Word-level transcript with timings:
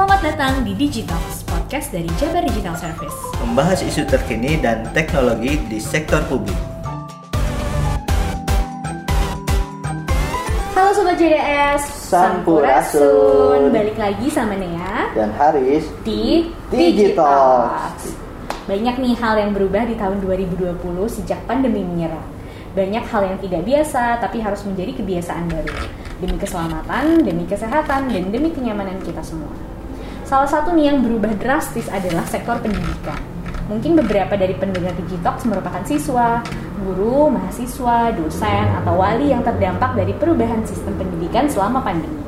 Selamat 0.00 0.24
datang 0.24 0.54
di 0.64 0.72
Digitalks, 0.72 1.44
podcast 1.44 1.92
dari 1.92 2.08
Jabar 2.16 2.40
Digital 2.48 2.72
Service. 2.72 3.12
Membahas 3.44 3.84
isu 3.84 4.08
terkini 4.08 4.56
dan 4.56 4.88
teknologi 4.96 5.60
di 5.68 5.76
sektor 5.76 6.24
publik. 6.24 6.56
Halo 10.72 10.96
Sobat 10.96 11.20
JDS, 11.20 11.84
Sampurasun. 12.08 13.76
Balik 13.76 14.00
lagi 14.00 14.32
sama 14.32 14.56
Nea 14.56 15.12
Dan 15.12 15.36
Haris 15.36 15.84
di 16.00 16.48
Digitalks. 16.72 18.16
Banyak 18.72 18.96
nih 19.04 19.14
hal 19.20 19.36
yang 19.36 19.52
berubah 19.52 19.84
di 19.84 20.00
tahun 20.00 20.24
2020 20.24 20.80
sejak 21.12 21.44
pandemi 21.44 21.84
menyerang. 21.84 22.24
Banyak 22.72 23.04
hal 23.04 23.36
yang 23.36 23.38
tidak 23.44 23.68
biasa 23.68 24.16
tapi 24.16 24.40
harus 24.40 24.64
menjadi 24.64 24.96
kebiasaan 24.96 25.44
baru. 25.44 25.76
Demi 26.24 26.40
keselamatan, 26.40 27.20
demi 27.20 27.44
kesehatan, 27.44 28.08
dan 28.08 28.24
demi 28.32 28.48
kenyamanan 28.48 28.96
kita 29.04 29.20
semua. 29.20 29.69
Salah 30.30 30.46
satu 30.46 30.70
nih 30.78 30.94
yang 30.94 31.02
berubah 31.02 31.34
drastis 31.42 31.90
adalah 31.90 32.22
sektor 32.22 32.54
pendidikan. 32.62 33.18
Mungkin 33.66 33.98
beberapa 33.98 34.38
dari 34.38 34.54
pendengar 34.54 34.94
Digitox 34.94 35.42
merupakan 35.42 35.82
siswa, 35.82 36.38
guru, 36.86 37.34
mahasiswa, 37.34 38.14
dosen, 38.14 38.66
atau 38.78 38.94
wali 38.94 39.34
yang 39.34 39.42
terdampak 39.42 39.98
dari 39.98 40.14
perubahan 40.14 40.62
sistem 40.62 40.94
pendidikan 41.02 41.50
selama 41.50 41.82
pandemi. 41.82 42.22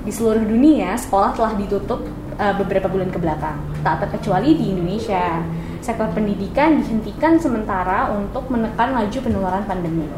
Di 0.00 0.08
seluruh 0.16 0.40
dunia, 0.40 0.96
sekolah 0.96 1.36
telah 1.36 1.52
ditutup 1.60 2.08
uh, 2.40 2.56
beberapa 2.56 2.88
bulan 2.88 3.12
ke 3.12 3.20
belakang, 3.20 3.60
tak 3.84 4.08
terkecuali 4.08 4.56
di 4.56 4.72
Indonesia. 4.72 5.44
Sektor 5.84 6.08
pendidikan 6.16 6.80
dihentikan 6.80 7.36
sementara 7.36 8.16
untuk 8.16 8.48
menekan 8.48 8.96
laju 8.96 9.18
penularan 9.20 9.68
pandemi. 9.68 10.08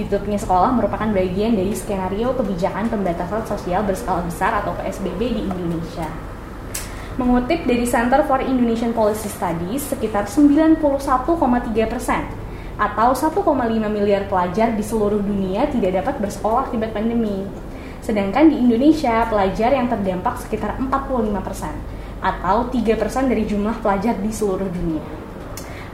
Ditutupnya 0.00 0.40
sekolah 0.40 0.72
merupakan 0.72 1.12
bagian 1.12 1.52
dari 1.52 1.76
skenario 1.76 2.32
kebijakan 2.32 2.88
pembatasan 2.88 3.44
sosial 3.44 3.84
berskala 3.84 4.24
besar 4.24 4.64
atau 4.64 4.72
PSBB 4.80 5.20
di 5.20 5.42
Indonesia. 5.44 6.08
Mengutip 7.20 7.68
dari 7.68 7.84
Center 7.84 8.24
for 8.24 8.40
Indonesian 8.40 8.96
Policy 8.96 9.28
Studies, 9.28 9.92
sekitar 9.92 10.24
91,3 10.24 10.80
persen 11.84 12.32
atau 12.80 13.12
1,5 13.12 13.44
miliar 13.92 14.24
pelajar 14.24 14.72
di 14.72 14.80
seluruh 14.80 15.20
dunia 15.20 15.68
tidak 15.68 16.00
dapat 16.00 16.16
bersekolah 16.16 16.72
akibat 16.72 16.96
pandemi. 16.96 17.44
Sedangkan 18.00 18.48
di 18.48 18.56
Indonesia, 18.56 19.28
pelajar 19.28 19.76
yang 19.76 19.92
terdampak 19.92 20.40
sekitar 20.40 20.80
45 20.80 21.44
persen 21.44 21.76
atau 22.24 22.72
3 22.72 22.96
persen 22.96 23.28
dari 23.28 23.44
jumlah 23.44 23.84
pelajar 23.84 24.16
di 24.16 24.32
seluruh 24.32 24.64
dunia. 24.64 25.04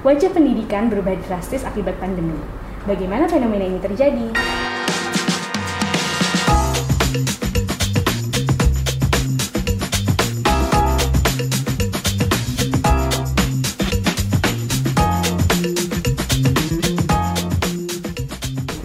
Wajah 0.06 0.30
pendidikan 0.30 0.86
berubah 0.86 1.18
drastis 1.26 1.66
akibat 1.66 1.98
pandemi. 1.98 2.38
Bagaimana 2.86 3.26
fenomena 3.26 3.66
ini 3.66 3.82
terjadi? 3.82 4.30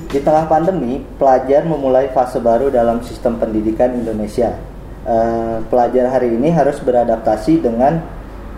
Di 0.09 0.17
tengah 0.17 0.49
pandemi, 0.49 1.05
pelajar 1.21 1.61
memulai 1.69 2.09
fase 2.09 2.41
baru 2.41 2.73
dalam 2.73 3.05
sistem 3.05 3.37
pendidikan 3.37 3.93
Indonesia. 3.93 4.57
Eh, 5.05 5.61
pelajar 5.69 6.09
hari 6.09 6.33
ini 6.33 6.49
harus 6.49 6.81
beradaptasi 6.81 7.61
dengan 7.61 8.01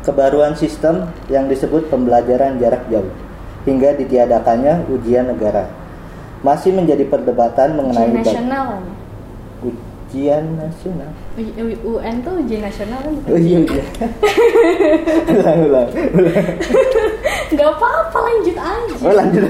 kebaruan 0.08 0.55
sistem 0.55 1.11
yang 1.27 1.52
disebut 1.52 1.91
pembelajaran 1.91 2.64
jarak 2.64 2.88
jauh 2.88 3.33
hingga 3.64 3.95
ditiadakannya 3.95 4.88
ujian 4.89 5.28
negara. 5.28 5.67
Masih 6.39 6.72
menjadi 6.72 7.03
perdebatan 7.06 7.73
mengenai 7.73 8.09
Ujian 8.09 8.20
nasional 8.20 8.66
kan? 8.70 8.83
ujian 10.14 10.44
nasional. 10.53 11.09
U- 11.33 11.55
U- 11.58 11.81
UN 11.95 12.16
tuh 12.22 12.33
ujian 12.38 12.61
nasional 12.61 13.00
kan? 13.00 13.14
Oh 13.25 13.39
iya 13.39 13.59
iya. 13.64 13.83
ulang 15.33 15.60
ulang 15.64 15.88
ulang. 16.14 16.45
Gak 17.49 17.70
apa-apa 17.71 18.17
lanjut 18.20 18.55
aja. 18.55 18.95
Oh 18.99 19.14
lanjut. 19.14 19.43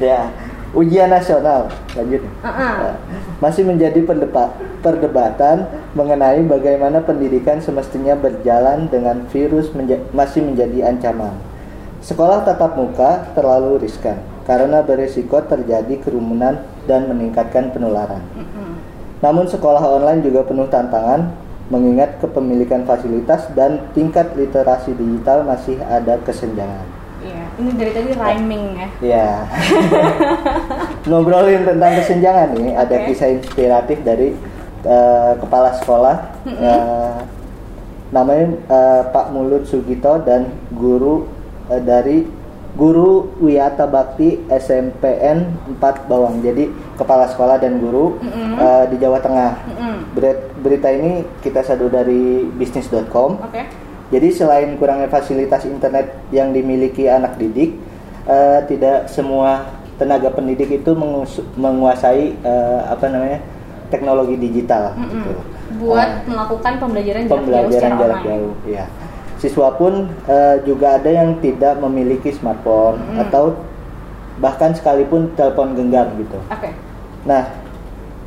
ya, 0.00 0.26
ujian 0.72 1.06
nasional 1.06 1.68
lanjut. 1.92 2.22
Uh-uh. 2.40 2.74
Ya. 2.82 2.92
Masih 3.38 3.62
menjadi 3.62 4.00
pendepa- 4.00 4.52
perdebatan 4.80 5.64
mengenai 5.92 6.42
bagaimana 6.42 7.00
pendidikan 7.00 7.60
semestinya 7.60 8.12
berjalan 8.14 8.88
dengan 8.88 9.28
virus 9.28 9.70
menja- 9.70 10.02
masih 10.10 10.42
menjadi 10.42 10.88
ancaman. 10.88 11.36
Sekolah 12.00 12.48
tatap 12.48 12.80
muka 12.80 13.28
terlalu 13.36 13.84
riskan 13.84 14.16
karena 14.48 14.80
berisiko 14.80 15.36
terjadi 15.44 16.00
kerumunan 16.00 16.64
dan 16.88 17.06
meningkatkan 17.12 17.70
penularan. 17.70 18.24
Namun 19.20 19.44
sekolah 19.44 19.84
online 19.84 20.24
juga 20.24 20.48
penuh 20.48 20.64
tantangan 20.72 21.28
mengingat 21.70 22.18
kepemilikan 22.18 22.82
fasilitas 22.82 23.46
dan 23.54 23.92
tingkat 23.94 24.32
literasi 24.34 24.96
digital 24.96 25.46
masih 25.46 25.78
ada 25.86 26.18
kesenjangan. 26.24 26.88
Iya, 27.20 27.44
ini 27.60 27.70
dari 27.76 27.92
tadi 27.92 28.10
rhyming 28.16 28.64
ya. 28.74 28.88
Ya. 29.04 29.30
Ngobrolin 31.08 31.68
tentang 31.68 31.92
kesenjangan 32.00 32.56
nih, 32.56 32.74
ada 32.74 32.96
Oke. 32.96 33.12
kisah 33.12 33.28
inspiratif 33.28 34.00
dari 34.02 34.34
eh, 34.82 35.32
kepala 35.36 35.76
sekolah 35.78 36.16
eh, 36.48 37.16
namanya 38.10 38.46
eh, 38.66 39.02
Pak 39.12 39.36
Mulut 39.36 39.68
Sugito 39.68 40.16
dan 40.24 40.48
guru 40.72 41.28
eh, 41.70 41.80
dari 41.80 42.18
guru 42.70 43.34
Wiyata 43.38 43.82
Bakti 43.84 44.46
SMPN 44.46 45.38
4 45.76 46.06
Bawang. 46.06 46.38
Jadi 46.38 46.68
kepala 46.94 47.26
sekolah 47.26 47.58
dan 47.58 47.78
guru 47.78 48.14
Mm-mm. 48.16 48.54
eh, 48.56 48.84
di 48.88 48.96
Jawa 48.96 49.18
Tengah. 49.18 49.52
Mm-mm. 49.66 49.94
Berit- 50.12 50.50
Berita 50.56 50.88
ini 50.88 51.24
kita 51.40 51.62
sadu 51.62 51.88
dari 51.88 52.46
bisnis.com. 52.46 53.40
Oke. 53.40 53.62
Jadi 54.10 54.28
selain 54.28 54.74
kurangnya 54.74 55.06
fasilitas 55.06 55.62
internet 55.64 56.10
yang 56.30 56.50
dimiliki 56.50 57.06
anak 57.06 57.38
didik, 57.38 57.78
eh, 58.24 58.60
tidak 58.66 59.06
semua 59.06 59.70
tenaga 59.96 60.30
pendidik 60.30 60.70
itu 60.72 60.90
menguasai 61.54 62.34
eh, 62.36 62.80
apa 62.86 63.06
namanya 63.06 63.38
teknologi 63.88 64.34
digital. 64.36 64.94
Mm-mm. 64.94 65.10
gitu. 65.16 65.32
Buat 65.80 66.02
Ah, 66.02 66.10
melakukan 66.26 66.72
pembelajaran 66.78 67.22
jarak 67.22 67.30
jauh 67.30 67.38
pembelajaran 67.46 67.90
jarak 67.92 68.18
online. 68.18 68.26
jauh. 68.26 68.52
Ya. 68.66 68.84
Siswa 69.40 69.72
pun 69.72 70.04
eh, 70.26 70.56
juga 70.62 70.94
ada 70.94 71.08
yang 71.08 71.40
tidak 71.40 71.80
memiliki 71.80 72.28
smartphone 72.30 73.00
Mm-mm. 73.00 73.24
atau 73.24 73.56
bahkan 74.36 74.70
sekalipun 74.70 75.32
telepon 75.32 75.72
genggam 75.72 76.06
gitu. 76.16 76.36
Oke. 76.46 76.68
Nah, 77.24 77.44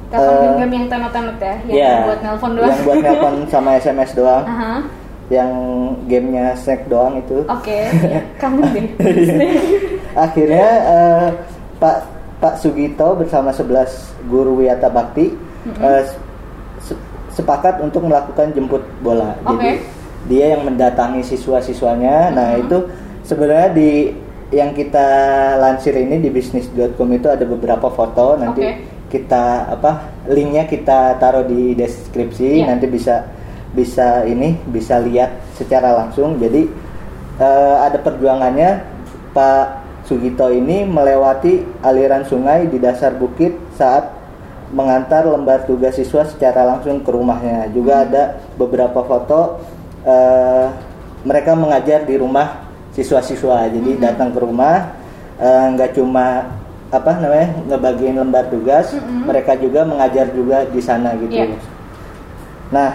Telepon 0.10 0.30
Eh, 0.32 0.42
genggam 0.44 0.70
yang 0.72 0.86
tenot-tenot 0.88 1.38
ya, 1.38 1.56
yang 1.64 1.74
ya, 1.76 1.94
buat 2.04 2.20
nelpon 2.22 2.52
doang. 2.54 2.70
yang 2.70 2.82
buat 2.84 2.98
nelpon 3.00 3.34
sama 3.48 3.70
SMS 3.82 4.12
doang, 4.14 4.44
Aha. 4.44 4.74
yang 5.30 5.50
gamenya 6.06 6.54
snack 6.56 6.86
doang 6.86 7.18
itu. 7.18 7.42
Oke, 7.48 7.90
ya, 7.90 8.22
kangen 8.42 8.66
deh. 8.70 8.86
Akhirnya 10.14 10.68
eh, 10.84 11.28
Pak 11.78 11.98
Pak 12.38 12.54
Sugito 12.58 13.16
bersama 13.16 13.50
11 13.50 13.90
guru 14.28 14.60
Wiyata 14.60 14.86
Bakti 14.88 15.34
eh, 15.74 16.02
se- 16.78 17.00
sepakat 17.32 17.82
untuk 17.82 18.06
melakukan 18.06 18.54
jemput 18.54 18.86
bola. 19.00 19.34
Jadi 19.42 19.50
Oke. 19.50 19.72
Dia 20.26 20.56
yang 20.56 20.64
mendatangi 20.64 21.22
siswa-siswanya. 21.22 22.32
Nah, 22.32 22.48
Mhm. 22.56 22.62
itu 22.68 22.78
sebenarnya 23.24 23.70
di 23.74 23.92
yang 24.54 24.72
kita 24.72 25.08
lansir 25.58 25.98
ini 25.98 26.22
di 26.22 26.30
bisnis.com 26.30 27.10
itu 27.10 27.26
ada 27.26 27.42
beberapa 27.42 27.90
foto 27.90 28.38
nanti 28.38 28.62
Oke. 28.62 28.74
kita 29.10 29.66
apa 29.66 30.14
linknya 30.30 30.70
kita 30.70 31.18
taruh 31.18 31.42
di 31.42 31.74
deskripsi 31.74 32.62
Iya. 32.62 32.70
nanti 32.70 32.86
bisa 32.86 33.26
bisa 33.74 34.22
ini 34.30 34.54
bisa 34.70 35.02
lihat 35.02 35.34
secara 35.58 35.98
langsung 35.98 36.38
jadi 36.38 36.70
eh, 37.42 37.76
ada 37.82 37.98
perjuangannya 37.98 38.86
Pak 39.34 39.66
Sugito 40.06 40.54
ini 40.54 40.86
melewati 40.86 41.82
aliran 41.82 42.22
sungai 42.22 42.70
di 42.70 42.78
dasar 42.78 43.18
bukit 43.18 43.58
saat 43.74 44.06
mengantar 44.70 45.26
lembar 45.26 45.66
tugas 45.66 45.98
siswa 45.98 46.30
secara 46.30 46.62
langsung 46.62 47.02
ke 47.02 47.10
rumahnya 47.10 47.74
juga 47.74 48.06
ada 48.06 48.24
beberapa 48.54 49.02
foto 49.02 49.58
eh, 50.04 50.68
mereka 51.24 51.56
mengajar 51.56 52.04
di 52.04 52.16
rumah 52.16 52.64
siswa-siswa 52.92 53.72
jadi 53.72 53.92
Mhm. 53.96 54.02
datang 54.02 54.30
ke 54.30 54.40
rumah 54.40 54.92
eh, 55.40 55.66
nggak 55.74 55.96
cuma 55.96 56.46
apa 56.94 57.12
namanya 57.18 57.50
ngebagiin 57.68 58.16
lembar 58.16 58.46
tugas 58.48 58.94
Mhm. 58.94 59.26
mereka 59.26 59.58
juga 59.58 59.82
mengajar 59.82 60.30
juga 60.30 60.62
di 60.64 60.78
sana 60.78 61.18
gitu 61.18 61.34
Iya. 61.34 61.58
nah 62.70 62.92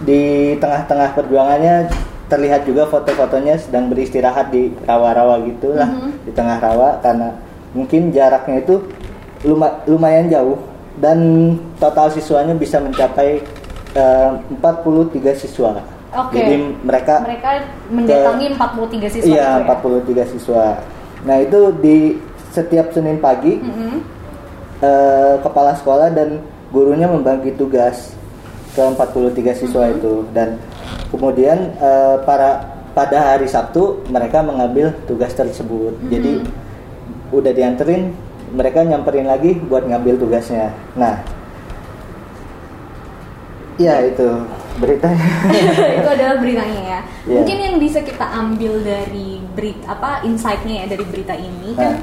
di 0.00 0.54
tengah-tengah 0.56 1.12
perjuangannya 1.12 1.90
terlihat 2.30 2.62
juga 2.62 2.86
foto-fotonya 2.86 3.58
sedang 3.58 3.90
beristirahat 3.90 4.48
di 4.48 4.70
rawa-rawa 4.86 5.42
gitulah 5.42 5.90
Mhm. 5.90 6.10
di 6.24 6.32
tengah 6.32 6.56
rawa 6.56 7.02
karena 7.02 7.34
mungkin 7.74 8.10
jaraknya 8.10 8.62
itu 8.62 8.78
luma- 9.42 9.82
lumayan 9.84 10.30
jauh 10.30 10.58
dan 11.02 11.18
total 11.76 12.10
siswanya 12.10 12.54
bisa 12.54 12.78
mencapai 12.78 13.42
eh, 13.90 14.30
43 14.54 15.34
siswa. 15.34 15.82
Oke. 16.10 16.36
Jadi 16.36 16.56
mereka 16.82 17.22
Mereka 17.22 17.50
mendatangi 17.88 18.46
43 18.50 19.14
siswa. 19.14 19.26
iya 19.26 19.48
itu 19.54 19.62
ya? 19.62 20.22
43 20.26 20.32
siswa. 20.34 20.64
Nah, 21.22 21.36
itu 21.38 21.60
di 21.78 21.96
setiap 22.50 22.90
Senin 22.90 23.22
pagi 23.22 23.62
Mm-mm. 23.62 24.02
eh, 24.82 25.34
kepala 25.38 25.78
sekolah 25.78 26.10
dan 26.10 26.42
gurunya 26.70 27.06
membagi 27.06 27.54
tugas 27.54 28.10
ke 28.72 28.82
43 28.82 29.54
siswa 29.54 29.86
Mm-hmm. 29.86 29.98
itu 29.98 30.12
dan 30.30 30.58
kemudian 31.10 31.58
eh, 31.78 32.16
para 32.22 32.64
pada 32.90 33.34
hari 33.34 33.46
Sabtu 33.46 34.02
mereka 34.10 34.42
mengambil 34.42 34.90
tugas 35.06 35.30
tersebut. 35.30 35.94
Mm-hmm. 35.94 36.10
Jadi 36.10 36.32
udah 37.30 37.52
dianterin 37.54 38.10
mereka 38.50 38.82
nyamperin 38.82 39.30
lagi 39.30 39.54
buat 39.62 39.86
ngambil 39.86 40.18
tugasnya. 40.18 40.74
Nah, 40.98 41.22
ya 43.80 44.04
itu 44.04 44.28
beritanya. 44.76 45.28
itu 46.04 46.08
adalah 46.08 46.36
beritanya 46.36 46.80
ya. 46.84 47.00
Iya. 47.24 47.36
Mungkin 47.40 47.58
yang 47.58 47.76
bisa 47.80 48.04
kita 48.04 48.26
ambil 48.28 48.84
dari 48.84 49.40
berita 49.56 49.96
apa 49.96 50.20
insight-nya 50.22 50.84
ya 50.84 50.86
dari 50.92 51.04
berita 51.08 51.34
ini 51.34 51.72
kan 51.74 51.96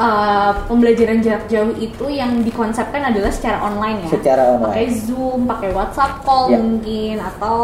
uh, 0.00 0.52
pembelajaran 0.66 1.20
jarak 1.20 1.44
jauh 1.48 1.72
itu 1.76 2.04
yang 2.08 2.40
dikonsepkan 2.40 3.12
adalah 3.12 3.28
secara 3.32 3.60
online 3.60 4.08
ya. 4.08 4.10
Secara 4.16 4.42
online. 4.56 4.72
Pakai 4.72 4.86
Zoom, 4.92 5.40
pakai 5.44 5.70
WhatsApp 5.76 6.24
call 6.24 6.44
Iya. 6.52 6.58
mungkin 6.60 7.14
atau 7.20 7.56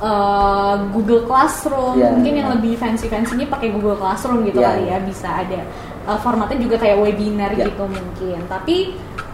uh, 0.00 0.76
Google 0.92 1.24
Classroom. 1.24 1.96
Iya. 1.96 2.08
Mungkin 2.12 2.32
yang 2.44 2.48
lebih 2.60 2.76
fancy-fancynya 2.76 3.48
pakai 3.48 3.72
Google 3.72 3.96
Classroom 3.96 4.44
gitu 4.44 4.60
Iya. 4.60 4.68
kali 4.72 4.82
ya. 4.88 4.98
Bisa 5.00 5.28
ada 5.28 5.60
uh, 6.08 6.18
formatnya 6.20 6.58
juga 6.60 6.76
kayak 6.76 6.98
webinar 7.00 7.56
Iya. 7.56 7.72
gitu 7.72 7.84
mungkin. 7.88 8.38
Tapi 8.48 8.76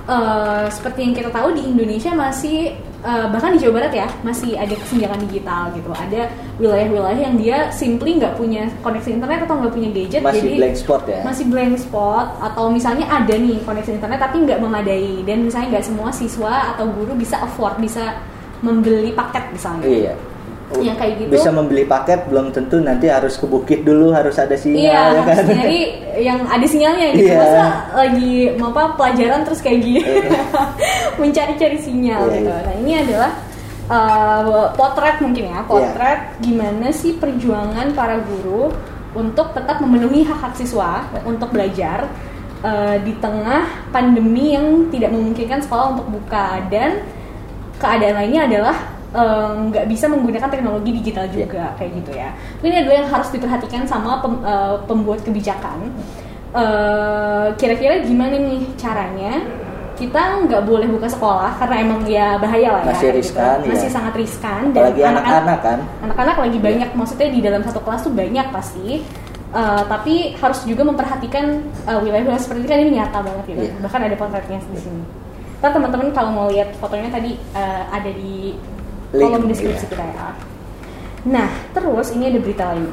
uh, 0.07 0.67
seperti 0.71 0.99
yang 1.05 1.15
kita 1.15 1.31
tahu 1.35 1.55
di 1.55 1.63
Indonesia 1.67 2.15
masih 2.15 2.75
uh, 3.05 3.27
bahkan 3.31 3.55
di 3.55 3.59
Jawa 3.63 3.83
Barat 3.83 3.93
ya 3.95 4.09
masih 4.27 4.59
ada 4.59 4.75
kesenjangan 4.75 5.21
digital 5.29 5.71
gitu. 5.75 5.91
Ada 5.95 6.31
wilayah-wilayah 6.59 7.21
yang 7.21 7.37
dia 7.39 7.59
simply 7.71 8.19
nggak 8.19 8.35
punya 8.35 8.67
koneksi 8.83 9.19
internet 9.19 9.47
atau 9.47 9.55
nggak 9.63 9.73
punya 9.75 9.91
gadget 9.95 10.23
Masih 10.23 10.43
jadi 10.43 10.57
blank 10.59 10.77
spot 10.77 11.03
ya. 11.07 11.21
masih 11.23 11.45
blank 11.47 11.75
spot 11.79 12.29
atau 12.43 12.65
misalnya 12.71 13.07
ada 13.07 13.35
nih 13.35 13.59
koneksi 13.63 13.91
internet 13.99 14.19
tapi 14.19 14.37
nggak 14.43 14.59
memadai 14.59 15.23
dan 15.23 15.47
misalnya 15.47 15.79
nggak 15.79 15.87
semua 15.87 16.11
siswa 16.11 16.75
atau 16.75 16.91
guru 16.91 17.15
bisa 17.15 17.39
afford 17.39 17.79
bisa 17.79 18.19
membeli 18.63 19.15
paket 19.15 19.45
misalnya. 19.55 19.87
Iya. 19.87 20.15
Yang 20.69 20.97
kayak 21.01 21.15
gitu. 21.25 21.31
Bisa 21.33 21.49
membeli 21.49 21.85
paket 21.89 22.29
belum 22.29 22.53
tentu 22.53 22.77
nanti 22.77 23.09
harus 23.09 23.41
ke 23.41 23.49
bukit 23.49 23.89
dulu 23.89 24.13
harus 24.13 24.37
ada 24.37 24.53
sinyal 24.53 24.85
Iya, 24.85 25.01
ya 25.17 25.23
kan. 25.25 25.45
nyari 25.49 25.81
yang 26.21 26.39
ada 26.45 26.67
sinyalnya 26.69 27.07
gitu. 27.17 27.33
Iya. 27.33 27.41
Masa 27.41 27.65
lagi 27.97 28.33
mau 28.61 28.69
apa 28.77 28.83
pelajaran 29.01 29.41
terus 29.49 29.61
kayak 29.65 29.81
gini 29.81 30.01
Iya. 30.05 30.41
mencari-cari 31.25 31.79
sinyal 31.81 32.23
Iya, 32.29 32.35
gitu. 32.37 32.51
iya. 32.53 32.59
Nah 32.69 32.75
ini 32.85 32.93
adalah 33.01 33.31
uh, 33.89 34.67
potret 34.77 35.17
mungkin 35.25 35.45
ya, 35.57 35.59
potret 35.65 36.21
gimana 36.45 36.93
sih 36.93 37.17
perjuangan 37.17 37.97
para 37.97 38.21
guru 38.21 38.69
untuk 39.17 39.57
tetap 39.57 39.81
memenuhi 39.81 40.21
hak 40.29 40.37
hak 40.37 40.55
siswa 40.61 41.09
Iya. 41.09 41.21
untuk 41.25 41.49
belajar 41.49 41.99
uh, 42.61 42.97
di 43.01 43.17
tengah 43.19 43.89
pandemi 43.89 44.53
yang 44.53 44.93
tidak 44.93 45.17
memungkinkan 45.17 45.65
sekolah 45.65 45.97
untuk 45.97 46.13
buka 46.13 46.61
dan 46.69 47.01
keadaan 47.81 48.21
lainnya 48.21 48.45
adalah 48.45 48.77
eh, 49.11 49.49
nggak 49.67 49.85
bisa 49.87 50.05
menggunakan 50.07 50.49
teknologi 50.49 50.91
digital 50.95 51.27
juga 51.27 51.73
kayak 51.75 51.91
gitu 51.99 52.11
ya. 52.13 52.31
Ini 52.61 52.75
adalah 52.83 52.97
yang 52.99 53.11
harus 53.11 53.29
diperhatikan 53.29 53.83
sama 53.85 54.21
pem- 54.21 54.43
eh, 54.43 54.77
pembuat 54.85 55.21
kebijakan. 55.23 55.89
Eh, 56.49 57.47
Kira-kira 57.55 58.01
gimana 58.01 58.37
nih 58.37 58.65
caranya 58.77 59.45
kita 59.95 60.47
nggak 60.47 60.63
boleh 60.63 60.87
buka 60.87 61.11
sekolah 61.11 61.59
karena 61.59 61.77
emang 61.83 62.01
ya 62.07 62.39
bahaya 62.39 62.71
lah 62.71 62.83
ya. 62.87 62.91
Masih 62.95 63.03
kayak 63.03 63.17
riskan, 63.19 63.57
gitu. 63.59 63.67
ya. 63.67 63.71
Masih 63.75 63.91
sangat 63.91 64.15
riskan 64.15 64.63
Apalagi 64.71 65.03
anak-anak 65.03 65.59
kan. 65.61 65.79
anak-anak 66.07 66.37
lagi 66.39 66.59
banyak 66.63 66.89
maksudnya 66.95 67.29
di 67.29 67.41
dalam 67.43 67.63
satu 67.63 67.81
kelas 67.83 68.03
tuh 68.03 68.15
banyak 68.15 68.47
pasti 68.51 69.03
Uh, 69.49 69.81
tapi 69.89 70.37
harus 70.37 70.61
juga 70.69 70.85
memperhatikan 70.85 71.65
uh, 71.89 72.05
wilayah-wilayah 72.05 72.37
seperti 72.37 72.61
ini 72.61 72.69
kan 72.69 72.79
ini 72.85 72.93
nyata 73.01 73.19
banget 73.25 73.45
gitu 73.49 73.65
Iya. 73.65 73.81
bahkan 73.81 74.01
ada 74.05 74.13
potretnya 74.13 74.61
di 74.61 74.77
sini 74.77 75.01
Ntar 75.57 75.73
teman-teman 75.73 76.13
kalau 76.13 76.31
mau 76.37 76.47
lihat 76.53 76.77
fotonya 76.77 77.09
tadi 77.09 77.33
uh, 77.57 77.89
ada 77.89 78.13
di 78.13 78.53
kolom 79.11 79.49
deskripsi 79.49 79.87
iya. 79.87 79.93
kita 79.93 80.05
ya 80.05 80.29
nah 81.27 81.49
terus 81.73 82.13
ini 82.13 82.31
ada 82.31 82.39
berita 82.41 82.65
lain 82.73 82.89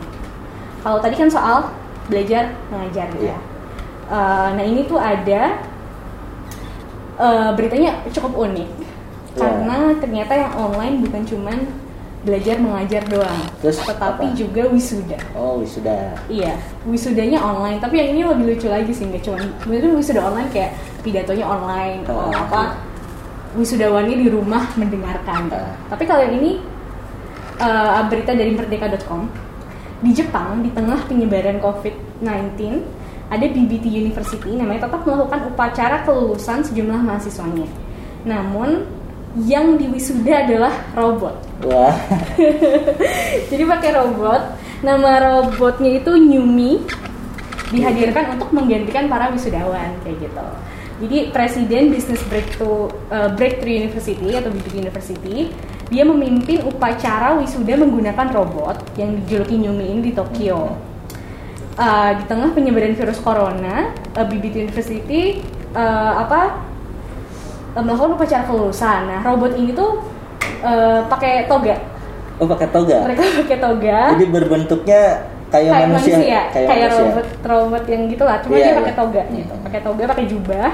kalau 0.81 0.97
tadi 0.99 1.15
kan 1.15 1.29
soal 1.29 1.57
belajar 2.05 2.53
mengajar 2.69 3.09
Iya. 3.17 3.33
ya 3.33 3.39
Uh, 4.05 4.53
nah 4.53 4.61
ini 4.61 4.85
tuh 4.85 5.01
ada 5.01 5.57
uh, 7.17 7.49
beritanya 7.57 8.05
cukup 8.13 8.37
unik 8.37 8.69
Iya. 8.69 9.41
karena 9.41 9.77
ternyata 9.99 10.33
yang 10.37 10.53
online 10.55 11.01
bukan 11.01 11.25
cuman 11.25 11.57
belajar 12.21 12.57
mengajar 12.57 13.03
doang, 13.05 13.37
Terus 13.61 13.77
tetapi 13.85 14.25
apa? 14.29 14.33
juga 14.33 14.65
wisuda. 14.73 15.19
Oh, 15.37 15.61
sudah. 15.61 16.17
Iya, 16.25 16.57
wisudanya 16.89 17.37
online. 17.37 17.77
Tapi 17.77 18.01
yang 18.01 18.17
ini 18.17 18.21
lebih 18.25 18.45
lucu 18.49 18.65
lagi 18.65 18.89
sih, 18.89 19.05
nggak 19.05 19.21
cuma 19.21 19.37
mungkin 19.69 19.93
wisuda 19.93 20.25
online 20.25 20.49
kayak 20.49 20.73
pidatonya 21.05 21.45
online, 21.45 22.01
Oh, 22.09 22.25
atau 22.25 22.33
apa 22.33 22.61
wisudawannya 23.55 24.15
di 24.19 24.27
rumah 24.29 24.67
mendengarkan. 24.75 25.51
Ah. 25.51 25.73
Tapi 25.91 26.03
kalau 26.05 26.21
yang 26.27 26.35
ini 26.39 26.61
eh, 27.59 28.01
berita 28.11 28.31
dari 28.35 28.51
merdeka.com 28.51 29.27
di 30.03 30.11
Jepang 30.11 30.61
di 30.61 30.69
tengah 30.75 31.07
penyebaran 31.07 31.57
COVID-19 31.63 32.59
ada 33.25 33.45
BBT 33.49 33.89
University 33.89 34.53
namanya 34.53 34.85
tetap 34.85 35.01
melakukan 35.01 35.49
upacara 35.49 36.05
kelulusan 36.05 36.61
sejumlah 36.61 37.01
mahasiswanya. 37.01 37.65
Namun 38.27 38.85
yang 39.43 39.75
diwisuda 39.75 40.47
adalah 40.47 40.73
robot. 40.95 41.35
Wah. 41.67 41.95
Jadi 43.51 43.63
pakai 43.65 43.91
robot. 43.91 44.41
Nama 44.85 45.11
robotnya 45.19 45.97
itu 45.97 46.11
Nyumi 46.13 46.85
dihadirkan 47.73 48.37
untuk 48.37 48.53
menggantikan 48.53 49.09
para 49.09 49.33
wisudawan 49.33 49.91
kayak 50.05 50.29
gitu. 50.29 50.47
Jadi 50.95 51.27
Presiden 51.35 51.91
Business 51.91 52.23
Breakthrough, 52.31 52.87
eh, 53.11 53.29
Breakthrough 53.35 53.83
University 53.83 54.31
atau 54.31 54.47
BBT 54.47 54.79
University 54.79 55.51
dia 55.91 56.01
memimpin 56.01 56.65
upacara 56.65 57.37
wisuda 57.37 57.77
menggunakan 57.77 58.31
robot 58.33 58.95
yang 58.97 59.21
dijuluki 59.21 59.59
Nyumi 59.59 59.85
ini 59.91 60.01
di 60.09 60.13
Tokyo. 60.15 60.71
Eh, 61.75 62.11
di 62.15 62.23
tengah 62.31 62.55
penyebaran 62.55 62.95
virus 62.95 63.19
corona, 63.19 63.91
eh, 63.91 64.25
BBT 64.25 64.71
University 64.71 65.43
eh, 65.75 66.13
apa 66.15 66.63
eh, 67.75 67.83
melakukan 67.83 68.15
upacara 68.15 68.47
kelulusan. 68.47 68.99
Nah, 69.11 69.19
robot 69.19 69.51
ini 69.59 69.75
tuh 69.75 69.99
eh, 70.63 71.03
pakai 71.11 71.51
toga. 71.51 71.75
Oh, 72.39 72.47
pakai 72.47 72.67
toga. 72.71 72.97
Mereka 73.07 73.47
pakai 73.47 73.57
toga 73.63 73.99
Jadi 74.15 74.27
berbentuknya 74.27 75.03
kayak, 75.55 75.71
kayak 75.71 75.87
manusia, 75.87 76.13
manusia, 76.15 76.39
kayak, 76.51 76.67
manusia. 76.67 76.99
robot 76.99 77.27
robot 77.43 77.83
yang 77.87 78.01
gitu 78.05 78.23
lah. 78.23 78.37
Cuma 78.43 78.53
Iya, 78.53 78.59
dia 78.59 78.67
iya. 78.67 78.79
pakai 78.79 78.93
toga 78.93 79.21
gitu, 79.31 79.53
pakai 79.63 79.81
toga, 79.81 80.03
pakai 80.11 80.25
jubah. 80.27 80.69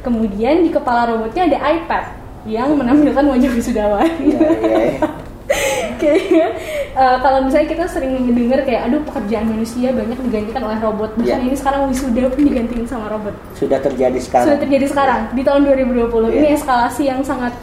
Kemudian 0.00 0.54
di 0.60 0.70
kepala 0.70 1.02
robotnya 1.08 1.42
ada 1.44 1.58
iPad 1.66 2.04
yang 2.46 2.68
menampilkan 2.74 3.24
wajah 3.26 3.50
wisudawan. 3.50 4.06
Iya, 4.22 4.38
iya, 4.62 4.78
iya. 4.92 5.08
Kayaknya 6.00 6.46
eh, 6.92 7.16
kalau 7.18 7.38
misalnya 7.42 7.68
kita 7.68 7.84
sering 7.88 8.12
mendengar 8.20 8.60
kayak 8.62 8.86
aduh 8.86 9.00
pekerjaan 9.02 9.46
manusia 9.48 9.88
banyak 9.90 10.18
digantikan 10.20 10.62
oleh 10.62 10.78
robot. 10.78 11.10
Bahkan 11.16 11.40
Iya. 11.40 11.46
ini 11.48 11.56
sekarang 11.56 11.88
wisuda 11.88 12.28
pun 12.28 12.42
digantiin 12.44 12.84
sama 12.84 13.06
robot. 13.08 13.32
Sudah 13.54 13.80
terjadi 13.80 14.18
sekarang. 14.18 14.46
Sudah 14.46 14.58
terjadi 14.60 14.86
sekarang 14.86 15.20
di 15.32 15.42
tahun 15.42 15.60
2020. 15.64 16.28
Ini 16.30 16.48
Iya. 16.52 16.58
eskalasi 16.58 17.02
yang 17.08 17.20
sangat 17.22 17.56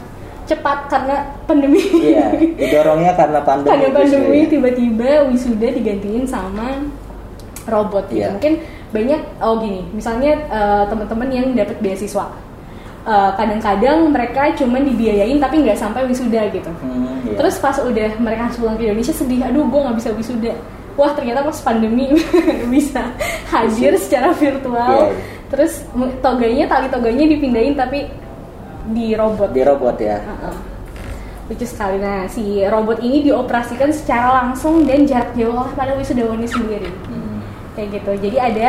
cepat 0.44 0.88
karena 0.92 1.24
pandemi. 1.48 1.80
Iya, 1.80 2.36
didorongnya 2.60 3.12
karena 3.16 3.40
pandemi. 3.40 3.70
karena 3.70 3.88
justru 4.04 4.20
pandemi 4.20 4.40
ya. 4.40 4.48
tiba-tiba 4.52 5.10
wisuda 5.32 5.68
digantiin 5.72 6.24
sama 6.28 6.68
robot 7.68 8.08
gitu. 8.12 8.24
Iya. 8.24 8.36
Mungkin 8.36 8.54
banyak 8.94 9.20
oh 9.42 9.54
gini, 9.58 9.82
misalnya 9.90 10.32
eh, 10.48 10.84
teman-teman 10.86 11.28
yang 11.32 11.46
dapat 11.56 11.76
beasiswa. 11.80 12.26
Eh, 13.04 13.30
kadang-kadang 13.36 14.08
mereka 14.08 14.48
cuman 14.56 14.80
dibiayain 14.80 15.36
tapi 15.36 15.60
nggak 15.60 15.76
sampai 15.76 16.08
wisuda 16.08 16.48
gitu. 16.48 16.72
Hmm, 16.80 17.20
iya. 17.28 17.36
Terus 17.36 17.60
pas 17.60 17.76
udah 17.76 18.16
mereka 18.16 18.48
pulang 18.56 18.80
ke 18.80 18.88
Indonesia 18.88 19.12
sedih, 19.12 19.44
aduh 19.44 19.68
gue 19.68 19.80
nggak 19.84 19.96
bisa 20.00 20.10
wisuda. 20.16 20.56
Wah 20.96 21.12
ternyata 21.12 21.44
pas 21.44 21.58
pandemi 21.60 22.16
bisa 22.72 23.12
hadir 23.52 23.92
secara 24.00 24.32
virtual. 24.32 25.12
Iya. 25.12 25.20
Terus 25.52 25.84
toganya 26.24 26.64
tali 26.64 26.88
toganya 26.88 27.24
dipindahin 27.28 27.76
tapi 27.76 28.08
di 28.90 29.16
robot. 29.16 29.50
di 29.54 29.62
robot 29.64 29.96
ya. 29.96 30.18
Heeh. 30.20 30.56
Lucu 31.48 31.66
sekali. 31.68 32.00
Nah, 32.00 32.24
si 32.28 32.64
robot 32.64 33.00
ini 33.04 33.20
dioperasikan 33.24 33.92
secara 33.92 34.44
langsung 34.44 34.84
dan 34.88 35.04
jarak 35.04 35.36
jauh 35.36 35.52
oleh 35.52 35.72
para 35.76 35.92
wisudawannya 35.96 36.48
sendiri. 36.48 36.88
Hmm. 37.08 37.40
Kayak 37.76 38.00
gitu. 38.00 38.12
Jadi 38.28 38.36
ada 38.40 38.68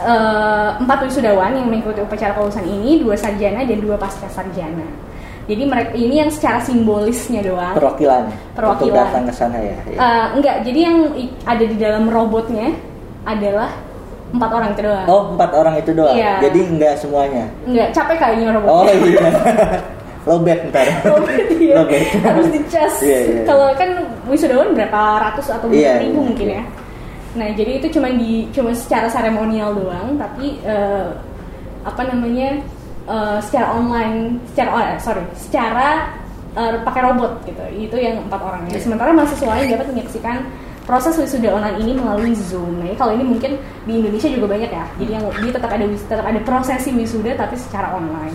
eh, 0.00 0.70
empat 0.80 0.98
wisudawan 1.04 1.52
yang 1.52 1.68
mengikuti 1.68 2.00
upacara 2.00 2.32
kelulusan 2.32 2.64
ini, 2.64 3.04
dua 3.04 3.16
sarjana 3.16 3.64
dan 3.64 3.78
dua 3.80 4.00
pasca 4.00 4.28
sarjana. 4.32 4.88
Jadi 5.50 5.62
mereka 5.66 5.92
ini 5.98 6.22
yang 6.22 6.30
secara 6.30 6.62
simbolisnya 6.62 7.42
doang. 7.42 7.74
Perwakilan, 7.74 8.30
Perwakilan. 8.54 8.86
untuk 8.86 8.94
datang 8.94 9.22
ke 9.26 9.32
sana 9.34 9.58
ya. 9.58 9.76
ya. 9.90 9.96
Eh, 9.98 10.26
enggak, 10.38 10.56
jadi 10.62 10.78
yang 10.86 10.96
ada 11.42 11.64
di 11.66 11.76
dalam 11.76 12.04
robotnya 12.06 12.70
adalah 13.26 13.89
empat 14.30 14.50
orang 14.50 14.68
itu 14.72 14.82
doang. 14.86 15.06
oh, 15.10 15.22
empat 15.34 15.50
orang 15.54 15.74
itu 15.78 15.90
doang. 15.90 16.16
Iya. 16.16 16.32
Jadi 16.42 16.60
enggak 16.66 16.94
semuanya. 16.98 17.44
Enggak, 17.66 17.88
capek 17.90 18.16
kayaknya 18.18 18.46
robotnya. 18.54 18.74
Oh 18.74 18.84
iya. 18.86 19.30
Lobet 20.28 20.58
ntar. 20.68 20.84
Robot 21.08 21.32
dia 21.56 21.74
Lobet. 21.80 22.04
harus 22.20 22.46
dicas. 22.52 22.94
Iya, 23.00 23.18
iya. 23.24 23.42
Kalau 23.48 23.72
kan 23.74 23.90
wisudawan 24.28 24.76
berapa 24.76 25.00
ratus 25.30 25.48
atau 25.48 25.66
berapa 25.66 25.80
Iya, 25.80 25.92
ribu 26.04 26.20
iya, 26.20 26.26
mungkin 26.28 26.48
iya. 26.48 26.60
ya. 26.60 26.64
Nah 27.30 27.48
jadi 27.56 27.72
itu 27.80 27.86
cuma 27.96 28.08
di 28.12 28.44
cuma 28.52 28.70
secara 28.76 29.06
seremonial 29.08 29.72
doang, 29.74 30.20
tapi 30.20 30.60
eh, 30.60 31.08
apa 31.82 32.02
namanya 32.04 32.60
eh, 33.08 33.38
secara 33.40 33.72
online, 33.72 34.36
secara 34.52 34.70
oh, 34.76 34.82
sorry, 35.00 35.24
secara 35.34 35.88
eh, 36.52 36.76
pakai 36.84 37.00
robot 37.00 37.40
gitu. 37.48 37.62
Itu 37.88 37.96
yang 37.96 38.20
empat 38.28 38.40
orangnya. 38.44 38.76
Sementara 38.76 39.16
mahasiswa 39.16 39.48
lain 39.56 39.72
dapat 39.72 39.88
menyaksikan 39.88 40.36
proses 40.90 41.14
wisuda 41.14 41.54
online 41.54 41.78
ini 41.86 41.92
melalui 41.94 42.34
Zoom. 42.34 42.82
Nah, 42.82 42.90
kalau 42.98 43.14
ini 43.14 43.22
mungkin 43.22 43.62
di 43.86 43.92
Indonesia 44.02 44.26
juga 44.26 44.50
banyak 44.50 44.70
ya. 44.74 44.84
Jadi 44.98 45.10
yang 45.14 45.22
dia 45.30 45.52
tetap 45.54 45.70
ada 45.70 45.86
tetap 45.86 46.26
ada 46.26 46.40
prosesi 46.42 46.90
wisuda 46.90 47.38
tapi 47.38 47.54
secara 47.54 47.94
online. 47.94 48.34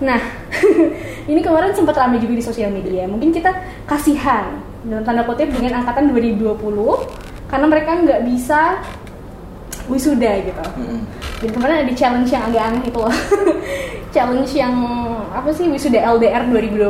Nah, 0.00 0.20
ini 1.30 1.44
kemarin 1.44 1.76
sempat 1.76 2.00
ramai 2.00 2.16
juga 2.16 2.40
di 2.40 2.40
sosial 2.40 2.72
media. 2.72 3.04
Mungkin 3.04 3.28
kita 3.28 3.52
kasihan 3.84 4.56
dalam 4.88 5.04
tanda 5.04 5.28
kutip 5.28 5.52
dengan 5.52 5.84
angkatan 5.84 6.08
2020 6.16 6.56
karena 7.52 7.66
mereka 7.68 7.90
nggak 8.00 8.20
bisa 8.24 8.80
wisuda 9.84 10.32
gitu. 10.48 10.64
Mm-mm. 10.80 11.00
Dan 11.44 11.50
kemarin 11.52 11.76
ada 11.84 11.92
challenge 11.92 12.32
yang 12.32 12.48
agak 12.48 12.62
aneh 12.72 12.82
itu 12.88 12.98
loh. 13.04 13.12
challenge 14.16 14.52
yang 14.56 14.72
apa 15.28 15.52
sih 15.52 15.68
wisuda 15.68 16.00
LDR 16.16 16.48
2020 16.48 16.88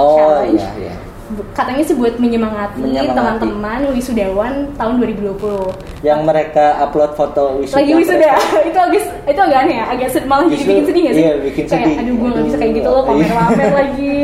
Oh 0.00 0.16
challenge. 0.16 0.64
iya 0.64 0.72
iya. 0.80 1.11
Katanya 1.50 1.82
sih 1.82 1.94
buat 1.94 2.14
menyemangati, 2.16 2.78
Menyemangati. 2.78 3.14
teman-teman 3.14 3.80
wisudawan 3.90 4.52
tahun 4.72 4.94
2020. 4.98 5.72
Yang 6.00 6.20
mereka 6.22 6.64
upload 6.80 7.12
foto 7.12 7.58
wisuda. 7.58 7.76
lagi 7.78 7.92
wisuda 7.94 8.30
itu 8.68 8.78
agak 8.78 9.02
itu 9.24 9.40
agak 9.40 9.58
aneh 9.60 9.76
ya 9.76 9.84
agak 9.88 10.08
sed- 10.08 10.24
malah 10.24 10.44
jadi 10.44 10.62
bikin 10.62 10.84
sedih 10.84 11.02
gak 11.02 11.12
sih 11.12 11.22
iya, 11.22 11.34
bikin 11.38 11.64
kayak 11.64 11.72
sedih. 11.84 11.96
aduh 11.96 12.14
gue 12.14 12.28
gak 12.28 12.44
bisa 12.44 12.56
kayak 12.56 12.72
gitu 12.74 12.88
loh 12.88 13.02
iya. 13.12 13.32
pamer 13.32 13.70
lagi 13.80 14.14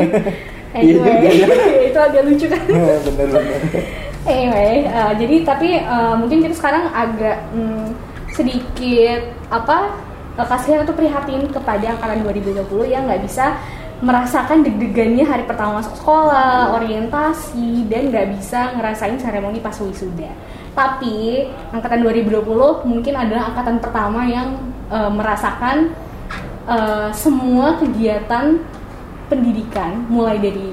Iya 0.69 1.01
anyway 1.01 1.33
juga 1.33 1.55
ya. 1.65 1.81
itu 1.89 1.99
agak 1.99 2.21
lucu 2.23 2.45
kan 2.45 2.61
Bener-bener. 2.67 3.61
anyway 4.23 4.73
uh, 4.85 5.13
jadi 5.13 5.35
tapi 5.41 5.69
uh, 5.81 6.15
mungkin 6.15 6.37
kita 6.41 6.53
sekarang 6.53 6.83
agak 6.89 7.37
mm, 7.49 7.85
sedikit 8.29 9.21
apa 9.49 9.77
uh, 10.35 10.45
kasihan 10.45 10.83
atau 10.83 10.93
prihatin 10.93 11.47
kepada 11.47 11.85
angkatan 11.89 12.21
2020 12.21 12.63
yang 12.85 13.03
nggak 13.03 13.23
bisa 13.23 13.57
merasakan 13.99 14.63
deg-degannya 14.63 15.27
hari 15.27 15.43
pertama 15.43 15.83
masuk 15.83 15.99
sekolah, 15.99 16.71
orientasi, 16.79 17.83
dan 17.91 18.07
nggak 18.07 18.27
bisa 18.39 18.71
ngerasain 18.79 19.19
seremoni 19.19 19.59
pas 19.59 19.75
wisuda. 19.75 20.31
Tapi 20.71 21.43
angkatan 21.75 22.07
2020 22.07 22.87
mungkin 22.87 23.13
adalah 23.19 23.51
angkatan 23.51 23.83
pertama 23.83 24.23
yang 24.23 24.55
uh, 24.87 25.11
merasakan 25.11 25.91
uh, 26.63 27.11
semua 27.11 27.75
kegiatan 27.75 28.63
pendidikan 29.27 30.07
mulai 30.07 30.39
dari 30.39 30.71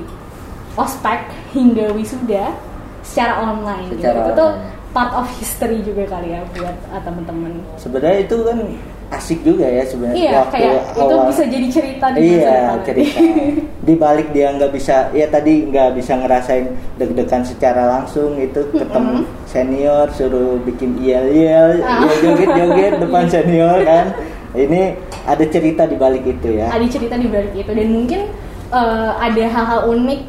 ospek 0.78 1.26
hingga 1.50 1.90
wisuda 1.98 2.54
secara 3.02 3.42
online 3.42 3.90
gitu. 3.90 4.06
Secara 4.06 4.18
Itu 4.22 4.30
tuh 4.38 4.50
online. 4.54 4.94
part 4.94 5.12
of 5.18 5.26
history 5.42 5.82
juga 5.82 6.06
kali 6.06 6.30
ya 6.30 6.46
buat 6.54 6.76
uh, 6.94 7.02
temen-temen. 7.02 7.52
Sebenarnya 7.74 8.18
itu 8.22 8.36
kan 8.46 8.58
asik 9.08 9.38
juga 9.40 9.62
ya 9.64 9.82
sebenarnya 9.82 10.18
Iya, 10.18 10.32
waktu 10.40 10.52
kayak 10.52 10.74
itu 10.90 11.14
awal. 11.14 11.26
bisa 11.30 11.42
jadi 11.46 11.66
cerita 11.70 12.06
di 12.10 12.18
Iya 12.18 12.56
cerita. 12.82 13.18
Di 13.86 13.94
balik 13.94 14.28
dia 14.30 14.50
nggak 14.50 14.72
bisa, 14.72 15.14
ya 15.14 15.26
tadi 15.26 15.62
nggak 15.64 15.94
bisa 15.94 16.18
ngerasain 16.18 16.66
deg-degan 16.96 17.46
secara 17.46 17.86
langsung 17.88 18.34
itu 18.34 18.66
ketemu 18.68 19.22
senior 19.46 20.10
suruh 20.10 20.58
bikin 20.60 20.98
yel 20.98 21.22
yel, 21.28 21.78
Ah. 21.80 22.02
joget 22.18 22.50
joget 22.50 22.92
depan 23.02 23.24
senior 23.26 23.78
kan. 23.82 24.10
Ini 24.52 24.98
ada 25.22 25.44
cerita 25.44 25.84
di 25.84 25.94
balik 25.94 26.24
itu 26.24 26.58
ya. 26.58 26.66
ada 26.66 26.82
cerita 26.84 27.14
di 27.14 27.28
balik 27.28 27.54
itu 27.54 27.70
dan 27.70 27.86
mungkin 27.86 28.20
uh, 28.68 29.14
ada 29.16 29.44
hal-hal 29.46 29.80
unik 29.86 30.20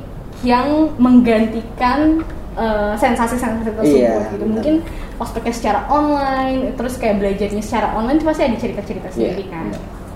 yang 0.44 0.94
menggantikan 0.96 2.22
uh, 2.58 2.94
sensasi-sensasi 2.94 3.64
tersebut 3.64 3.84
Iya, 3.86 4.28
gitu. 4.28 4.44
Mungkin 4.44 4.76
ospeknya 5.16 5.54
secara 5.54 5.80
online, 5.88 6.74
terus 6.74 6.98
kayak 6.98 7.16
belajarnya 7.18 7.62
secara 7.62 7.94
online 7.94 8.18
pasti 8.20 8.44
ada 8.44 8.58
cerita-cerita 8.58 9.08
sendiri 9.10 9.44
Iya, 9.46 9.54
kan. 9.54 9.66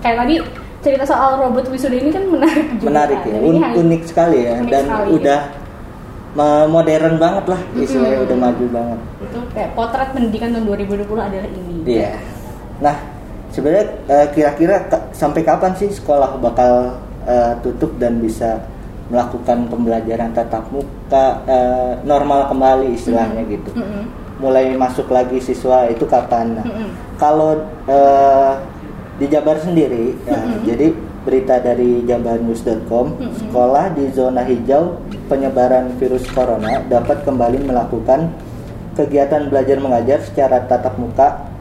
Kayak 0.02 0.16
tadi 0.18 0.34
cerita 0.82 1.04
soal 1.06 1.38
robot 1.38 1.70
wisuda 1.70 1.94
ini 1.94 2.10
kan 2.10 2.26
menarik 2.26 2.66
juga. 2.74 2.86
Menarik 2.90 3.18
kan. 3.20 3.30
ya, 3.30 3.38
un- 3.40 3.74
unik 3.80 4.02
sekali 4.04 4.38
ya 4.42 4.54
unik 4.58 4.68
dan 4.68 4.84
sekali, 4.84 5.08
udah 5.14 5.40
ma- 6.32 6.66
modern 6.66 7.14
banget 7.16 7.44
lah 7.46 7.60
istilahnya 7.76 8.16
Mm-mm. 8.16 8.26
udah 8.26 8.36
maju 8.40 8.64
banget. 8.68 8.98
itu 9.22 9.38
kayak 9.54 9.70
potret 9.72 10.08
pendidikan 10.10 10.48
tahun 10.50 10.64
2020 10.66 11.06
adalah 11.14 11.48
ini. 11.48 11.76
Iya. 11.86 12.10
Nah, 12.80 12.96
sebenarnya 13.48 13.86
eh, 14.08 14.26
kira-kira 14.32 14.76
sampai 15.12 15.40
kapan 15.40 15.72
sih 15.76 15.88
sekolah 15.88 16.34
bakal 16.36 16.98
eh, 17.22 17.52
tutup 17.62 17.94
dan 17.96 18.18
bisa 18.18 18.58
melakukan 19.12 19.68
pembelajaran 19.68 20.32
tatap 20.32 20.64
muka 20.72 21.44
eh, 21.44 21.92
normal 22.08 22.48
kembali 22.48 22.96
istilahnya 22.96 23.44
gitu. 23.44 23.76
Mm-mm. 23.76 24.08
Mulai 24.40 24.72
masuk 24.72 25.12
lagi 25.12 25.36
siswa 25.38 25.84
itu 25.92 26.08
kapan? 26.08 26.56
Nah, 26.56 26.64
Mm-mm. 26.64 26.88
kalau 27.20 27.60
eh, 27.84 28.52
di 29.20 29.28
Jabar 29.28 29.60
sendiri, 29.60 30.16
ya, 30.24 30.40
Mm-mm. 30.40 30.64
jadi 30.64 30.86
berita 31.28 31.60
dari 31.60 32.02
jabarnews.com, 32.08 33.06
Mm-mm. 33.20 33.32
sekolah 33.36 33.92
di 33.92 34.08
zona 34.16 34.42
hijau 34.48 34.96
penyebaran 35.28 35.92
virus 36.00 36.24
corona 36.32 36.80
dapat 36.88 37.20
kembali 37.28 37.68
melakukan 37.68 38.32
kegiatan 38.96 39.52
belajar 39.52 39.76
mengajar 39.76 40.18
secara 40.24 40.64
tatap 40.64 40.96
muka 40.96 41.51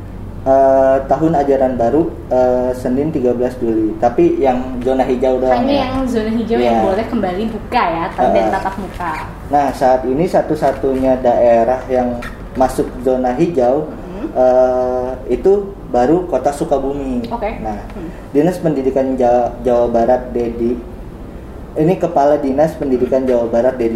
eh, 0.44 0.98
tahun 1.06 1.34
ajaran 1.36 1.74
baru 1.76 2.02
eh, 2.28 2.72
Senin 2.74 3.10
13 3.10 3.32
Juli. 3.58 3.94
Tapi 3.98 4.38
yang 4.38 4.58
zona 4.80 5.04
hijau 5.04 5.38
doang. 5.38 5.54
Hanya 5.56 5.72
ya. 5.72 5.86
yang 5.88 5.96
zona 6.06 6.32
hijau 6.32 6.58
yang 6.58 6.78
Iya. 6.78 6.84
boleh 6.84 7.06
kembali 7.06 7.44
buka 7.48 7.84
ya 7.84 8.06
dan 8.10 8.30
Uh, 8.32 8.52
tatap 8.52 8.76
muka. 8.76 9.12
Nah, 9.48 9.68
saat 9.72 10.02
ini 10.04 10.26
satu-satunya 10.26 11.20
daerah 11.20 11.80
yang 11.88 12.18
masuk 12.54 12.88
zona 13.02 13.32
hijau 13.32 13.86
eh, 14.32 15.10
itu 15.30 15.52
baru 15.88 16.24
Kota 16.26 16.50
Sukabumi. 16.50 17.28
Oke. 17.28 17.60
Nah, 17.60 17.76
Hmm. 17.92 18.08
Dinas 18.32 18.58
Pendidikan 18.58 19.14
Ja- 19.16 19.52
Jawa 19.60 19.88
Barat 19.88 20.32
Dedi 20.32 20.80
ini 21.74 21.96
Kepala 21.96 22.36
Dinas 22.36 22.72
Pendidikan 22.74 23.24
Jawa 23.24 23.48
Barat 23.48 23.76
Dedi 23.76 23.96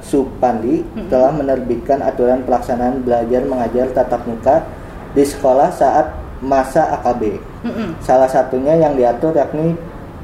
Supandi 0.00 0.84
Mhm. 0.84 1.08
telah 1.08 1.32
menerbitkan 1.32 2.00
aturan 2.00 2.44
pelaksanaan 2.44 3.00
belajar 3.00 3.44
mengajar 3.44 3.88
tatap 3.90 4.24
muka 4.24 4.64
di 5.14 5.24
sekolah 5.24 5.70
saat 5.72 6.06
masa 6.44 7.00
AKB. 7.00 7.40
Mm-mm. 7.64 7.88
Salah 8.04 8.28
satunya 8.28 8.76
yang 8.76 8.98
diatur 8.98 9.32
yakni 9.32 9.72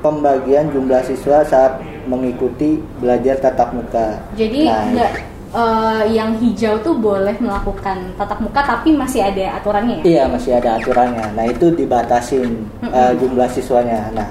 pembagian 0.04 0.68
jumlah 0.74 1.00
siswa 1.06 1.46
saat 1.46 1.80
mengikuti 2.04 2.80
belajar 2.98 3.38
tatap 3.40 3.72
muka. 3.72 4.18
Jadi 4.36 4.66
Nah, 4.66 4.84
nggak 4.92 5.12
eh, 5.54 6.02
yang 6.12 6.36
hijau 6.36 6.76
tuh 6.84 6.94
boleh 6.98 7.36
melakukan 7.40 8.12
tatap 8.18 8.38
muka 8.42 8.60
tapi 8.64 8.92
masih 8.92 9.24
ada 9.24 9.56
aturannya 9.62 10.02
ya. 10.02 10.04
Iya 10.04 10.24
masih 10.28 10.52
ada 10.58 10.76
aturannya. 10.76 11.26
Nah 11.32 11.44
itu 11.48 11.72
dibatasin 11.72 12.66
eh, 12.84 13.12
jumlah 13.16 13.48
siswanya. 13.48 14.10
Nah 14.12 14.28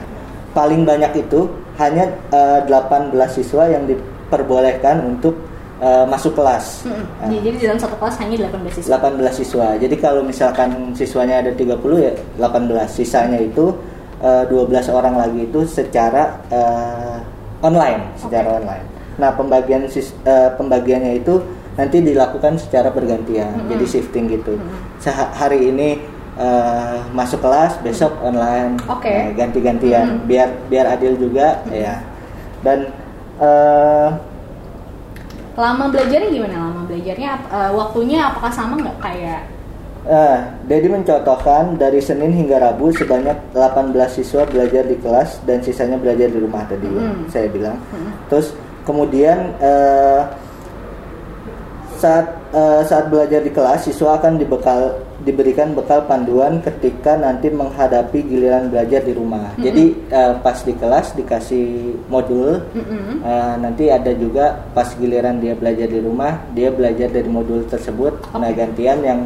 paling 0.53 0.83
banyak 0.83 1.25
itu 1.25 1.49
hanya 1.79 2.05
eh, 2.33 2.59
18 2.67 3.15
siswa 3.31 3.65
yang 3.69 3.87
diperbolehkan 3.87 5.05
untuk 5.05 5.37
eh, 5.79 6.05
masuk 6.05 6.35
kelas. 6.35 6.83
Mm-mm. 6.83 7.05
Nah, 7.19 7.39
Jadi 7.39 7.57
dalam 7.59 7.79
satu 7.79 7.95
kelas 7.95 8.15
hanya 8.19 8.35
18 8.45 8.75
siswa. 8.75 8.89
18 8.99 9.33
siswa. 9.33 9.67
Jadi 9.75 9.95
kalau 9.95 10.21
misalkan 10.21 10.69
siswanya 10.93 11.39
ada 11.39 11.51
30 11.51 11.75
ya 11.99 12.13
18. 12.37 12.87
Sisanya 12.87 13.39
itu 13.39 13.71
eh, 14.19 14.43
12 14.45 14.69
orang 14.89 15.15
lagi 15.15 15.45
itu 15.45 15.63
secara 15.63 16.37
eh, 16.47 17.17
online, 17.59 18.03
secara 18.15 18.55
online. 18.55 18.85
Nah, 19.19 19.35
pembagian 19.35 19.83
sis- 19.87 20.15
eh, 20.23 20.51
pembagiannya 20.55 21.19
itu 21.19 21.39
nanti 21.75 21.99
dilakukan 21.99 22.55
secara 22.55 22.91
bergantian. 22.91 23.51
Mm-mm. 23.55 23.69
Jadi 23.71 23.85
shifting 23.87 24.27
gitu. 24.27 24.55
Mm-mm. 24.55 24.99
Seha- 24.99 25.31
hari 25.31 25.71
ini 25.71 25.99
eh, 26.35 26.97
masuk 27.11 27.39
kelas, 27.39 27.79
besok 27.79 28.15
online. 28.19 28.79
Oke. 28.87 29.11
Nah, 29.11 29.31
ganti-gantian 29.35 30.23
Mm-mm. 30.23 30.27
biar 30.27 30.47
biar 30.67 30.85
adil 30.91 31.15
juga 31.15 31.59
ya. 31.67 31.99
Dan 32.63 32.87
eh, 33.39 34.09
Lama 35.59 35.91
belajarnya 35.91 36.29
gimana? 36.31 36.55
Lama 36.71 36.81
belajarnya 36.87 37.31
eh, 37.51 37.71
waktunya 37.75 38.19
apakah 38.25 38.47
sama 38.49 38.79
nggak 38.79 38.99
kayak 39.03 39.41
Eh, 39.99 40.39
Dedi 40.63 40.87
mencontohkan 40.87 41.75
dari 41.75 41.99
Senin 41.99 42.31
hingga 42.31 42.55
Rabu 42.57 42.87
sebanyak 42.95 43.35
18 43.51 43.91
siswa 44.07 44.47
belajar 44.47 44.87
di 44.87 44.95
kelas 44.95 45.43
dan 45.43 45.59
sisanya 45.59 45.99
belajar 45.99 46.31
di 46.31 46.39
rumah 46.39 46.63
tadi 46.65 46.87
ya, 46.87 47.03
Hmm. 47.03 47.27
saya 47.27 47.51
bilang. 47.51 47.75
Hmm. 47.91 48.15
Terus 48.31 48.55
kemudian 48.87 49.53
eh, 49.59 50.21
saat 51.99 52.25
eh, 52.55 52.81
saat 52.87 53.11
belajar 53.11 53.43
di 53.43 53.51
kelas 53.51 53.91
siswa 53.91 54.15
akan 54.15 54.39
dibekal 54.39 54.95
diberikan 55.19 55.75
bekal 55.75 56.07
panduan 56.07 56.63
ketika 56.63 57.19
nanti 57.19 57.51
menghadapi 57.51 58.23
giliran 58.23 58.71
belajar 58.71 59.03
di 59.03 59.11
rumah. 59.11 59.51
Hmm. 59.59 59.63
Jadi 59.67 59.85
eh, 60.07 60.33
pas 60.39 60.57
di 60.63 60.73
kelas 60.79 61.11
dikasih 61.19 61.67
modul 62.07 62.63
Mm-mm. 62.71 63.19
Eh, 63.19 63.53
nanti 63.59 63.91
ada 63.91 64.15
juga 64.15 64.63
pas 64.71 64.87
giliran 64.95 65.43
dia 65.43 65.53
belajar 65.59 65.91
di 65.91 65.99
rumah, 65.99 66.39
dia 66.55 66.71
belajar 66.71 67.11
dari 67.11 67.27
modul 67.27 67.67
tersebut. 67.67 68.31
Nah, 68.31 68.47
Oke. 68.47 68.55
gantian 68.55 69.03
yang 69.03 69.19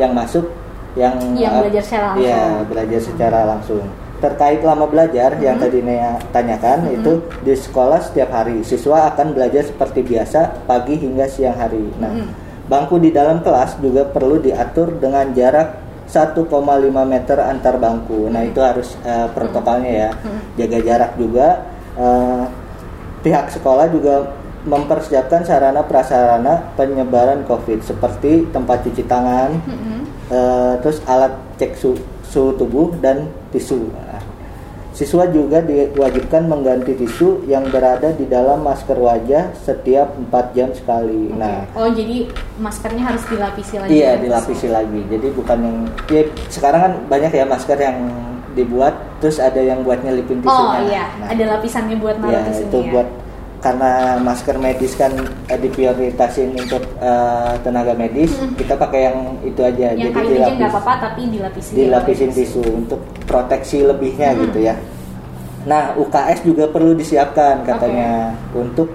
yang 0.00 0.16
masuk 0.16 0.48
yang 0.96 1.14
Yang 1.36 1.52
eh, 1.52 1.60
belajar 1.60 1.82
secara 1.84 2.06
langsung. 2.08 2.24
Iya, 2.24 2.44
belajar 2.64 3.00
secara 3.04 3.40
langsung. 3.44 3.84
Terkait 4.24 4.64
lama 4.64 4.88
belajar 4.88 5.36
yang 5.36 5.60
Mhm. 5.60 5.64
tadi 5.68 5.78
Nea 5.84 6.16
tanyakan 6.32 6.78
Mhm. 6.88 6.94
itu 6.96 7.12
di 7.44 7.52
sekolah 7.52 8.00
setiap 8.00 8.32
hari 8.32 8.64
siswa 8.64 9.12
akan 9.12 9.36
belajar 9.36 9.68
seperti 9.68 10.00
biasa 10.00 10.64
pagi 10.64 10.96
hingga 10.96 11.28
siang 11.28 11.60
hari. 11.60 11.92
Nah, 12.00 12.08
Mhm. 12.08 12.28
bangku 12.64 12.96
di 12.96 13.12
dalam 13.12 13.44
kelas 13.44 13.76
juga 13.84 14.08
perlu 14.08 14.40
diatur 14.40 14.96
dengan 14.96 15.28
jarak 15.36 15.76
1,5 16.08 17.04
meter 17.04 17.36
antar 17.36 17.76
bangku. 17.76 18.32
Nah, 18.32 18.40
itu 18.40 18.64
harus 18.64 18.96
eh, 19.04 19.28
protokolnya 19.28 19.92
ya. 19.92 20.10
Mhm. 20.16 20.40
Jaga 20.56 20.78
jarak 20.80 21.12
juga. 21.20 21.48
Eh, 21.94 22.44
pihak 23.20 23.52
sekolah 23.52 23.92
juga 23.92 24.24
mempersiapkan 24.64 25.44
sarana 25.44 25.84
prasarana 25.84 26.72
penyebaran 26.72 27.44
COVID 27.44 27.84
seperti 27.84 28.48
tempat 28.48 28.80
cuci 28.80 29.04
tangan, 29.04 29.52
Mm-mm. 29.60 30.00
eh, 30.32 30.72
terus 30.80 31.04
alat 31.04 31.36
cek 31.60 31.76
su- 31.76 32.00
suhu 32.24 32.56
tubuh 32.56 32.96
dan 32.98 33.28
tisu. 33.52 33.92
Siswa 34.94 35.26
juga 35.26 35.58
diwajibkan 35.58 36.46
mengganti 36.46 36.94
tisu 36.94 37.50
yang 37.50 37.66
berada 37.66 38.14
di 38.14 38.30
dalam 38.30 38.62
masker 38.62 38.94
wajah 38.94 39.50
setiap 39.58 40.14
4 40.30 40.54
jam 40.54 40.70
sekali. 40.70 41.34
Nah, 41.34 41.66
Oh 41.74 41.90
jadi 41.90 42.30
maskernya 42.62 43.10
harus 43.10 43.26
dilapisi 43.26 43.74
lagi. 43.74 43.90
Iya 43.90 44.14
ya? 44.14 44.22
dilapisi 44.22 44.70
lagi. 44.70 45.02
Jadi 45.10 45.26
bukan 45.34 45.58
yang 45.66 45.78
ya 46.06 46.22
sekarang 46.46 46.80
kan 46.80 46.92
banyak 47.10 47.34
ya 47.34 47.42
masker 47.42 47.74
yang 47.74 47.98
dibuat 48.54 48.94
terus 49.18 49.42
ada 49.42 49.58
yang 49.58 49.82
buat 49.82 49.98
nyelipin 50.06 50.38
tisunya. 50.38 50.54
Oh 50.54 50.78
iya, 50.86 51.04
Nah, 51.18 51.26
ada 51.34 51.44
lapisannya 51.58 51.96
buat 51.98 52.16
naruh 52.22 52.30
ya, 52.30 52.40
tisunya. 52.46 52.70
itu 52.70 52.78
buat 52.94 53.08
karena 53.64 53.92
masker 54.18 54.60
medis 54.60 54.92
kan 54.92 55.08
eh, 55.48 55.56
diprioritasin 55.56 56.52
untuk 56.52 56.84
eh, 57.00 57.52
tenaga 57.58 57.96
medis, 57.96 58.28
Mm-mm. 58.30 58.52
kita 58.54 58.76
pakai 58.76 59.00
yang 59.02 59.18
itu 59.40 59.56
aja. 59.58 59.86
yang 59.90 60.12
Jadi 60.12 60.36
dilapis- 60.36 60.58
nggak 60.60 60.70
apa-apa 60.70 60.92
tapi 61.02 61.22
dilapisin. 61.26 61.72
dilapisin 61.74 62.28
dilapis. 62.28 62.44
tisu 62.44 62.62
untuk 62.68 63.00
proteksi 63.24 63.80
lebihnya 63.80 64.30
Hmm. 64.30 64.40
gitu 64.44 64.58
ya. 64.62 64.76
Nah, 65.64 65.96
UKS 65.96 66.44
juga 66.44 66.68
perlu 66.68 66.92
disiapkan 66.92 67.64
katanya 67.64 68.10
untuk 68.52 68.92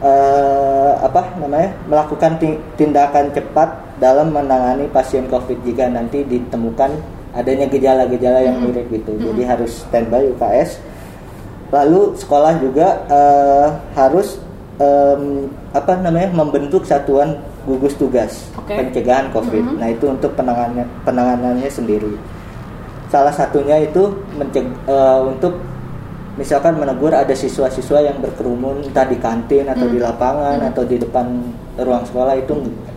eh, 0.00 0.92
apa 0.98 1.36
namanya 1.36 1.76
melakukan 1.84 2.36
ti- 2.36 2.60
tindakan 2.74 3.28
cepat 3.30 3.68
dalam 3.96 4.28
menangani 4.30 4.88
pasien 4.88 5.24
COVID 5.26 5.60
jika 5.62 5.88
nanti 5.88 6.24
ditemukan 6.24 6.88
adanya 7.32 7.64
gejala-gejala 7.66 8.40
yang 8.40 8.56
Hmm. 8.58 8.68
mirip 8.68 8.88
gitu. 8.90 9.12
Hmm. 9.12 9.24
Jadi 9.26 9.42
harus 9.44 9.72
standby 9.82 10.28
UKS. 10.30 10.80
Lalu 11.70 12.18
sekolah 12.18 12.58
juga 12.58 12.88
eh, 13.06 13.68
harus 13.94 14.42
em, 14.76 15.46
apa 15.70 15.94
namanya 15.98 16.34
membentuk 16.34 16.82
satuan 16.82 17.38
gugus 17.62 17.94
tugas 17.94 18.50
Oke. 18.58 18.74
pencegahan 18.74 19.30
COVID. 19.30 19.64
Mhm. 19.64 19.76
Nah 19.78 19.88
itu 19.90 20.10
untuk 20.10 20.34
penanganannya 20.34 20.86
penanganannya 21.04 21.70
sendiri. 21.70 22.14
Salah 23.10 23.30
satunya 23.30 23.78
itu 23.78 24.10
menceg 24.34 24.66
eh, 24.66 25.20
untuk 25.22 25.54
misalkan 26.38 26.78
menegur 26.78 27.12
ada 27.12 27.34
siswa-siswa 27.34 28.00
yang 28.00 28.16
berkerumun 28.22 28.86
entah 28.86 29.04
di 29.04 29.18
kantin 29.18 29.66
atau 29.68 29.84
Hmm. 29.86 29.94
di 29.94 29.98
lapangan 30.00 30.58
Hmm. 30.62 30.70
atau 30.72 30.82
di 30.86 30.96
depan 30.96 31.26
ruang 31.76 32.06
sekolah 32.06 32.34
itu 32.38 32.54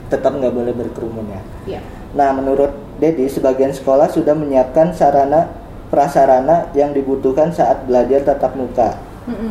tetap 0.08 0.32
nggak 0.32 0.54
boleh 0.54 0.74
berkerumun 0.74 1.26
ya. 1.28 1.42
Iya. 1.78 1.82
Nah, 2.14 2.30
menurut 2.30 2.70
Dedi, 3.02 3.26
sebagian 3.26 3.74
sekolah 3.74 4.06
sudah 4.08 4.38
menyiapkan 4.38 4.94
sarana 4.94 5.50
prasarana 5.94 6.74
yang 6.74 6.90
dibutuhkan 6.90 7.54
saat 7.54 7.86
belajar 7.86 8.26
tatap 8.26 8.58
muka. 8.58 8.98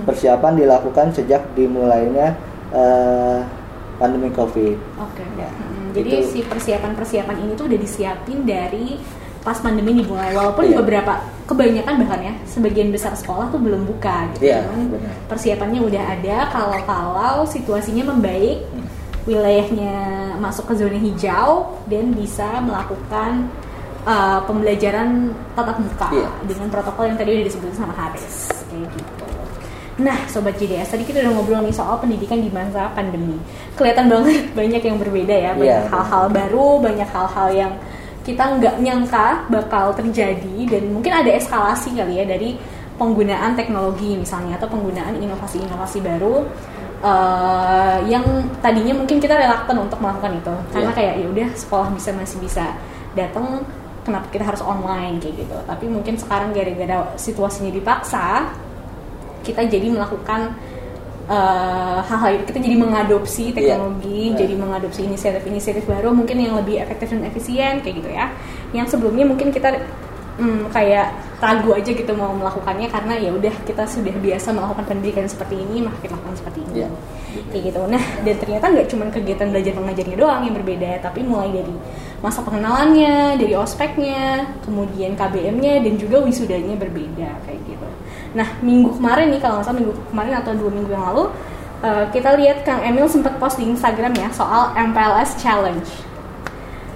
Persiapan 0.02 0.58
dilakukan 0.58 1.14
sejak 1.14 1.54
dimulainya 1.54 2.34
eh, 2.74 3.38
pandemi 3.96 4.26
COVID. 4.28 4.76
Oke. 4.98 5.22
Ya, 5.38 5.46
Mm, 5.52 5.92
Jadi 5.94 6.10
itu. 6.10 6.26
si 6.26 6.38
persiapan-persiapan 6.42 7.36
ini 7.38 7.52
tuh 7.52 7.68
udah 7.68 7.78
disiapin 7.78 8.42
dari 8.42 8.96
pas 9.38 9.54
pandemi 9.56 9.92
dimulai. 9.94 10.32
Walaupun 10.32 10.64
Iya. 10.66 10.76
beberapa 10.80 11.12
kebanyakan 11.44 11.94
bahkan 12.00 12.20
ya 12.22 12.34
sebagian 12.44 12.88
besar 12.88 13.12
sekolah 13.12 13.52
tuh 13.52 13.60
belum 13.60 13.84
buka 13.84 14.32
gitu. 14.34 14.50
Cuman 14.50 14.88
benar. 14.90 15.12
persiapannya 15.28 15.80
udah 15.84 16.04
ada 16.10 16.36
kalau-kalau 16.48 17.44
situasinya 17.44 18.08
membaik, 18.08 18.64
Hmm. 18.66 18.88
wilayahnya 19.28 19.94
masuk 20.36 20.72
ke 20.72 20.74
zona 20.76 20.96
hijau 20.96 21.76
dan 21.86 22.10
bisa 22.12 22.58
melakukan 22.60 23.52
uh, 24.04 24.40
pembelajaran 24.44 25.30
tatap 25.52 25.76
muka 25.78 26.08
Iya. 26.10 26.28
dengan 26.44 26.68
protokol 26.68 27.04
yang 27.08 27.16
tadi 27.16 27.30
udah 27.34 27.46
disebutin 27.46 27.76
sama 27.76 27.94
Haris 27.94 28.50
kayak 28.66 28.88
gitu. 28.90 29.24
Nah, 29.92 30.16
sobat 30.24 30.56
JDS, 30.56 30.88
tadi 30.88 31.04
kita 31.04 31.20
udah 31.20 31.32
ngobrol 31.36 31.60
nih 31.60 31.70
soal 31.70 32.00
pendidikan 32.00 32.40
di 32.40 32.48
masa 32.48 32.88
pandemi. 32.92 33.36
Kelihatan 33.76 34.08
banget 34.08 34.48
banyak 34.58 34.82
yang 34.82 34.96
berbeda 34.96 35.34
ya, 35.36 35.50
banyak 35.52 35.84
Iya. 35.84 35.92
hal-hal 35.92 36.24
baru, 36.28 36.80
banyak 36.80 37.08
hal-hal 37.08 37.48
yang 37.52 37.72
kita 38.22 38.38
nggak 38.56 38.78
nyangka 38.78 39.44
bakal 39.50 39.90
terjadi 39.92 40.56
dan 40.64 40.82
mungkin 40.90 41.10
ada 41.12 41.28
eskalasi 41.28 41.90
kali 41.90 42.22
ya 42.22 42.24
dari 42.24 42.54
penggunaan 42.94 43.58
teknologi 43.58 44.14
misalnya 44.14 44.54
atau 44.54 44.70
penggunaan 44.70 45.18
inovasi-inovasi 45.18 45.98
baru 46.00 46.46
eh, 47.02 47.96
yang 48.06 48.22
tadinya 48.62 48.94
mungkin 48.94 49.18
kita 49.18 49.34
reluctant 49.34 49.74
untuk 49.82 49.98
melakukan 49.98 50.38
itu 50.38 50.54
karena 50.70 50.90
Iya. 50.90 50.96
kayak 50.96 51.14
ya 51.18 51.26
udah 51.34 51.48
sekolah 51.58 51.88
bisa 51.90 52.14
masih 52.14 52.38
bisa 52.38 52.64
datang 53.18 53.66
kenapa 54.02 54.26
kita 54.30 54.44
harus 54.46 54.62
online 54.62 55.22
kayak 55.22 55.46
gitu. 55.46 55.56
Tapi 55.66 55.84
mungkin 55.86 56.14
sekarang 56.18 56.50
gara-gara 56.50 57.14
situasinya 57.18 57.70
dipaksa 57.70 58.50
kita 59.42 59.66
jadi 59.66 59.90
melakukan 59.90 60.54
eh, 61.30 61.98
hal-hal 62.02 62.30
itu. 62.38 62.44
Kita 62.50 62.58
jadi 62.58 62.76
mengadopsi 62.78 63.54
teknologi 63.54 64.34
Iya. 64.34 64.46
jadi 64.46 64.54
mengadopsi 64.58 65.06
inisiatif-inisiatif 65.06 65.86
baru. 65.86 66.10
Mungkin 66.10 66.36
yang 66.38 66.58
lebih 66.58 66.82
efektif 66.82 67.14
dan 67.14 67.22
efisien 67.26 67.78
kayak 67.82 67.94
gitu 68.02 68.10
ya. 68.10 68.26
Yang 68.74 68.98
sebelumnya 68.98 69.26
mungkin 69.26 69.54
kita 69.54 69.70
hmm, 70.38 70.72
kayak 70.72 71.12
ragu 71.42 71.74
aja 71.74 71.90
gitu 71.90 72.12
mau 72.14 72.30
melakukannya 72.32 72.86
karena 72.86 73.18
ya 73.18 73.30
udah 73.34 73.50
kita 73.66 73.82
sudah 73.84 74.14
biasa 74.14 74.54
melakukan 74.54 74.84
pendidikan 74.86 75.26
seperti 75.26 75.58
ini 75.58 75.82
maka 75.82 75.98
kita 76.06 76.14
lakukan 76.14 76.36
seperti 76.38 76.58
ini. 76.62 76.74
Iya. 76.82 76.88
kayak 77.48 77.62
gitu. 77.72 77.80
Nah 77.88 78.02
dan 78.22 78.36
ternyata 78.36 78.64
nggak 78.68 78.86
cuma 78.92 79.04
kegiatan 79.08 79.46
belajar 79.48 79.72
mengajarnya 79.72 80.16
doang 80.20 80.40
yang 80.44 80.54
berbeda 80.54 80.90
tapi 81.00 81.20
mulai 81.24 81.48
dari 81.50 81.74
masa 82.22 82.38
pengenalannya 82.46 83.34
dari 83.36 83.54
ospeknya 83.58 84.46
kemudian 84.62 85.18
KBM-nya 85.18 85.82
dan 85.82 85.94
juga 85.98 86.22
wisudanya 86.22 86.78
berbeda 86.78 87.28
kayak 87.42 87.60
gitu 87.66 87.88
nah 88.32 88.46
minggu 88.62 88.94
kemarin 88.96 89.34
nih 89.34 89.40
kalau 89.42 89.58
nggak 89.60 89.66
salah 89.66 89.78
minggu 89.82 89.94
kemarin 90.14 90.32
atau 90.38 90.52
dua 90.54 90.70
minggu 90.70 90.90
yang 90.94 91.04
lalu 91.12 91.24
eh, 91.82 92.04
kita 92.14 92.30
lihat 92.38 92.62
Kang 92.62 92.80
Emil 92.80 93.10
sempat 93.10 93.36
post 93.42 93.58
di 93.58 93.66
Instagram 93.66 94.14
ya 94.14 94.30
soal 94.30 94.70
MPLS 94.78 95.36
Challenge 95.42 96.12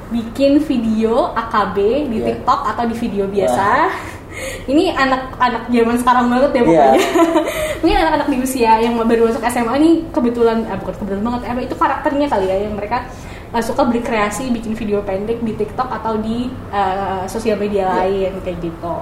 bikin 0.07 0.63
video 0.63 1.35
AKB 1.35 1.77
di 2.07 2.23
Iya. 2.23 2.27
TikTok 2.31 2.61
atau 2.63 2.85
di 2.87 2.95
video 2.95 3.27
biasa. 3.27 3.91
Ini 4.71 4.93
anak-anak 4.93 5.73
zaman 5.73 5.97
sekarang 5.99 6.27
banget 6.31 6.51
ya 6.53 6.63
Iya. 6.63 6.67
pokoknya. 6.69 7.01
Mungkin 7.83 7.97
anak-anak 7.97 8.29
di 8.31 8.37
usia 8.39 8.73
yang 8.79 8.95
baru 9.01 9.33
masuk 9.33 9.43
SMA 9.49 9.75
ini 9.81 9.91
kebetulan, 10.13 10.63
eh, 10.69 10.77
bukan 10.79 10.95
kebetulan 11.01 11.23
banget, 11.25 11.41
eh, 11.49 11.65
itu 11.67 11.75
karakternya 11.75 12.27
kali 12.31 12.47
ya 12.47 12.57
yang 12.69 12.75
mereka 12.77 13.03
eh, 13.51 13.63
suka 13.63 13.85
berkreasi 13.85 14.51
bikin 14.51 14.75
video 14.75 15.03
pendek 15.03 15.43
di 15.43 15.53
TikTok 15.53 15.89
atau 15.93 16.19
di 16.19 16.51
eh, 16.71 17.25
sosial 17.27 17.57
media 17.57 17.87
Iya. 17.87 17.97
lain 18.03 18.33
kayak 18.43 18.59
gitu. 18.63 18.97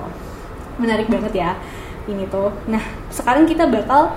Menarik 0.77 1.07
banget 1.09 1.33
ya 1.33 1.51
ini 2.05 2.27
tuh. 2.29 2.53
Nah 2.67 2.83
sekarang 3.09 3.47
kita 3.47 3.65
bakal 3.65 4.13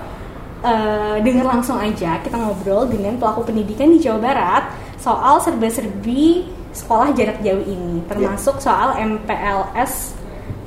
eh, 0.60 1.16
dengar 1.22 1.46
langsung 1.48 1.78
aja 1.78 2.18
kita 2.18 2.34
ngobrol 2.34 2.84
dengan 2.84 3.14
pelaku 3.16 3.46
pendidikan 3.46 3.88
di 3.88 4.02
Jawa 4.02 4.18
Barat 4.18 4.64
soal 4.98 5.38
serba-serbi 5.38 6.50
sekolah 6.68 7.10
jarak 7.16 7.40
jauh 7.40 7.64
ini, 7.64 8.02
termasuk 8.06 8.60
soal 8.60 8.92
MPLS 8.98 10.14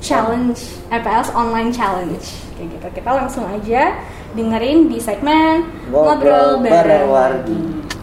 Challenge, 0.02 0.58
MPLS 0.90 1.30
Online 1.32 1.70
Challenge 1.70 2.26
kayak 2.58 2.68
gitu. 2.74 2.88
Kita 3.00 3.10
langsung 3.14 3.46
aja 3.46 3.96
dengerin 4.34 4.90
di 4.90 4.98
segmen 4.98 5.62
Ngobrol 5.94 6.58
bareng 6.58 7.06
Wargi. 7.06 8.01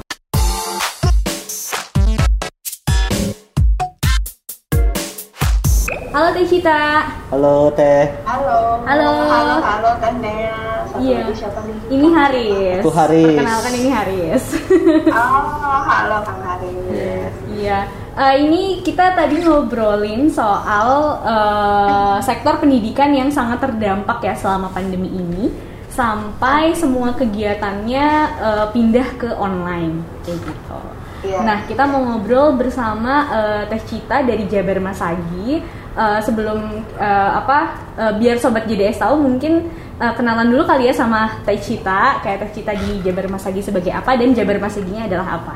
Halo 6.19 6.35
Teh 6.35 6.51
Cita. 6.51 7.07
Halo 7.31 7.71
Teh, 7.79 8.11
Halo. 8.27 8.83
Halo. 8.83 9.11
Halo, 9.31 9.55
halo 9.63 9.91
Teh 10.03 10.19
Nea. 10.19 10.83
Satu 10.91 10.99
Iya. 10.99 11.31
siapa 11.31 11.63
nih? 11.63 11.79
Ini 11.95 12.07
Haris. 12.11 12.79
Aku 12.83 12.91
Haris. 12.91 13.39
Perkenalkan 13.39 13.73
ini 13.79 13.91
Haris. 13.95 14.45
Oh, 15.15 15.79
halo 15.87 16.19
Kang 16.27 16.43
Haris. 16.43 17.31
Iya. 17.55 17.87
Eh, 18.19 18.35
ini 18.43 18.83
kita 18.83 19.15
tadi 19.15 19.47
ngobrolin 19.47 20.27
soal 20.27 21.23
eh, 21.23 22.19
sektor 22.27 22.59
pendidikan 22.59 23.15
yang 23.15 23.31
sangat 23.31 23.63
terdampak 23.63 24.19
ya 24.19 24.35
selama 24.35 24.75
pandemi 24.75 25.15
ini 25.15 25.55
sampai 25.87 26.75
semua 26.75 27.15
kegiatannya 27.15 28.07
eh, 28.43 28.67
pindah 28.75 29.09
ke 29.23 29.39
online 29.39 30.03
kayak 30.27 30.43
gitu. 30.43 30.83
Iya. 31.31 31.47
Nah, 31.47 31.59
kita 31.67 31.87
mau 31.87 32.03
ngobrol 32.03 32.59
bersama 32.59 33.31
eh, 33.31 33.63
Teh 33.71 33.83
Cita 33.87 34.27
dari 34.27 34.51
Jabar 34.51 34.83
Masagi. 34.83 35.79
Eh, 35.99 36.21
sebelum 36.23 36.79
eh, 36.95 37.31
apa 37.35 37.75
eh, 37.99 38.13
biar 38.23 38.39
sobat 38.39 38.71
JDS 38.71 39.03
tahu 39.03 39.19
mungkin 39.19 39.67
eh, 39.99 40.13
kenalan 40.15 40.47
dulu 40.47 40.63
kali 40.63 40.87
ya 40.87 40.95
sama 40.95 41.43
Teh 41.43 41.59
Cita, 41.59 42.23
kayak 42.23 42.47
Teh 42.47 42.51
Cita 42.55 42.71
di 42.71 43.03
Jabar 43.03 43.27
Masagi 43.27 43.59
sebagai 43.59 43.91
apa 43.91 44.15
dan 44.15 44.31
Jabar 44.31 44.63
Masaginya 44.63 45.11
adalah 45.11 45.43
apa? 45.43 45.55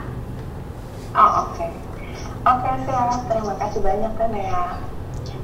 Oh, 1.14 1.46
oke. 1.46 1.66
Oke, 2.42 2.70
Teh. 2.74 3.07
Terima 3.31 3.55
kasih 3.55 3.81
banyak 3.87 4.12
kan 4.18 4.31
ya. 4.35 4.62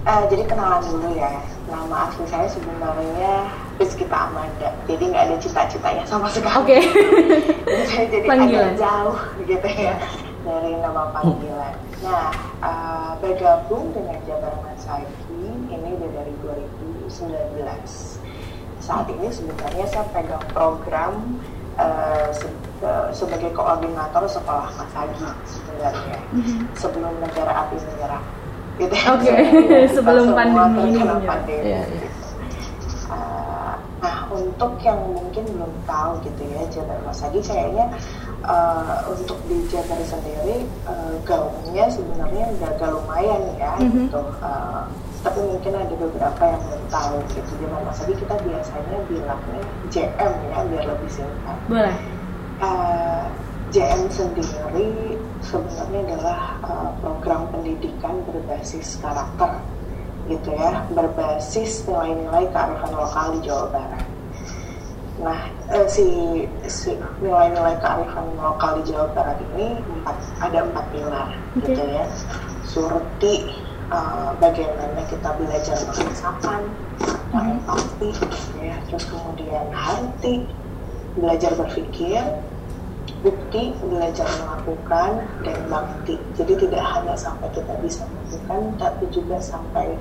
Eh, 0.02 0.22
jadi 0.34 0.42
kenalan 0.50 0.82
dulu 0.82 1.14
ya. 1.14 1.30
Nama 1.70 1.96
asli 2.10 2.26
saya 2.26 2.50
sebenarnya 2.50 3.54
Rizkita 3.78 4.18
Amanda. 4.18 4.74
Jadi 4.90 5.14
nggak 5.14 5.24
ada 5.30 5.36
cita-citanya 5.38 6.02
sama 6.10 6.26
sekali. 6.26 6.58
Oke. 6.58 6.78
Jadi 7.70 7.84
saya 7.86 8.04
jadi 8.10 8.26
Panggilan. 8.26 8.74
agak 8.74 8.82
jauh 8.82 9.18
gitu 9.46 9.68
ya 9.78 9.94
dari 10.42 10.72
nama 10.82 11.12
panggilan. 11.14 11.74
Nah, 11.98 12.30
eh, 12.62 13.12
bergabung 13.18 13.90
dengan 13.90 14.18
Jabar 14.22 14.54
Masagi 14.62 15.10
ini 15.66 15.88
udah 15.98 16.10
dari 16.14 16.34
2019. 16.42 18.22
saat 18.78 19.10
ini 19.10 19.28
sebenarnya 19.28 19.84
saya 19.90 20.06
pegang 20.16 20.40
program 20.54 21.36
uh, 21.76 22.30
se 22.32 22.48
uh, 22.80 23.10
sebagai 23.12 23.52
koordinator 23.52 24.24
sekolah 24.24 24.70
Masagi 24.80 25.28
sebenarnya 25.44 26.18
mm-hmm. 26.32 26.58
sebelum 26.72 27.12
negara 27.20 27.66
api 27.66 27.76
menyerang. 27.76 28.24
Gitu. 28.78 28.94
Oke, 28.94 29.28
okay. 29.28 29.84
sebelum 29.98 30.32
pandemi 30.38 30.94
ini. 30.94 31.04
Pandemi. 31.04 31.68
Yeah, 31.68 31.84
yeah. 31.84 32.12
Uh, 33.12 33.74
nah, 34.00 34.16
untuk 34.32 34.78
yang 34.80 35.02
mungkin 35.04 35.44
belum 35.44 35.72
tahu 35.84 36.22
gitu 36.24 36.42
ya 36.48 36.62
Jabar 36.72 36.98
Masagi 37.04 37.44
kayaknya 37.44 37.92
uh, 38.44 39.02
untuk 39.10 39.38
di 39.50 39.66
Jabar 39.72 39.98
sendiri 40.06 40.68
uh, 40.86 41.14
gaungnya 41.26 41.90
sebenarnya 41.90 42.44
udah 42.58 42.68
agak 42.76 42.90
lumayan 42.94 43.42
ya 43.58 43.72
mm-hmm. 43.80 44.06
gitu. 44.06 44.22
Uh, 44.38 44.84
tapi 45.18 45.42
mungkin 45.42 45.74
ada 45.74 45.94
beberapa 45.98 46.42
yang 46.46 46.62
belum 46.62 46.84
tahu 46.94 47.16
gitu 47.34 47.52
di 47.58 47.66
Mama 47.66 47.90
Sabi 47.90 48.14
kita 48.14 48.38
biasanya 48.38 48.98
bilangnya 49.10 49.62
JM 49.90 50.32
ya 50.54 50.58
biar 50.70 50.84
lebih 50.86 51.10
singkat. 51.10 51.58
Boleh. 51.66 51.96
Uh, 52.58 53.26
JM 53.68 54.08
sendiri 54.08 55.18
sebenarnya 55.44 56.00
adalah 56.08 56.40
uh, 56.64 56.90
program 57.04 57.50
pendidikan 57.52 58.22
berbasis 58.24 58.96
karakter 59.02 59.60
gitu 60.30 60.54
ya. 60.54 60.86
Berbasis 60.94 61.84
nilai-nilai 61.84 62.48
kearifan 62.54 62.92
lokal 62.94 63.26
di 63.36 63.40
Jawa 63.44 63.66
Barat. 63.74 64.06
Nah, 65.18 65.40
uh, 65.72 65.86
si, 65.88 66.06
si 66.68 66.96
nilai-nilai 67.20 67.76
kearifan 67.80 68.26
lokal 68.36 68.80
di 68.80 68.92
Jawa 68.92 69.06
Barat 69.12 69.38
ini 69.54 69.78
empat, 69.80 70.16
ada 70.40 70.58
empat 70.64 70.84
pilar 70.92 71.28
okay. 71.56 71.72
gitu 71.72 71.82
ya. 71.88 72.04
Surti, 72.68 73.34
uh, 73.92 74.32
bagaimana 74.40 75.00
kita 75.08 75.28
belajar 75.40 75.78
menginsapan, 75.88 76.60
empati, 77.32 78.10
ya, 78.60 78.76
terus 78.88 79.04
kemudian 79.08 79.66
hati, 79.72 80.44
belajar 81.16 81.52
berpikir, 81.56 82.20
bukti, 83.24 83.72
belajar 83.82 84.28
melakukan, 84.44 85.24
dan 85.42 85.58
bakti. 85.72 86.20
Jadi 86.36 86.68
tidak 86.68 86.84
hanya 86.84 87.16
sampai 87.16 87.48
kita 87.56 87.72
bisa 87.80 88.04
melakukan, 88.04 88.60
tapi 88.76 89.04
juga 89.10 89.40
sampai 89.40 89.96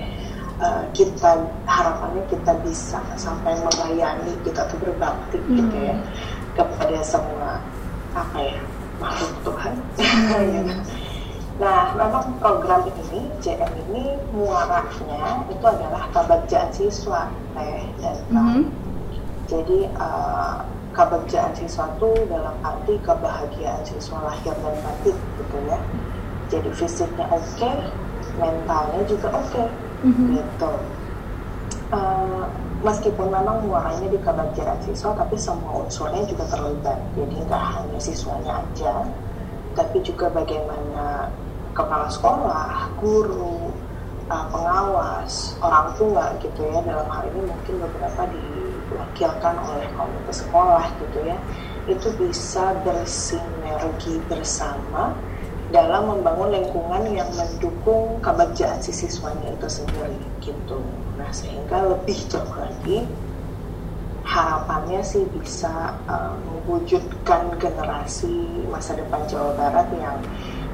uh, 0.62 0.84
kita 0.93 1.46
harapannya 1.65 2.24
kita 2.30 2.54
bisa 2.65 3.00
sampai 3.15 3.54
melayani 3.62 4.34
kita 4.46 4.65
tuh 4.70 4.78
berbakti 4.82 5.38
hmm. 5.38 5.56
gitu 5.58 5.78
ya 5.82 5.96
kepada 6.58 7.00
semua 7.06 7.62
apa 8.17 8.38
ya 8.41 8.60
makhluk 8.98 9.34
Tuhan. 9.46 9.74
Hmm. 10.02 10.70
Nah, 11.58 11.89
memang 11.98 12.38
program 12.38 12.86
ini, 12.86 13.26
JM 13.41 13.74
ini 13.89 14.13
muaranya 14.30 15.41
itu 15.50 15.65
adalah 15.65 16.06
kebagjaan 16.13 16.70
siswa, 16.70 17.26
teh 17.58 17.82
dan 17.98 18.17
mm 18.30 18.38
-hmm. 18.38 18.63
Jadi 19.50 19.89
uh, 19.98 20.62
kebagjaan 20.93 21.58
siswa 21.58 21.89
itu 21.98 22.13
dalam 22.30 22.54
arti 22.62 22.93
kebahagiaan 23.02 23.82
siswa 23.89 24.22
lahir 24.30 24.54
dan 24.54 24.76
batin 24.86 25.17
gitu 25.17 25.58
ya. 25.65 25.80
Jadi 26.54 26.70
fisiknya 26.78 27.26
oke, 27.34 27.41
okay, 27.58 27.74
mentalnya 28.38 29.02
juga 29.10 29.34
oke, 29.34 29.50
okay, 29.50 29.67
mm 30.03 30.12
-hmm. 30.12 30.27
gitu. 30.38 30.71
Uh, 31.88 32.43
meskipun 32.83 33.31
memang 33.31 33.63
muaranya 33.63 34.12
di 34.12 34.19
kebagjaan 34.19 34.79
siswa, 34.83 35.15
tapi 35.15 35.39
semua 35.39 35.88
unsurnya 35.88 36.27
juga 36.27 36.45
terlibat. 36.51 36.99
Jadi 37.15 37.36
nggak 37.47 37.63
hanya 37.77 37.99
siswanya 37.99 38.62
aja, 38.62 39.07
tapi 39.73 40.03
juga 40.03 40.27
bagaimana 40.29 41.31
kepala 41.71 42.10
sekolah, 42.12 42.91
guru, 42.99 43.71
uh, 44.27 44.45
pengawas, 44.51 45.55
orang 45.63 45.93
tua 45.95 46.36
gitu 46.43 46.62
ya 46.67 46.79
dalam 46.83 47.07
hal 47.07 47.23
ini 47.31 47.47
mungkin 47.47 47.75
beberapa 47.81 48.21
diwakilkan 48.27 49.55
oleh 49.55 49.88
komite 49.95 50.33
sekolah 50.33 50.86
gitu 50.99 51.19
ya 51.27 51.38
itu 51.88 52.12
bisa 52.19 52.75
bersinergi 52.83 54.19
bersama 54.27 55.15
dalam 55.71 56.08
membangun 56.08 56.49
lingkungan 56.56 57.03
yang 57.12 57.27
mendukung 57.36 58.19
kebahagiaan 58.23 58.80
si 58.80 58.95
siswanya 58.95 59.51
itu 59.51 59.67
sendiri 59.67 60.19
gitu. 60.39 60.80
Nah 61.19 61.27
sehingga 61.36 61.84
lebih 61.91 62.17
jauh 62.32 62.56
lagi 62.56 63.03
harapannya 64.27 64.99
sih 65.03 65.23
bisa 65.32 65.95
uh, 66.12 66.36
mewujudkan 66.43 67.47
generasi 67.60 68.67
masa 68.67 68.99
depan 68.99 69.23
Jawa 69.32 69.56
Barat 69.56 69.88
yang 69.95 70.19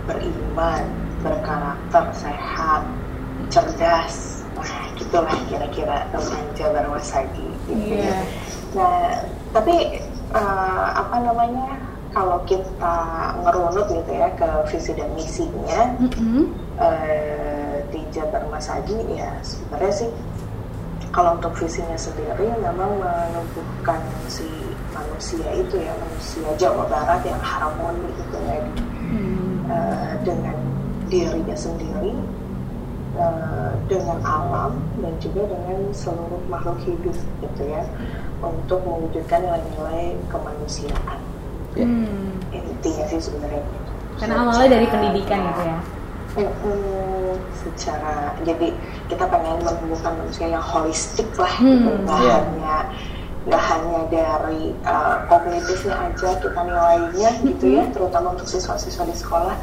beriman, 0.09 0.83
berkarakter 1.21 2.03
sehat, 2.17 2.81
cerdas. 3.53 4.41
Nah, 4.57 4.89
gitulah 4.97 5.37
kira-kira 5.47 6.09
teman 6.09 6.43
Jabar 6.57 6.85
Wasagi. 6.89 7.47
Gitu 7.69 8.01
yeah. 8.01 8.25
Nah, 8.73 9.21
tapi 9.53 10.01
uh, 10.33 10.87
apa 10.97 11.15
namanya? 11.21 11.77
Kalau 12.13 12.37
kita 12.45 12.97
ngerunut 13.41 13.89
gitu 13.89 14.11
ya 14.13 14.29
ke 14.37 14.49
visi 14.69 14.93
dan 14.93 15.09
misinya 15.17 15.81
mm 15.97 16.09
-hmm. 16.13 16.43
uh, 16.77 17.77
di 17.89 18.01
Jabar 18.13 18.45
Masagi 18.53 18.97
ya 19.17 19.33
sebenarnya 19.41 20.05
sih 20.05 20.09
kalau 21.13 21.37
untuk 21.37 21.53
visinya 21.57 21.93
sendiri 21.93 22.49
memang 22.57 22.97
menumbuhkan 22.97 24.01
si 24.25 24.49
manusia 24.93 25.45
itu 25.53 25.77
ya 25.77 25.93
manusia 25.97 26.49
Jawa 26.57 26.89
Barat 26.89 27.21
yang 27.21 27.41
harmoni 27.41 28.09
gitu 28.17 28.37
ya 28.49 28.57
uh, 29.69 30.11
dengan 30.25 30.57
dirinya 31.07 31.53
sendiri 31.53 32.17
uh, 33.17 33.77
dengan 33.85 34.17
alam 34.25 34.73
dan 35.05 35.13
juga 35.21 35.45
dengan 35.45 35.93
seluruh 35.93 36.41
makhluk 36.49 36.81
hidup 36.81 37.17
gitu 37.45 37.63
ya 37.69 37.85
untuk 38.41 38.81
mewujudkan 38.81 39.45
nilai-nilai 39.45 40.17
kemanusiaan 40.33 41.21
ya. 41.77 41.85
hmm. 41.85 42.31
intinya 42.53 43.05
sih 43.09 43.19
sebenarnya 43.21 43.61
gitu. 43.61 43.91
karena 44.21 44.35
awalnya 44.41 44.69
dari 44.79 44.87
pendidikan 44.87 45.39
gitu 45.51 45.63
ya 45.65 45.79
Hmm, 46.33 47.37
secara 47.53 48.33
jadi 48.41 48.73
kita 49.05 49.21
pengen 49.29 49.61
menumbuhkan 49.61 50.17
manusia 50.17 50.49
yang 50.49 50.65
holistik 50.65 51.29
lah 51.37 51.53
gitu. 51.61 51.69
hmm. 51.69 51.77
gitu 51.77 51.91
nggak 52.09 52.21
yeah. 52.25 52.41
hanya 52.41 52.77
nggak 53.43 53.63
hanya 53.69 54.01
dari 54.07 54.63
uh, 54.87 55.15
kognitifnya 55.27 55.93
aja 56.09 56.29
kita 56.39 56.61
nilainya 56.63 57.29
gitu 57.43 57.65
ya 57.77 57.83
terutama 57.91 58.33
untuk 58.33 58.47
siswa-siswa 58.47 59.03
di 59.03 59.13
sekolah 59.13 59.53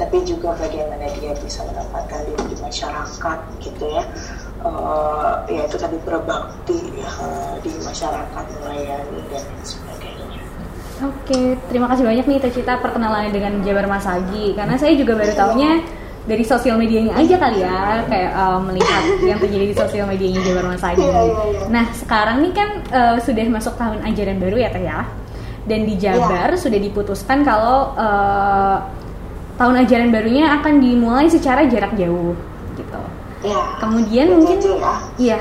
tapi 0.00 0.24
juga 0.24 0.56
bagaimana 0.56 1.04
dia 1.20 1.36
bisa 1.38 1.62
mendapatkan 1.68 2.20
diri 2.24 2.44
di 2.48 2.56
masyarakat 2.64 3.38
gitu 3.60 3.84
ya 3.86 4.02
uh, 4.64 5.44
ya 5.52 5.68
itu 5.68 5.76
tadi 5.76 6.00
berbakti 6.00 6.80
uh, 7.04 7.60
di 7.60 7.70
masyarakat 7.84 8.44
melayani 8.64 9.20
dan 9.28 9.44
sebagainya 9.62 10.15
Oke, 10.96 11.60
terima 11.68 11.92
kasih 11.92 12.08
banyak 12.08 12.24
nih 12.24 12.40
Cita 12.48 12.80
perkenalannya 12.80 13.28
dengan 13.28 13.60
Jabar 13.60 13.84
Masagi 13.84 14.56
karena 14.56 14.80
saya 14.80 14.96
juga 14.96 15.12
baru 15.12 15.32
tahunya 15.36 15.72
dari 16.26 16.42
sosial 16.42 16.74
medianya 16.74 17.14
aja 17.14 17.38
kali 17.38 17.62
ya 17.62 18.02
kayak 18.10 18.32
uh, 18.34 18.58
melihat 18.58 19.02
yang 19.22 19.38
terjadi 19.38 19.64
di 19.70 19.76
sosial 19.78 20.10
medianya 20.10 20.42
Jabar 20.42 20.66
Mas 20.66 20.82
Agi. 20.82 20.98
Iya, 20.98 21.20
iya, 21.22 21.34
iya. 21.54 21.60
Nah 21.70 21.84
sekarang 21.94 22.42
nih 22.42 22.52
kan 22.52 22.68
uh, 22.90 23.16
sudah 23.22 23.46
masuk 23.46 23.78
tahun 23.78 24.02
ajaran 24.02 24.36
baru 24.42 24.56
ya 24.58 24.68
Teh 24.74 24.82
ya 24.82 25.00
dan 25.70 25.80
di 25.86 25.94
Jabar 25.94 26.50
yeah. 26.50 26.58
sudah 26.58 26.78
diputuskan 26.82 27.46
kalau 27.46 27.94
uh, 27.94 28.82
tahun 29.54 29.86
ajaran 29.86 30.10
barunya 30.10 30.50
akan 30.60 30.82
dimulai 30.82 31.30
secara 31.30 31.64
jarak 31.70 31.94
jauh 31.94 32.34
gitu. 32.74 33.02
Yeah. 33.46 33.78
Kemudian 33.78 34.26
PJJ 34.26 34.34
mungkin 34.34 34.58
ya. 34.58 34.94
iya 35.22 35.38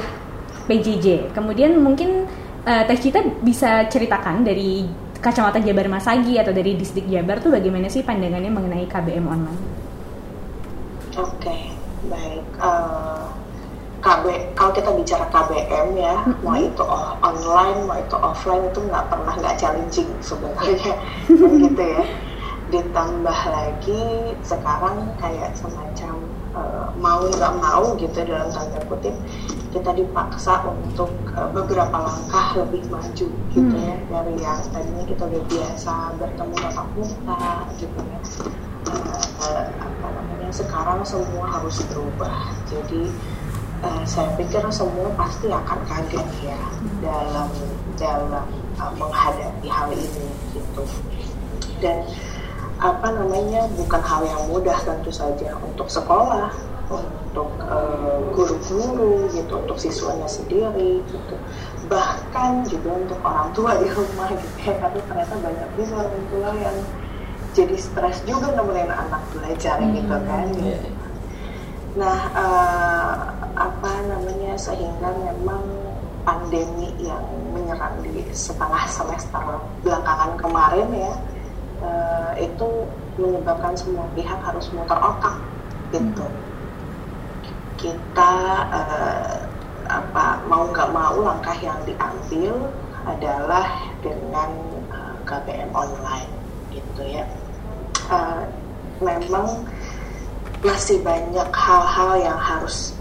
PJJ. 0.69 1.07
Kemudian 1.33 1.71
mungkin 1.81 2.29
uh, 2.61 2.83
Teh 2.85 2.99
Cita 3.01 3.25
bisa 3.41 3.89
ceritakan 3.89 4.45
dari 4.45 4.85
kacamata 5.25 5.57
Jabar 5.57 5.89
Masagi 5.89 6.37
atau 6.37 6.53
dari 6.53 6.77
distrik 6.77 7.09
Jabar 7.09 7.41
tuh 7.41 7.49
bagaimana 7.49 7.89
sih 7.89 8.05
pandangannya 8.05 8.53
mengenai 8.53 8.85
KBM 8.85 9.25
online? 9.25 9.63
Oke, 11.17 11.49
okay, 11.49 11.61
baik. 12.05 12.45
Uh, 12.61 12.69
eh, 12.69 13.25
KB, 14.05 14.25
kalau 14.53 14.69
kita 14.69 14.93
bicara 14.93 15.25
KBM 15.33 15.97
ya, 15.97 16.13
mm-hmm. 16.21 16.45
mau 16.45 16.53
itu 16.61 16.85
online, 17.25 17.79
mau 17.89 17.97
itu 17.97 18.13
offline 18.21 18.69
itu 18.69 18.79
nggak 18.85 19.05
pernah 19.09 19.33
nggak 19.33 19.57
challenging 19.57 20.09
sebenarnya, 20.21 20.93
gitu 21.65 21.81
ya. 21.81 22.05
Ditambah 22.69 23.39
lagi 23.49 24.03
sekarang 24.45 25.09
kayak 25.17 25.57
semacam 25.57 26.21
uh, 26.53 26.93
mau 27.01 27.25
nggak 27.25 27.53
mau 27.57 27.97
gitu 27.97 28.19
dalam 28.29 28.53
tanda 28.53 28.77
kutip 28.85 29.15
kita 29.75 29.91
dipaksa 29.91 30.63
untuk 30.71 31.11
uh, 31.35 31.51
beberapa 31.51 31.99
langkah 31.99 32.55
lebih 32.63 32.87
maju 32.87 33.27
gitu 33.51 33.75
hmm. 33.75 33.83
ya 33.83 33.95
dari 34.07 34.33
yang 34.39 34.63
tadinya 34.71 35.03
kita 35.03 35.27
udah 35.27 35.43
biasa 35.51 35.93
bertemu 36.15 36.55
tatap 36.63 36.87
muka 36.95 37.43
gitu 37.75 37.99
ya. 37.99 38.19
Uh, 38.85 39.67
apa 39.75 40.07
namanya 40.15 40.49
sekarang 40.55 41.03
semua 41.03 41.45
harus 41.59 41.83
berubah. 41.91 42.55
Jadi 42.71 43.03
uh, 43.83 44.03
saya 44.07 44.31
pikir 44.39 44.63
semua 44.71 45.11
pasti 45.19 45.51
akan 45.51 45.79
kaget 45.83 46.27
ya 46.39 46.61
dalam 47.03 47.51
dalam 47.99 48.47
uh, 48.79 48.93
menghadapi 48.95 49.67
hal 49.67 49.91
ini 49.91 50.27
gitu. 50.55 50.83
Dan 51.83 52.07
apa 52.75 53.07
namanya 53.07 53.71
bukan 53.79 54.01
hal 54.03 54.21
yang 54.27 54.41
mudah 54.51 54.75
tentu 54.83 55.07
saja 55.07 55.55
untuk 55.63 55.87
sekolah 55.87 56.51
untuk 56.91 57.49
uh, 57.65 58.19
guru-guru 58.35 59.31
gitu 59.31 59.53
untuk 59.57 59.77
siswanya 59.79 60.27
sendiri 60.27 61.01
gitu 61.07 61.35
bahkan 61.87 62.65
juga 62.67 62.97
untuk 62.97 63.19
orang 63.21 63.49
tua 63.55 63.71
di 63.79 63.87
rumah 63.89 64.29
gitu 64.33 64.69
ya 64.69 64.73
karena 64.81 65.01
ternyata 65.05 65.35
banyak 65.39 65.69
juga 65.77 65.93
orang 66.03 66.25
tua 66.29 66.49
yang 66.57 66.77
jadi 67.55 67.77
stres 67.79 68.19
juga 68.27 68.51
nemenin 68.51 68.91
anak 68.91 69.23
belajar 69.31 69.79
hmm, 69.79 69.93
gitu 69.95 70.17
kan 70.27 70.45
yeah. 70.59 70.75
Iya. 70.75 70.91
nah 71.95 72.19
uh, 72.35 73.15
apa 73.55 73.91
namanya 74.11 74.59
sehingga 74.59 75.15
memang 75.15 75.63
pandemi 76.27 76.91
yang 76.99 77.23
menyerang 77.55 78.01
di 78.03 78.25
setengah 78.35 78.83
semester 78.89 79.39
belakangan 79.85 80.35
kemarin 80.35 80.89
ya 80.91 81.13
uh, 81.81 82.31
itu 82.37 82.69
menyebabkan 83.15 83.73
semua 83.75 84.05
pihak 84.13 84.39
harus 84.43 84.67
muter 84.75 84.99
otak 84.99 85.37
gitu. 85.91 86.25
Hmm. 86.25 86.43
kita 87.75 88.33
uh, 88.71 89.35
apa 89.85 90.41
mau 90.49 90.65
nggak 90.73 90.89
mau 90.89 91.15
langkah 91.21 91.53
yang 91.61 91.77
diambil 91.85 92.71
adalah 93.05 93.69
dengan 94.01 94.49
uh, 94.89 95.15
KBM 95.23 95.69
online 95.71 96.31
gitu 96.73 97.01
ya. 97.05 97.25
Uh, 98.09 98.45
memang 99.01 99.65
masih 100.65 101.03
banyak 101.05 101.49
hal-hal 101.53 102.13
yang 102.17 102.39
harus 102.39 102.97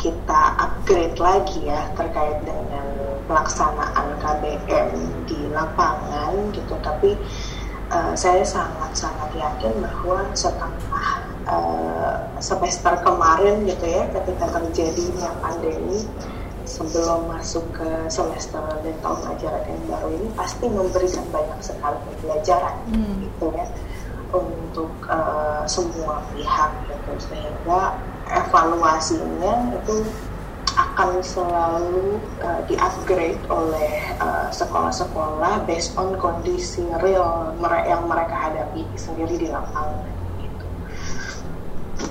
kita 0.00 0.42
upgrade 0.60 1.16
lagi 1.16 1.64
ya 1.64 1.86
terkait 1.96 2.36
dengan 2.44 2.86
pelaksanaan 3.24 4.18
KBM 4.20 4.90
di 5.24 5.38
lapangan 5.54 6.32
gitu. 6.52 6.74
Tapi 6.82 7.16
uh, 7.16 7.43
saya 8.14 8.42
sangat-sangat 8.42 9.30
yakin 9.36 9.72
bahwa 9.82 10.24
setengah 10.32 11.20
uh, 11.48 12.16
semester 12.40 12.92
kemarin 13.04 13.64
gitu 13.68 13.86
ya 13.86 14.08
ketika 14.10 14.60
terjadinya 14.60 15.30
pandemi 15.40 16.02
sebelum 16.64 17.28
masuk 17.28 17.64
ke 17.76 17.88
semester 18.08 18.64
dan 18.80 18.96
tahun 19.04 19.20
ajaran 19.36 19.64
yang 19.68 19.84
baru 19.84 20.08
ini 20.16 20.28
pasti 20.32 20.64
memberikan 20.66 21.24
banyak 21.28 21.60
sekali 21.60 21.98
pembelajaran 22.08 22.76
hmm. 22.88 23.14
gitu 23.28 23.46
ya 23.52 23.66
untuk 24.34 24.90
uh, 25.06 25.62
semua 25.68 26.24
pihak 26.34 26.72
gitu 26.90 27.12
sehingga 27.30 27.94
evaluasinya 28.26 29.76
itu 29.76 29.96
akan 30.74 31.22
selalu 31.22 32.18
uh, 32.42 32.60
di-upgrade 32.66 33.38
oleh 33.46 33.94
uh, 34.18 34.50
sekolah-sekolah 34.50 35.62
based 35.70 35.94
on 35.94 36.18
kondisi 36.18 36.82
real 36.98 37.54
mere 37.62 37.86
yang 37.86 38.06
mereka 38.10 38.34
hadapi 38.34 38.82
sendiri 38.98 39.38
di 39.38 39.48
lapangan 39.50 40.02
gitu. 40.42 40.66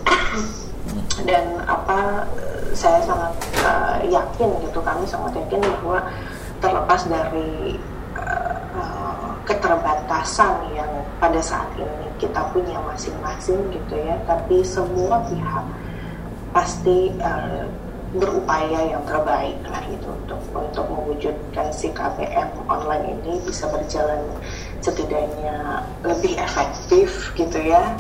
Dan 1.28 1.60
apa 1.68 2.28
saya 2.74 3.04
sangat 3.04 3.34
uh, 3.68 4.00
yakin 4.08 4.50
gitu 4.64 4.80
kami 4.82 5.04
sangat 5.06 5.38
yakin 5.44 5.62
bahwa 5.62 6.00
terlepas 6.64 7.02
dari 7.06 7.78
uh, 8.16 9.36
keterbatasan 9.44 10.72
yang 10.72 10.90
pada 11.20 11.44
saat 11.44 11.68
ini 11.76 12.08
kita 12.18 12.40
punya 12.56 12.80
masing-masing 12.88 13.60
gitu 13.76 13.96
ya 14.00 14.16
tapi 14.24 14.64
semua 14.64 15.20
pihak 15.28 15.66
pasti 16.56 17.12
uh, 17.20 17.68
berupaya 18.14 18.94
yang 18.94 19.02
terbaik 19.10 19.58
lah 19.66 19.82
gitu 19.90 20.14
untuk 20.14 20.40
untuk 20.54 20.86
mewujudkan 20.86 21.74
si 21.74 21.90
KPM 21.90 22.46
online 22.70 23.18
ini 23.26 23.42
bisa 23.42 23.66
berjalan 23.74 24.22
setidaknya 24.86 25.82
lebih 26.06 26.38
efektif 26.38 27.34
gitu 27.34 27.58
ya 27.58 27.98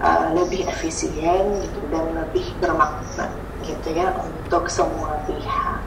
uh, 0.00 0.32
lebih 0.32 0.64
efisien 0.64 1.60
gitu 1.60 1.80
dan 1.92 2.04
lebih 2.16 2.46
bermakna 2.58 3.28
gitu 3.60 3.92
ya 3.92 4.08
untuk 4.16 4.64
semua 4.72 5.20
pihak. 5.28 5.80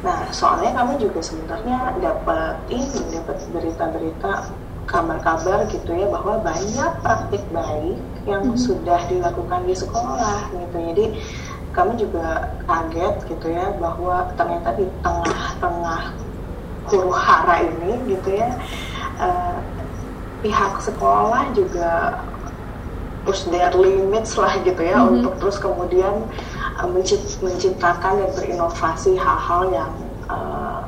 Nah 0.00 0.28
soalnya 0.32 0.72
kami 0.72 0.96
juga 0.96 1.20
sebenarnya 1.20 1.96
dapat 2.00 2.56
ini 2.72 3.00
dapat 3.12 3.36
berita-berita 3.52 4.48
kabar-kabar 4.84 5.64
gitu 5.72 5.96
ya 5.96 6.06
bahwa 6.12 6.40
banyak 6.44 6.92
praktik 7.00 7.44
baik 7.52 7.96
yang 8.28 8.44
hmm. 8.52 8.56
sudah 8.56 9.00
dilakukan 9.08 9.64
di 9.64 9.74
sekolah 9.76 10.52
gitu 10.52 10.76
jadi 10.92 11.04
kami 11.74 11.98
juga 11.98 12.54
kaget 12.64 13.14
gitu 13.28 13.46
ya 13.50 13.74
bahwa 13.82 14.30
ternyata 14.38 14.78
di 14.78 14.86
tengah-tengah 15.02 16.02
huru 16.86 17.10
hara 17.10 17.66
ini 17.66 17.98
gitu 18.14 18.38
ya 18.38 18.54
uh, 19.18 19.58
pihak 20.40 20.78
sekolah 20.78 21.50
juga 21.56 22.22
push 23.24 23.48
their 23.48 23.72
limits 23.74 24.36
lah 24.36 24.54
gitu 24.62 24.78
ya 24.84 25.00
mm-hmm. 25.00 25.14
untuk 25.18 25.34
terus 25.40 25.56
kemudian 25.58 26.14
uh, 26.78 26.88
menciptakan 27.42 28.22
dan 28.22 28.30
berinovasi 28.36 29.16
hal-hal 29.16 29.72
yang 29.72 29.92
uh, 30.28 30.84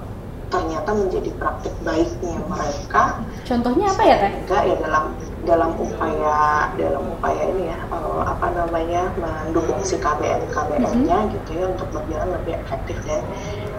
ternyata 0.46 0.90
menjadi 0.94 1.30
praktik 1.42 1.74
baiknya 1.82 2.38
mereka. 2.46 3.18
Contohnya 3.42 3.90
apa 3.90 4.02
ya 4.06 4.16
teh? 4.22 4.32
Ya 4.46 4.76
dalam 4.78 5.04
dalam 5.46 5.72
upaya 5.78 6.68
dalam 6.74 7.06
upaya 7.14 7.42
ini 7.54 7.70
ya 7.70 7.78
uh, 7.94 8.26
apa 8.26 8.50
namanya 8.52 9.08
mendukung 9.16 9.78
si 9.86 9.96
KBN 9.96 10.50
KBN-nya 10.50 11.18
mm-hmm. 11.22 11.34
gitu 11.40 11.50
ya 11.54 11.66
untuk 11.70 11.88
berjalan 11.94 12.28
lebih 12.34 12.58
efektif 12.58 12.98
dan 13.06 13.22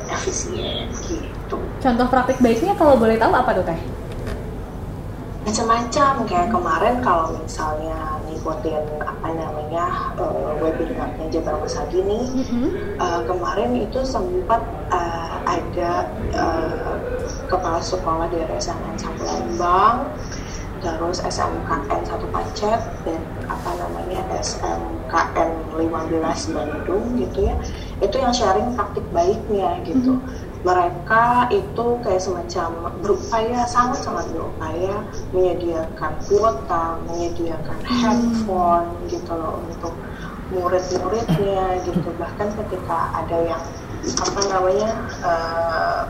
efisien 0.08 0.88
gitu. 1.06 1.60
Contoh 1.84 2.08
praktik 2.08 2.40
baiknya 2.40 2.74
kalau 2.80 2.96
boleh 2.96 3.20
tahu 3.20 3.36
apa 3.36 3.52
tuh 3.52 3.66
teh? 3.68 3.80
Macam-macam 5.48 6.14
kayak 6.28 6.50
kemarin 6.52 6.96
kalau 7.00 7.36
misalnya 7.40 8.20
ngikutin 8.28 8.84
apa 9.00 9.28
namanya 9.32 9.86
uh, 10.20 10.56
webinarnya 10.60 11.26
Jabar 11.32 11.60
Masagi 11.60 12.00
nih 12.04 12.24
mm-hmm. 12.32 12.68
uh, 13.00 13.22
kemarin 13.28 13.76
itu 13.76 14.00
sempat 14.08 14.64
uh, 14.92 15.36
ada 15.48 16.08
uh, 16.36 16.96
kepala 17.48 17.80
sekolah 17.80 18.28
dari 18.28 18.48
SMN 18.60 18.96
satu 19.00 19.24
Lembang 19.24 20.12
terus 20.80 21.24
SMKN 21.24 22.02
satu 22.06 22.26
Pacet 22.30 22.82
dan 23.04 23.22
apa 23.48 23.70
namanya 23.80 24.22
SMKN 24.40 25.52
15 25.78 26.56
Bandung 26.56 27.06
gitu 27.18 27.40
ya. 27.50 27.56
Itu 28.04 28.16
yang 28.22 28.34
sharing 28.34 28.78
praktik 28.78 29.06
baiknya 29.14 29.82
gitu. 29.86 30.20
Mm-hmm 30.20 30.48
mereka 30.66 31.48
itu 31.54 31.86
kayak 32.02 32.20
semacam 32.20 32.92
berupaya 33.00 33.64
sangat-sangat 33.70 34.26
berupaya 34.34 35.06
menyediakan 35.32 36.12
kuota, 36.26 36.98
menyediakan 37.08 37.78
hmm. 37.86 38.00
handphone 38.02 38.90
gitu 39.08 39.32
loh 39.32 39.62
untuk 39.70 39.94
murid-muridnya 40.50 41.84
gitu. 41.86 42.10
Bahkan 42.18 42.48
ketika 42.66 43.00
ada 43.14 43.38
yang 43.48 43.64
apa 44.08 44.42
namanya 44.50 44.92
uh, 45.22 46.02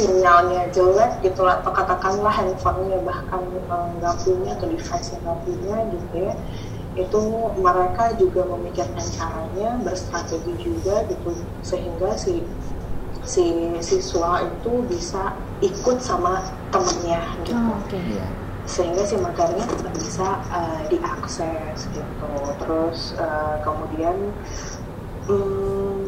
sinyalnya 0.00 0.62
jelek 0.72 1.12
gitu 1.20 1.44
lah 1.44 1.60
atau 1.60 1.72
katakanlah 1.76 2.32
handphonenya 2.32 2.98
bahkan 3.04 3.44
eh, 3.44 3.86
nggak 4.00 4.14
uh, 4.16 4.20
punya 4.24 4.50
atau 4.56 4.66
device 4.72 5.12
nggak 5.20 5.38
punya 5.44 5.76
gitu 5.92 6.14
ya 6.24 6.34
itu 6.98 7.20
mereka 7.62 8.10
juga 8.18 8.42
memikirkan 8.50 9.06
caranya 9.14 9.78
berstrategi 9.86 10.54
juga 10.58 11.06
gitu 11.06 11.30
sehingga 11.62 12.18
si 12.18 12.42
si 13.22 13.46
siswa 13.78 14.42
itu 14.42 14.72
bisa 14.90 15.38
ikut 15.62 16.02
sama 16.02 16.42
temennya 16.72 17.20
gitu. 17.46 17.54
Oh, 17.54 17.78
okay. 17.84 18.00
yeah. 18.16 18.30
Sehingga 18.66 19.02
si 19.06 19.14
materinya 19.18 19.66
tetap 19.66 19.92
bisa 19.94 20.28
uh, 20.50 20.80
diakses 20.88 21.78
gitu. 21.94 22.32
Terus 22.58 23.14
uh, 23.20 23.60
kemudian 23.62 24.16
um, 25.30 25.99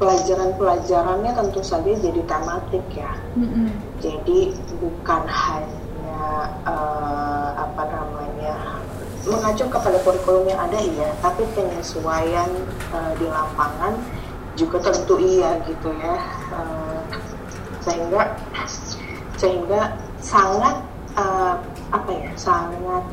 pelajaran-pelajarannya 0.00 1.32
tentu 1.36 1.60
saja 1.60 1.92
jadi 1.92 2.24
tematik 2.24 2.84
ya. 2.96 3.12
Mm-hmm. 3.36 3.66
Jadi 4.00 4.38
bukan 4.80 5.22
hanya 5.28 6.48
uh, 6.64 7.52
apa 7.60 7.82
namanya 7.84 8.80
mengacu 9.28 9.68
kepada 9.68 10.00
kurikulum 10.00 10.48
yang 10.48 10.60
ada 10.64 10.80
iya, 10.80 11.12
tapi 11.20 11.44
penyesuaian 11.52 12.48
uh, 12.96 13.12
di 13.20 13.28
lapangan 13.28 13.92
juga 14.56 14.80
tentu 14.80 15.20
iya 15.20 15.60
gitu 15.68 15.92
ya 16.00 16.16
uh, 16.56 17.00
sehingga 17.84 18.34
sehingga 19.36 19.96
sangat 20.20 20.80
uh, 21.16 21.60
apa 21.92 22.10
ya 22.12 22.30
sangat 22.36 23.04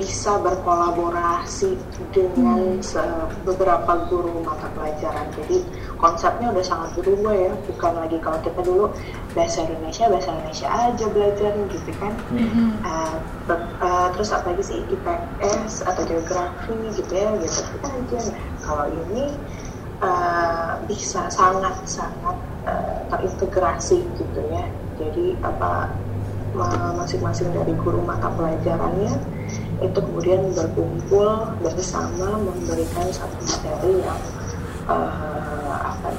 bisa 0.00 0.40
berkolaborasi 0.40 1.76
dengan 2.16 2.80
beberapa 3.44 4.08
guru 4.08 4.40
mata 4.40 4.66
pelajaran. 4.72 5.28
Jadi 5.36 5.60
konsepnya 6.00 6.48
udah 6.48 6.64
sangat 6.64 6.90
berubah 6.96 7.34
ya, 7.36 7.52
bukan 7.68 7.92
lagi 8.00 8.16
kalau 8.24 8.38
kita 8.40 8.60
dulu 8.64 8.86
bahasa 9.36 9.62
Indonesia 9.68 10.08
bahasa 10.08 10.32
Indonesia 10.32 10.68
aja 10.72 11.06
belajar 11.12 11.50
gitu 11.68 11.92
kan. 12.00 12.12
Hmm. 12.32 12.72
Uh, 12.82 13.16
uh, 13.84 14.08
terus 14.16 14.32
apa 14.32 14.56
lagi 14.56 14.62
sih 14.64 14.78
IPS 14.90 15.84
atau 15.84 16.02
geografi 16.08 16.76
gitu 16.96 17.12
ya, 17.12 17.28
gitu 17.44 17.76
aja. 17.84 18.18
Nah 18.32 18.46
kalau 18.64 18.86
ini 18.88 19.24
uh, 20.00 20.80
bisa 20.88 21.28
sangat-sangat 21.28 22.36
uh, 22.64 22.98
terintegrasi 23.12 24.00
gitu 24.16 24.40
ya. 24.48 24.64
Jadi 24.96 25.36
apa 25.40 25.92
masing-masing 27.00 27.48
dari 27.56 27.72
guru 27.80 28.04
mata 28.04 28.28
pelajarannya 28.36 29.16
itu 29.82 29.98
kemudian 29.98 30.42
berkumpul 30.54 31.28
bersama 31.62 32.38
memberikan 32.38 33.06
satu 33.10 33.38
materi 33.42 33.92
yang 34.02 34.20
uh, 34.86 35.76
apa 35.92 36.10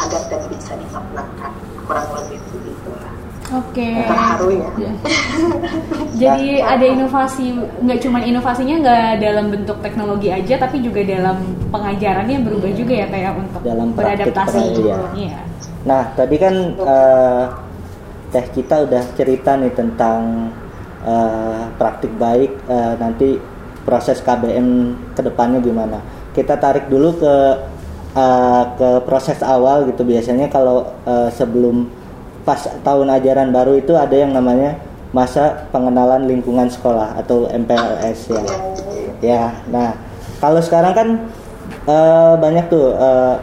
agar 0.00 0.22
dan 0.30 0.42
bisa 0.48 0.72
dimaknakan 0.78 1.52
kurang 1.84 2.08
lebih 2.16 2.38
begitu 2.54 2.90
lah. 2.94 3.12
Oke. 3.50 3.82
Okay. 3.82 4.06
Terharu 4.06 4.48
ya. 4.54 4.68
Ya. 4.78 4.92
Jadi 6.14 6.62
ada 6.62 6.86
inovasi, 6.86 7.50
nggak 7.82 7.98
cuma 7.98 8.22
inovasinya 8.22 8.76
nggak 8.78 9.10
dalam 9.18 9.46
bentuk 9.50 9.82
teknologi 9.82 10.30
aja, 10.30 10.54
tapi 10.54 10.78
juga 10.78 11.02
dalam 11.02 11.42
pengajarannya 11.74 12.46
berubah 12.46 12.70
juga 12.78 12.94
ya 12.94 13.06
kayak 13.10 13.32
untuk 13.34 13.60
Dalam 13.66 13.90
beradaptasi. 13.98 14.86
iya. 14.86 14.98
Iya. 15.18 15.40
Nah, 15.82 16.02
tadi 16.14 16.36
kan 16.38 16.54
eh, 16.78 17.44
teh 18.30 18.46
kita 18.54 18.86
udah 18.86 19.02
cerita 19.18 19.58
nih 19.58 19.72
tentang 19.74 20.52
eh, 21.04 21.62
praktik 21.76 22.12
baik 22.16 22.50
eh, 22.68 22.94
nanti 23.00 23.38
proses 23.84 24.20
KBM 24.20 24.96
ke 25.16 25.20
depannya 25.24 25.58
gimana. 25.58 25.98
Kita 26.30 26.56
tarik 26.60 26.86
dulu 26.86 27.16
ke 27.18 27.34
eh, 28.16 28.64
ke 28.76 28.90
proses 29.04 29.40
awal 29.40 29.88
gitu. 29.88 30.04
Biasanya 30.04 30.48
kalau 30.52 30.88
eh, 31.06 31.28
sebelum 31.32 31.88
pas 32.44 32.60
tahun 32.82 33.12
ajaran 33.20 33.52
baru 33.52 33.76
itu 33.76 33.92
ada 33.96 34.16
yang 34.16 34.32
namanya 34.32 34.80
masa 35.10 35.66
pengenalan 35.74 36.24
lingkungan 36.24 36.70
sekolah 36.70 37.18
atau 37.18 37.50
MPLS 37.50 38.30
ya. 38.30 38.42
Ya, 39.20 39.42
nah 39.68 39.92
kalau 40.40 40.64
sekarang 40.64 40.92
kan 40.96 41.08
eh, 41.84 42.34
banyak 42.40 42.72
tuh 42.72 42.96
eh, 42.96 43.36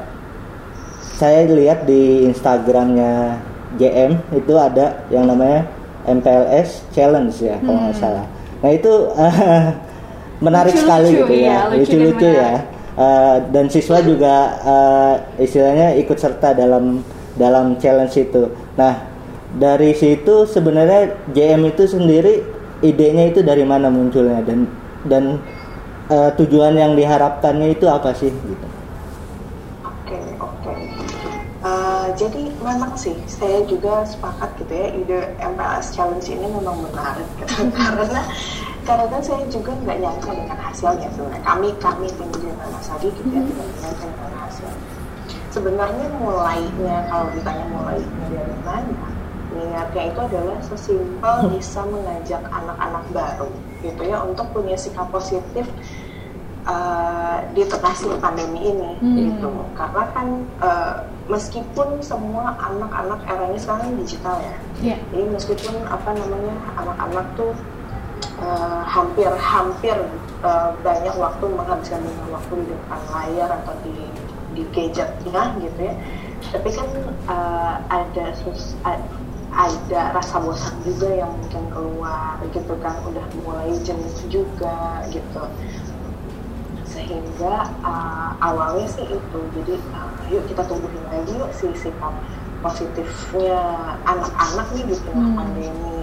saya 1.17 1.49
lihat 1.49 1.89
di 1.89 2.29
Instagramnya 2.29 3.41
JM 3.77 4.21
itu 4.37 4.53
ada 4.57 5.01
yang 5.09 5.25
namanya 5.25 5.65
MPLS 6.07 6.87
Challenge 6.95 7.35
ya 7.43 7.59
kalau 7.61 7.79
nggak 7.87 7.97
salah. 7.99 8.25
Nah 8.63 8.71
itu 8.73 8.93
eh, 9.13 9.65
menarik 10.45 10.73
Lucu-lucu, 10.73 10.87
sekali 10.87 11.07
gitu 11.13 11.33
iya, 11.33 11.47
ya, 11.47 11.59
lucu 11.67 11.75
dan 11.75 11.77
lucu-lucu 11.77 12.27
ya. 12.27 12.51
menarik. 12.51 12.59
Eh, 12.97 13.37
dan 13.53 13.65
siswa 13.69 13.97
juga 14.01 14.35
eh, 14.65 15.13
istilahnya 15.45 15.87
ikut 16.01 16.17
serta 16.17 16.57
dalam 16.57 17.05
dalam 17.37 17.77
challenge 17.77 18.17
itu. 18.17 18.49
Nah 18.73 19.05
dari 19.53 19.93
situ 19.93 20.49
sebenarnya 20.49 21.13
JM 21.31 21.61
itu 21.69 21.85
sendiri 21.85 22.41
idenya 22.81 23.29
itu 23.33 23.45
dari 23.45 23.61
mana 23.65 23.91
munculnya 23.91 24.41
dan 24.41 24.65
dan 25.05 25.23
eh, 26.09 26.31
tujuan 26.41 26.73
yang 26.73 26.97
diharapkannya 26.97 27.77
itu 27.77 27.85
apa 27.85 28.15
sih 28.17 28.33
gitu. 28.33 28.67
Jadi 32.17 32.49
memang 32.65 32.97
sih 32.97 33.13
saya 33.29 33.61
juga 33.69 34.01
sepakat 34.03 34.49
gitu 34.57 34.73
ya 34.73 34.87
ide 34.89 35.19
MPLS 35.37 35.93
Challenge 35.93 36.25
ini 36.25 36.47
memang 36.49 36.81
menarik 36.81 37.29
gitu. 37.37 37.69
Karena 37.77 38.21
karena 38.87 39.19
saya 39.19 39.43
juga 39.51 39.75
nggak 39.83 39.97
nyangka 39.99 40.31
dengan 40.33 40.59
hasilnya 40.63 41.07
sebenarnya. 41.13 41.43
Kami 41.45 41.69
kami 41.77 42.07
tim 42.17 42.29
di 42.33 42.49
mana 42.57 42.79
Sadi 42.81 43.07
gitu 43.13 43.29
ya 43.29 43.41
tidak 43.45 43.65
menyangka 43.69 44.05
dengan 44.09 44.33
hasilnya. 44.41 44.85
Sebenarnya 45.53 46.07
mulainya 46.17 46.95
kalau 47.11 47.27
ditanya 47.37 47.65
mulainya 47.69 48.25
dari 48.33 48.57
mana 48.65 49.07
niatnya 49.47 50.03
itu 50.13 50.19
adalah 50.21 50.57
sesimpel 50.61 51.35
bisa 51.55 51.81
mengajak 51.87 52.43
anak-anak 52.45 53.03
baru 53.15 53.49
gitu 53.81 54.01
ya 54.05 54.17
untuk 54.21 54.45
punya 54.53 54.75
sikap 54.77 55.07
positif 55.09 55.65
uh, 56.67 57.41
di 57.53 57.63
tengah 57.65 57.95
pandemi 58.21 58.73
ini 58.73 58.91
Hmm. 58.97 59.15
gitu. 59.17 59.49
Karena 59.77 60.03
kan 60.13 60.27
uh, 60.61 60.95
meskipun 61.27 61.99
semua 61.99 62.55
anak-anak 62.55 63.19
eranya 63.27 63.59
sekarang 63.59 63.99
digital 63.99 64.39
ya. 64.39 64.55
Iya. 64.79 64.97
jadi 65.11 65.25
meskipun 65.35 65.75
apa 65.87 66.09
namanya 66.15 66.55
anak-anak 66.79 67.25
tuh 67.35 67.51
uh, 68.39 68.81
hampir 68.87 69.29
hampir 69.35 69.97
uh, 70.41 70.71
banyak 70.81 71.15
waktu 71.19 71.45
menghabiskan 71.51 71.99
banyak 72.03 72.27
waktu 72.31 72.53
di 72.63 72.65
depan 72.71 73.01
layar 73.11 73.49
atau 73.63 73.75
di 73.83 73.95
di 74.55 74.63
gadgetnya 74.71 75.43
gitu 75.59 75.79
ya. 75.83 75.95
Tapi 76.53 76.69
kan 76.71 76.89
uh, 77.27 77.75
ada 77.91 78.25
sus, 78.39 78.77
ada 79.51 80.01
rasa 80.15 80.37
bosan 80.39 80.75
juga 80.85 81.11
yang 81.11 81.31
mungkin 81.43 81.63
keluar 81.75 82.39
gitu 82.55 82.73
kan. 82.79 82.95
Udah 83.03 83.25
mulai 83.43 83.75
jenuh 83.83 84.15
juga 84.31 85.03
gitu 85.11 85.43
sehingga 86.91 87.67
uh, 87.83 88.31
awalnya 88.39 88.87
sih 88.87 89.05
itu. 89.05 89.39
Jadi 89.55 89.73
uh, 89.93 90.11
yuk 90.31 90.43
kita 90.47 90.63
tumbuhin 90.65 91.03
lagi 91.11 91.33
yuk 91.35 91.51
si 91.51 91.67
sikap 91.75 92.13
positifnya 92.59 93.59
anak-anak 94.03 94.67
nih 94.73 94.85
di 94.89 94.95
tengah 95.05 95.27
Hmm. 95.27 95.37
pandemi. 95.37 95.99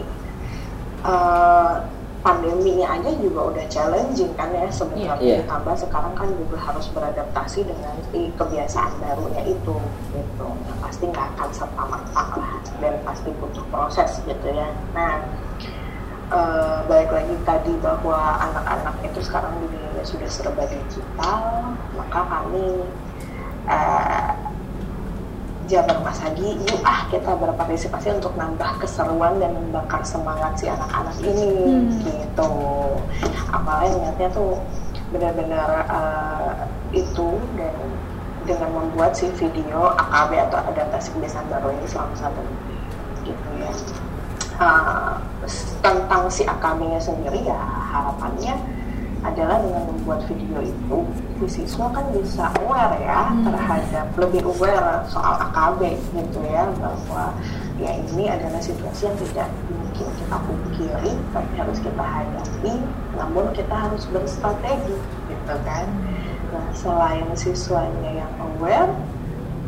Uh, 1.04 1.76
pandeminya 2.24 2.88
aja 2.96 3.12
juga 3.20 3.52
udah 3.52 3.64
challenging 3.68 4.32
kan 4.32 4.48
ya 4.48 4.64
sebenarnya. 4.72 5.20
Iya. 5.20 5.36
ditambah 5.44 5.76
sekarang 5.76 6.16
kan 6.16 6.24
juga 6.32 6.56
harus 6.56 6.88
beradaptasi 6.96 7.68
dengan 7.68 7.92
si 8.08 8.32
kebiasaan 8.40 8.96
barunya 8.96 9.44
itu 9.44 9.76
gitu. 10.16 10.46
Yang 10.64 10.78
pasti 10.80 11.04
nggak 11.12 11.26
akan 11.36 11.48
serta 11.52 11.82
merta 11.84 12.24
lah 12.40 12.52
dan 12.80 12.94
pasti 13.04 13.28
butuh 13.36 13.64
proses 13.68 14.10
gitu 14.24 14.46
ya. 14.48 14.72
Nah 14.96 15.20
eh, 16.34 16.76
balik 16.90 17.10
lagi 17.14 17.34
tadi 17.46 17.72
bahwa 17.78 18.18
anak-anak 18.42 18.94
itu 19.06 19.20
sekarang 19.22 19.54
dunianya 19.62 20.02
sudah 20.02 20.28
serba 20.28 20.66
digital 20.66 21.72
maka 21.94 22.20
kami 22.26 22.82
eh, 23.70 24.30
Jabar 25.64 25.96
Mas 26.04 26.20
Hadi, 26.20 26.60
yuk 26.60 26.76
ah 26.84 27.08
kita 27.08 27.40
berpartisipasi 27.40 28.20
untuk 28.20 28.36
nambah 28.36 28.84
keseruan 28.84 29.40
dan 29.40 29.56
membakar 29.56 30.04
semangat 30.04 30.60
si 30.60 30.68
anak-anak 30.68 31.16
ini 31.24 31.48
Hmm. 31.56 32.04
gitu. 32.04 32.52
Apalagi 33.48 33.96
niatnya 33.96 34.28
tuh 34.28 34.60
benar-benar 35.08 35.88
eh, 35.88 36.52
itu 36.92 37.40
dan 37.56 37.72
dengan 38.44 38.76
membuat 38.76 39.16
si 39.16 39.32
video 39.40 39.96
AKB 39.96 40.52
atau 40.52 40.60
adaptasi 40.68 41.16
kebiasaan 41.16 41.48
baru 41.48 41.72
ini 41.72 41.86
selama 41.88 42.12
satu 42.12 42.44
gitu 43.24 43.48
ya. 43.56 43.72
Eh, 44.60 45.12
tentang 45.80 46.28
si 46.28 46.42
AKB-nya 46.44 47.00
sendiri 47.00 47.44
ya 47.44 47.58
harapannya 47.92 48.54
adalah 49.24 49.56
dengan 49.56 49.88
membuat 49.88 50.20
video 50.28 50.60
itu 50.60 50.98
si 51.48 51.64
siswa 51.64 51.88
kan 51.92 52.04
bisa 52.12 52.44
aware 52.60 52.92
ya 53.00 53.32
Hmm. 53.32 53.48
terhadap 53.48 54.06
lebih 54.20 54.44
aware 54.44 55.00
soal 55.08 55.40
AKB 55.48 55.96
gitu 56.12 56.40
ya 56.44 56.68
bahwa 56.76 57.32
ya 57.80 57.90
ini 58.04 58.28
adalah 58.28 58.60
situasi 58.60 59.08
yang 59.08 59.16
tidak 59.18 59.48
mungkin 59.72 60.06
kita 60.20 60.36
pungkiri 60.44 61.12
tapi 61.32 61.52
harus 61.56 61.78
kita 61.80 62.04
hadapi 62.04 62.74
namun 63.16 63.44
kita 63.56 63.74
harus 63.74 64.04
berstrategi 64.12 64.96
gitu 65.28 65.54
kan 65.64 65.88
nah 66.52 66.68
selain 66.76 67.26
siswanya 67.34 68.24
yang 68.24 68.32
aware 68.38 68.92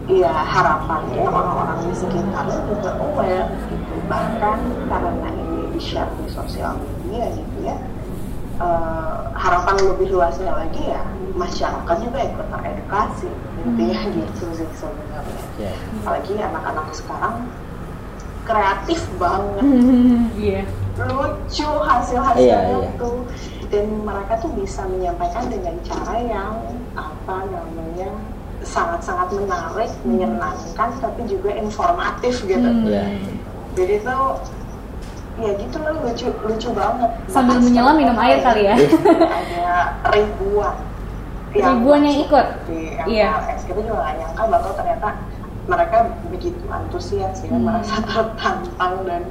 ya 0.06 0.30
harapannya 0.30 1.26
orang-orang 1.26 1.90
di 1.90 1.92
sekitarnya 1.98 2.60
juga 2.70 2.90
aware 3.00 3.48
gitu 3.72 3.94
bahkan 4.06 4.58
karena 4.86 5.28
ini 5.34 5.45
di 5.76 5.80
share 5.84 6.08
di 6.16 6.28
sosial 6.32 6.80
media 7.04 7.28
gitu 7.36 7.56
ya 7.62 7.76
eh, 8.56 9.16
harapan 9.36 9.76
lebih 9.84 10.08
luasnya 10.08 10.56
lagi 10.56 10.80
ya 10.88 11.04
masyarakat 11.36 11.96
juga 12.00 12.18
ikut 12.24 12.46
teredukasi 12.48 13.28
intinya 13.62 14.00
gitu 14.08 14.44
sih 14.56 14.68
sebenarnya 14.72 15.36
Ya. 15.56 15.72
apalagi 16.00 16.32
anak-anak 16.36 16.86
sekarang 16.92 17.36
kreatif 18.44 19.00
banget 19.16 19.64
Iya. 20.48 20.62
lucu 20.96 21.68
hasil-hasilnya 21.68 22.40
Iya, 22.40 22.80
iya. 22.80 22.90
tuh 22.96 23.20
dan 23.68 23.84
mereka 24.00 24.40
tuh 24.40 24.52
bisa 24.56 24.84
menyampaikan 24.88 25.44
dengan 25.48 25.76
cara 25.84 26.16
yang 26.22 26.54
apa 26.96 27.36
namanya 27.50 28.08
sangat-sangat 28.62 29.28
menarik, 29.36 29.90
menyenangkan 30.02 30.88
tapi 30.98 31.22
juga 31.28 31.52
informatif 31.52 32.40
gitu. 32.46 32.64
Hmm. 32.64 32.86
Iya. 32.88 33.04
Jadi 33.76 33.94
tuh 34.02 34.40
ya 35.36 35.50
gitu 35.54 35.76
loh 35.78 35.94
lucu 36.00 36.28
lucu 36.42 36.68
banget. 36.72 37.10
Sambil 37.28 37.60
menyelam 37.60 37.94
minum 37.94 38.16
air 38.16 38.40
kali 38.40 38.62
ya. 38.64 38.76
Ada 39.40 39.68
ribuan. 40.10 40.74
Ribuan 41.52 42.00
yang 42.02 42.16
ikut? 42.22 42.46
Di 42.66 42.80
Iya. 43.06 43.30
Kita 43.60 43.80
juga 43.80 44.00
gak 44.02 44.14
nyangka 44.16 44.42
bahwa 44.46 44.70
ternyata 44.72 45.08
mereka 45.66 45.96
begitu 46.30 46.62
antusias 46.68 47.42
ya, 47.42 47.50
Hmm. 47.50 47.64
merasa 47.64 47.98
tertantang 48.00 48.94
dan 49.04 49.22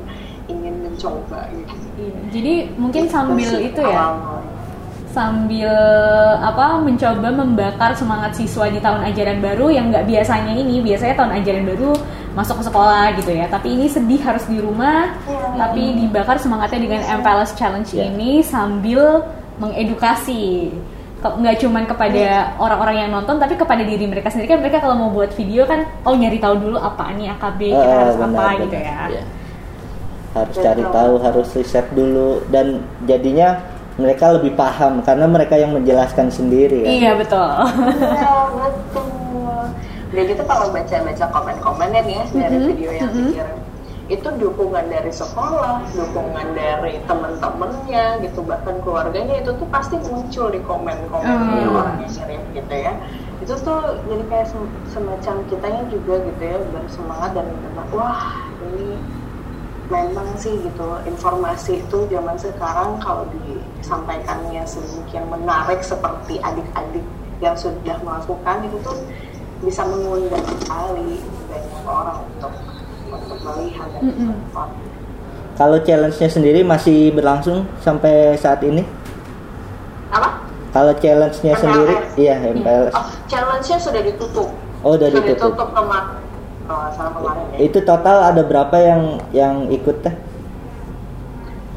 ingin 0.46 0.84
mencoba 0.84 1.48
gitu. 1.50 1.74
Iya. 1.96 2.18
Jadi 2.30 2.54
mungkin 2.76 3.04
sambil 3.08 3.50
itu 3.58 3.82
ya, 3.82 4.14
sambil 5.08 5.72
apa 6.44 6.76
mencoba 6.78 7.32
membakar 7.32 7.96
semangat 7.96 8.36
siswa 8.36 8.68
di 8.68 8.84
tahun 8.84 9.00
ajaran 9.08 9.40
baru 9.40 9.72
yang 9.72 9.88
nggak 9.88 10.04
biasanya 10.04 10.52
ini 10.52 10.84
biasanya 10.84 11.16
tahun 11.16 11.40
ajaran 11.40 11.64
baru 11.66 11.96
masuk 12.36 12.60
ke 12.60 12.64
sekolah 12.68 13.16
gitu 13.16 13.32
ya 13.32 13.48
tapi 13.48 13.80
ini 13.80 13.88
sedih 13.88 14.20
harus 14.20 14.44
di 14.44 14.60
rumah 14.60 15.16
Iya. 15.24 15.35
Tapi 15.58 15.82
dibakar 15.96 16.36
semangatnya 16.36 16.80
dengan 16.80 17.02
MPLS 17.20 17.52
Challenge 17.54 17.90
Iya. 17.90 18.04
ini 18.08 18.32
sambil 18.40 19.24
mengedukasi 19.58 20.70
nggak 21.26 21.58
cuman 21.58 21.84
kepada 21.86 22.26
orang-orang 22.56 22.96
yang 23.00 23.10
nonton 23.10 23.36
tapi 23.36 23.56
kepada 23.56 23.82
diri 23.82 24.06
mereka 24.06 24.30
sendiri 24.30 24.46
kan 24.48 24.62
mereka 24.62 24.78
kalau 24.78 24.94
mau 24.96 25.10
buat 25.10 25.34
video 25.34 25.66
kan 25.66 25.82
oh 26.04 26.14
nyari 26.14 26.38
tahu 26.38 26.54
dulu 26.56 26.78
apa 26.78 27.10
nih 27.12 27.34
AKB 27.34 27.60
kita 27.66 27.82
Ah, 27.84 27.98
harus 28.00 28.16
benar, 28.16 28.30
apa 28.30 28.44
benar. 28.46 28.62
gitu 28.62 28.76
ya 28.78 28.98
Iya. 29.10 29.24
harus 30.36 30.56
cari 30.56 30.84
tahu 30.86 31.14
harus 31.18 31.48
riset 31.52 31.88
dulu 31.90 32.30
dan 32.48 32.66
jadinya 33.04 33.58
mereka 33.96 34.26
lebih 34.32 34.54
paham 34.54 35.02
karena 35.02 35.26
mereka 35.26 35.56
yang 35.56 35.72
menjelaskan 35.72 36.28
sendiri 36.28 36.84
kan? 36.84 36.92
Iya 36.92 37.12
betul. 37.16 37.48
Iya, 37.96 38.32
betul. 38.54 39.08
Udah 40.06 40.24
gitu 40.26 40.44
kalau 40.46 40.68
baca-baca 40.70 41.26
komen-komennya 41.32 42.02
nih 42.04 42.14
ya 42.14 42.24
dari 42.38 42.56
Mhm, 42.56 42.68
video 42.70 42.92
yang 42.92 43.10
mhm. 43.10 43.18
dikirim 43.26 43.58
itu 44.06 44.28
dukungan 44.38 44.86
dari 44.86 45.10
sekolah, 45.10 45.82
dukungan 45.98 46.54
dari 46.54 47.02
temen-temennya 47.10 48.22
gitu, 48.22 48.46
bahkan 48.46 48.78
keluarganya 48.86 49.42
itu 49.42 49.50
tuh 49.58 49.66
pasti 49.74 49.98
muncul 49.98 50.54
di 50.54 50.62
komen-komennya 50.62 51.66
Hmm. 51.66 51.78
orang 51.82 51.98
yang 52.06 52.14
kirim 52.14 52.42
gitu 52.54 52.76
ya. 52.76 52.94
Itu 53.42 53.54
tuh 53.66 53.82
jadi 54.06 54.24
kayak 54.30 54.48
sem- 54.54 54.74
semacam 54.94 55.36
kitanya 55.50 55.84
juga 55.90 56.22
gitu 56.22 56.44
ya 56.46 56.58
bersemangat 56.70 57.34
dan 57.34 57.48
wah 57.90 58.46
ini 58.62 59.02
memang 59.90 60.26
sih 60.38 60.54
gitu 60.62 60.98
informasi 61.06 61.82
itu 61.82 61.98
zaman 62.10 62.38
sekarang 62.38 62.98
kalau 62.98 63.26
disampaikannya 63.38 64.66
sedemikian 64.66 65.30
menarik 65.30 65.82
seperti 65.86 66.42
adik-adik 66.42 67.06
yang 67.38 67.54
sudah 67.54 67.94
melakukan 68.02 68.66
itu 68.66 68.78
tuh 68.82 68.98
bisa 69.62 69.86
mengundang 69.86 70.42
sekali 70.62 71.22
banyak 71.50 71.84
orang 71.86 72.18
untuk 72.34 72.54
untuk 73.18 73.40
melihat 73.42 73.88
dan 73.92 74.02
Mm-mm. 74.04 74.28
menonton. 74.32 74.70
Kalau 75.56 75.78
challenge-nya 75.80 76.28
sendiri 76.28 76.60
masih 76.62 77.16
berlangsung 77.16 77.64
sampai 77.80 78.36
saat 78.36 78.60
ini? 78.62 78.84
Apa? 80.12 80.44
Kalau 80.70 80.92
challenge-nya 81.00 81.56
MPLS. 81.56 81.64
sendiri, 81.64 81.96
iya 82.20 82.36
MPLS. 82.44 82.92
Oh, 82.92 83.08
challenge-nya 83.26 83.78
sudah 83.80 84.02
ditutup. 84.04 84.50
Oh, 84.84 84.94
udah 84.94 85.08
sudah 85.08 85.24
ditutup. 85.24 85.56
ditutup 85.56 85.70
kemarin. 85.72 86.20
Oh, 86.66 86.88
salah 86.92 87.14
kemarin 87.14 87.44
ya. 87.56 87.58
Itu 87.64 87.80
total 87.82 88.18
ada 88.26 88.42
berapa 88.44 88.78
yang 88.78 89.02
yang 89.32 89.56
ikut 89.70 90.04
teh? 90.04 90.16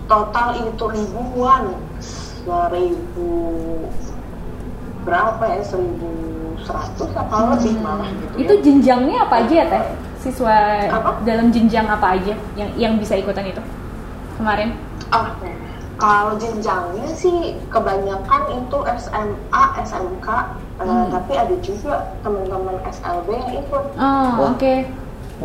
total 0.08 0.56
itu 0.56 0.84
ribuan 0.88 1.76
seribu 2.00 3.28
berapa 5.04 5.44
ya 5.44 5.60
seribu 5.60 6.08
seratus 6.64 7.12
apa 7.12 7.52
lebih 7.52 7.76
malah 7.84 8.08
gitu 8.08 8.34
Itu 8.40 8.54
ya. 8.56 8.60
jenjangnya 8.64 9.28
apa 9.28 9.44
aja 9.44 9.54
ya 9.54 9.66
teh? 9.68 9.82
Siswa 10.18 10.56
Apa? 10.88 11.22
dalam 11.22 11.48
jenjang 11.48 11.86
apa 11.86 12.14
aja 12.14 12.34
yang 12.54 12.70
yang 12.74 12.92
bisa 12.94 13.14
ikutan 13.14 13.46
itu 13.46 13.62
kemarin? 14.34 14.74
Oh, 15.08 15.24
kalau 15.96 16.34
jenjangnya 16.36 17.06
sih 17.10 17.56
kebanyakan 17.68 18.42
itu 18.54 18.78
SMA 18.98 19.64
SMK 19.80 20.28
eh, 20.28 20.46
Hmm. 20.80 21.10
tapi 21.10 21.32
ada 21.34 21.54
juga 21.58 21.94
teman-teman 22.20 22.78
SLB 22.84 23.26
yang 23.28 23.50
ikut 23.56 23.84
Oh 23.94 23.98
Wah. 23.98 24.52
oke. 24.52 24.74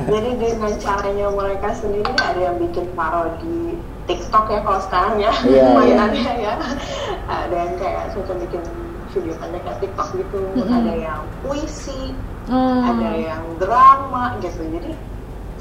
jadi 0.03 0.29
dengan 0.35 0.73
caranya 0.75 1.27
mereka 1.29 1.69
sendiri 1.73 2.09
ada 2.19 2.37
yang 2.39 2.57
bikin 2.57 2.85
parodi 2.93 3.77
TikTok 4.03 4.45
ya 4.47 4.59
kalau 4.59 4.81
sekarang 4.81 5.15
ya 5.17 5.33
Iya, 5.43 5.63
mainannya 5.71 6.33
ya 6.39 6.53
ada 7.25 7.55
yang 7.55 7.73
kayak 7.77 8.09
suka 8.11 8.33
bikin 8.35 8.61
video 9.09 9.33
pendek 9.37 9.61
kayak 9.63 9.79
TikTok 9.79 10.07
gitu 10.13 10.37
Mm-mm. 10.53 10.69
ada 10.71 10.93
yang 10.93 11.21
puisi 11.41 12.13
Hmm. 12.43 12.83
ada 12.83 13.15
yang 13.15 13.55
drama 13.55 14.35
gitu 14.43 14.67
jadi 14.67 14.91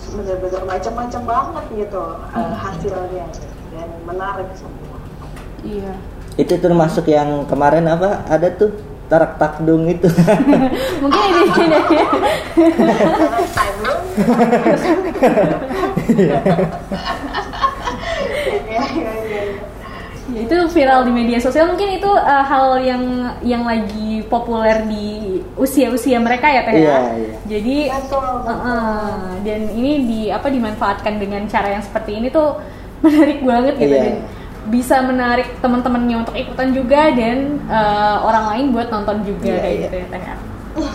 bener-bener 0.02 0.62
macam-macam 0.66 1.22
banget 1.22 1.64
gitu 1.86 2.02
eh, 2.34 2.54
hasilnya 2.58 3.26
dan 3.70 3.88
menarik 4.02 4.50
semua 4.58 4.98
Iya. 5.62 5.94
Itu 6.34 6.58
termasuk 6.58 7.06
yang 7.06 7.46
kemarin 7.46 7.86
apa? 7.86 8.26
Ada 8.26 8.50
tuh 8.58 8.74
tarak 9.06 9.38
takdung 9.38 9.86
itu. 9.86 10.10
Mungkin 11.02 11.22
ini 11.22 11.42
ini 11.54 11.70
ya. 11.70 12.02
Next 13.30 13.54
time 13.54 13.78
dong. 13.86 14.02
Iya, 18.72 18.82
iya, 18.90 19.12
iya. 19.22 19.42
Ya, 20.32 20.41
itu 20.52 20.68
viral 20.76 21.08
di 21.08 21.12
media 21.16 21.40
sosial 21.40 21.72
mungkin 21.72 21.96
itu 21.96 22.10
uh, 22.12 22.44
hal 22.44 22.76
yang 22.84 23.02
yang 23.40 23.64
lagi 23.64 24.20
populer 24.28 24.84
di 24.84 25.40
usia-usia 25.56 26.20
mereka 26.20 26.52
ya 26.52 26.60
teh 26.68 26.74
ya. 26.76 26.80
Iya, 26.80 26.98
iya. 27.16 27.34
Jadi 27.48 27.76
Betul, 27.88 28.20
uh, 28.20 28.52
uh, 28.52 29.18
dan 29.40 29.60
ini 29.72 29.92
di 30.04 30.20
apa 30.28 30.52
dimanfaatkan 30.52 31.16
dengan 31.16 31.48
cara 31.48 31.72
yang 31.72 31.82
seperti 31.82 32.20
ini 32.20 32.28
tuh 32.28 32.60
menarik 33.04 33.40
banget 33.40 33.74
gitu 33.80 33.96
Iya. 33.96 34.04
dan 34.04 34.16
bisa 34.62 35.02
menarik 35.02 35.48
teman-temannya 35.58 36.22
untuk 36.22 36.38
ikutan 36.38 36.70
juga 36.70 37.10
dan 37.10 37.58
uh, 37.66 38.22
orang 38.22 38.44
lain 38.54 38.64
buat 38.70 38.88
nonton 38.94 39.26
juga 39.26 39.50
Iya, 39.50 39.58
kayak 39.58 39.74
iya. 39.74 39.82
gitu 39.88 39.96
ya 39.96 40.06
teh 40.06 40.22
ya. 40.22 40.36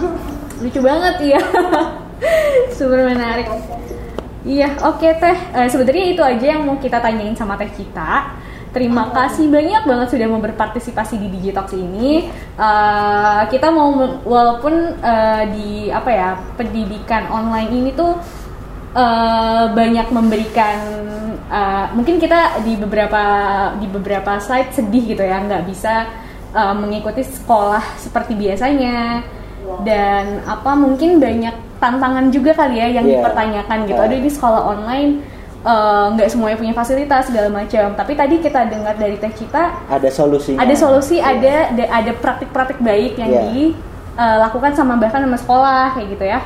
Lucu 0.63 0.79
banget 0.81 1.15
ya. 1.35 1.41
Super 2.77 3.05
menarik. 3.05 3.45
Iya, 4.47 4.71
oke 4.79 5.07
teh. 5.19 5.37
Eh, 5.53 5.67
sebenarnya 5.67 6.05
itu 6.15 6.21
aja 6.23 6.45
yang 6.55 6.63
mau 6.63 6.79
kita 6.79 7.03
tanyain 7.03 7.35
sama 7.35 7.59
teh 7.59 7.67
kita. 7.75 8.31
Terima 8.77 9.09
kasih 9.09 9.49
banyak 9.49 9.89
banget 9.89 10.07
sudah 10.13 10.27
mau 10.29 10.37
berpartisipasi 10.37 11.17
di 11.17 11.33
Digitox 11.33 11.73
ini. 11.73 12.29
Eh, 12.53 13.41
kita 13.49 13.73
mau 13.73 13.89
walaupun 14.21 15.01
eh, 15.01 15.43
di 15.49 15.69
apa 15.89 16.09
ya 16.13 16.29
pendidikan 16.53 17.25
online 17.33 17.73
ini 17.73 17.89
tuh 17.97 18.13
eh, 18.93 19.65
banyak 19.73 20.13
memberikan 20.13 20.77
eh, 21.49 21.85
mungkin 21.97 22.21
kita 22.21 22.61
di 22.61 22.77
beberapa 22.77 23.23
di 23.81 23.89
beberapa 23.89 24.37
slide 24.37 24.69
sedih 24.69 25.17
gitu 25.17 25.25
ya 25.25 25.41
nggak 25.41 25.65
bisa 25.65 26.05
eh, 26.53 26.73
mengikuti 26.77 27.25
sekolah 27.25 27.97
seperti 27.97 28.37
biasanya 28.37 29.25
dan 29.81 30.45
apa 30.45 30.77
mungkin 30.77 31.17
banyak 31.17 31.81
tantangan 31.81 32.29
juga 32.29 32.53
kali 32.53 32.77
ya 32.77 33.01
yang 33.01 33.09
Iya. 33.09 33.25
dipertanyakan 33.25 33.77
gitu. 33.89 33.99
Ah. 33.99 34.05
Aduh 34.05 34.17
ini 34.21 34.29
sekolah 34.29 34.61
online 34.69 35.11
eh, 35.61 36.05
nggak 36.13 36.27
semuanya 36.27 36.55
punya 36.55 36.73
fasilitas 36.73 37.27
segala 37.27 37.49
macam. 37.49 37.93
Tapi 37.93 38.13
tadi 38.13 38.35
kita 38.37 38.65
dengar 38.65 38.93
dari 38.93 39.17
Teh 39.17 39.31
Cita 39.31 39.85
ada 39.85 40.09
solusinya. 40.09 40.61
ada 40.61 40.73
solusi, 40.73 41.17
Iya. 41.17 41.33
ada 41.33 41.55
da- 41.73 41.91
ada 41.93 42.11
praktik-praktik 42.13 42.79
baik 42.79 43.17
yang 43.17 43.31
Iya. 43.31 43.43
dilakukan 43.47 44.73
sama 44.73 44.97
bahkan 44.97 45.21
sama 45.21 45.37
sekolah 45.37 45.93
kayak 45.93 46.07
gitu 46.13 46.25
ya. 46.25 46.39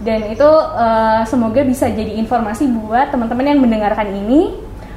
Dan 0.00 0.28
itu 0.28 0.50
eh, 0.76 1.22
semoga 1.24 1.60
bisa 1.62 1.88
jadi 1.88 2.12
informasi 2.16 2.68
buat 2.68 3.10
teman-teman 3.10 3.46
yang 3.46 3.60
mendengarkan 3.60 4.06
ini 4.08 4.54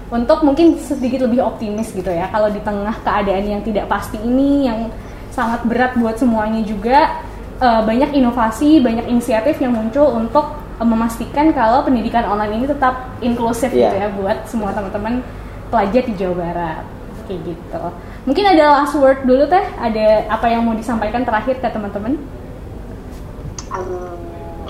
untuk 0.10 0.42
mungkin 0.42 0.74
sedikit 0.76 1.26
lebih 1.26 1.42
optimis 1.42 1.94
gitu 1.94 2.10
ya. 2.10 2.28
Kalau 2.28 2.50
di 2.50 2.60
tengah 2.60 2.98
keadaan 3.02 3.46
yang 3.46 3.62
tidak 3.62 3.86
pasti 3.86 4.18
ini 4.18 4.66
yang 4.66 4.90
sangat 5.30 5.62
berat 5.64 5.96
buat 5.96 6.18
semuanya 6.18 6.60
juga 6.62 7.24
eh, 7.58 7.82
banyak 7.84 8.14
inovasi, 8.14 8.80
banyak 8.80 9.08
inisiatif 9.08 9.60
yang 9.60 9.74
muncul 9.74 10.08
untuk 10.14 10.59
memastikan 10.80 11.52
kalau 11.52 11.84
pendidikan 11.84 12.24
online 12.24 12.64
ini 12.64 12.66
tetap 12.68 13.12
inklusif 13.20 13.70
Iya. 13.72 13.92
gitu 13.92 13.96
ya 14.00 14.08
buat 14.16 14.38
semua 14.48 14.72
teman-teman 14.72 15.20
pelajar 15.68 16.02
di 16.08 16.14
Jawa 16.16 16.36
Barat 16.40 16.84
kayak 17.28 17.42
gitu. 17.46 17.82
Mungkin 18.26 18.46
ada 18.48 18.82
last 18.82 18.98
word 18.98 19.22
dulu 19.22 19.46
teh, 19.46 19.62
ada 19.78 20.26
apa 20.28 20.50
yang 20.50 20.66
mau 20.66 20.74
disampaikan 20.74 21.22
terakhir 21.22 21.62
ke 21.62 21.68
teman-teman? 21.70 22.18
um, 23.70 24.18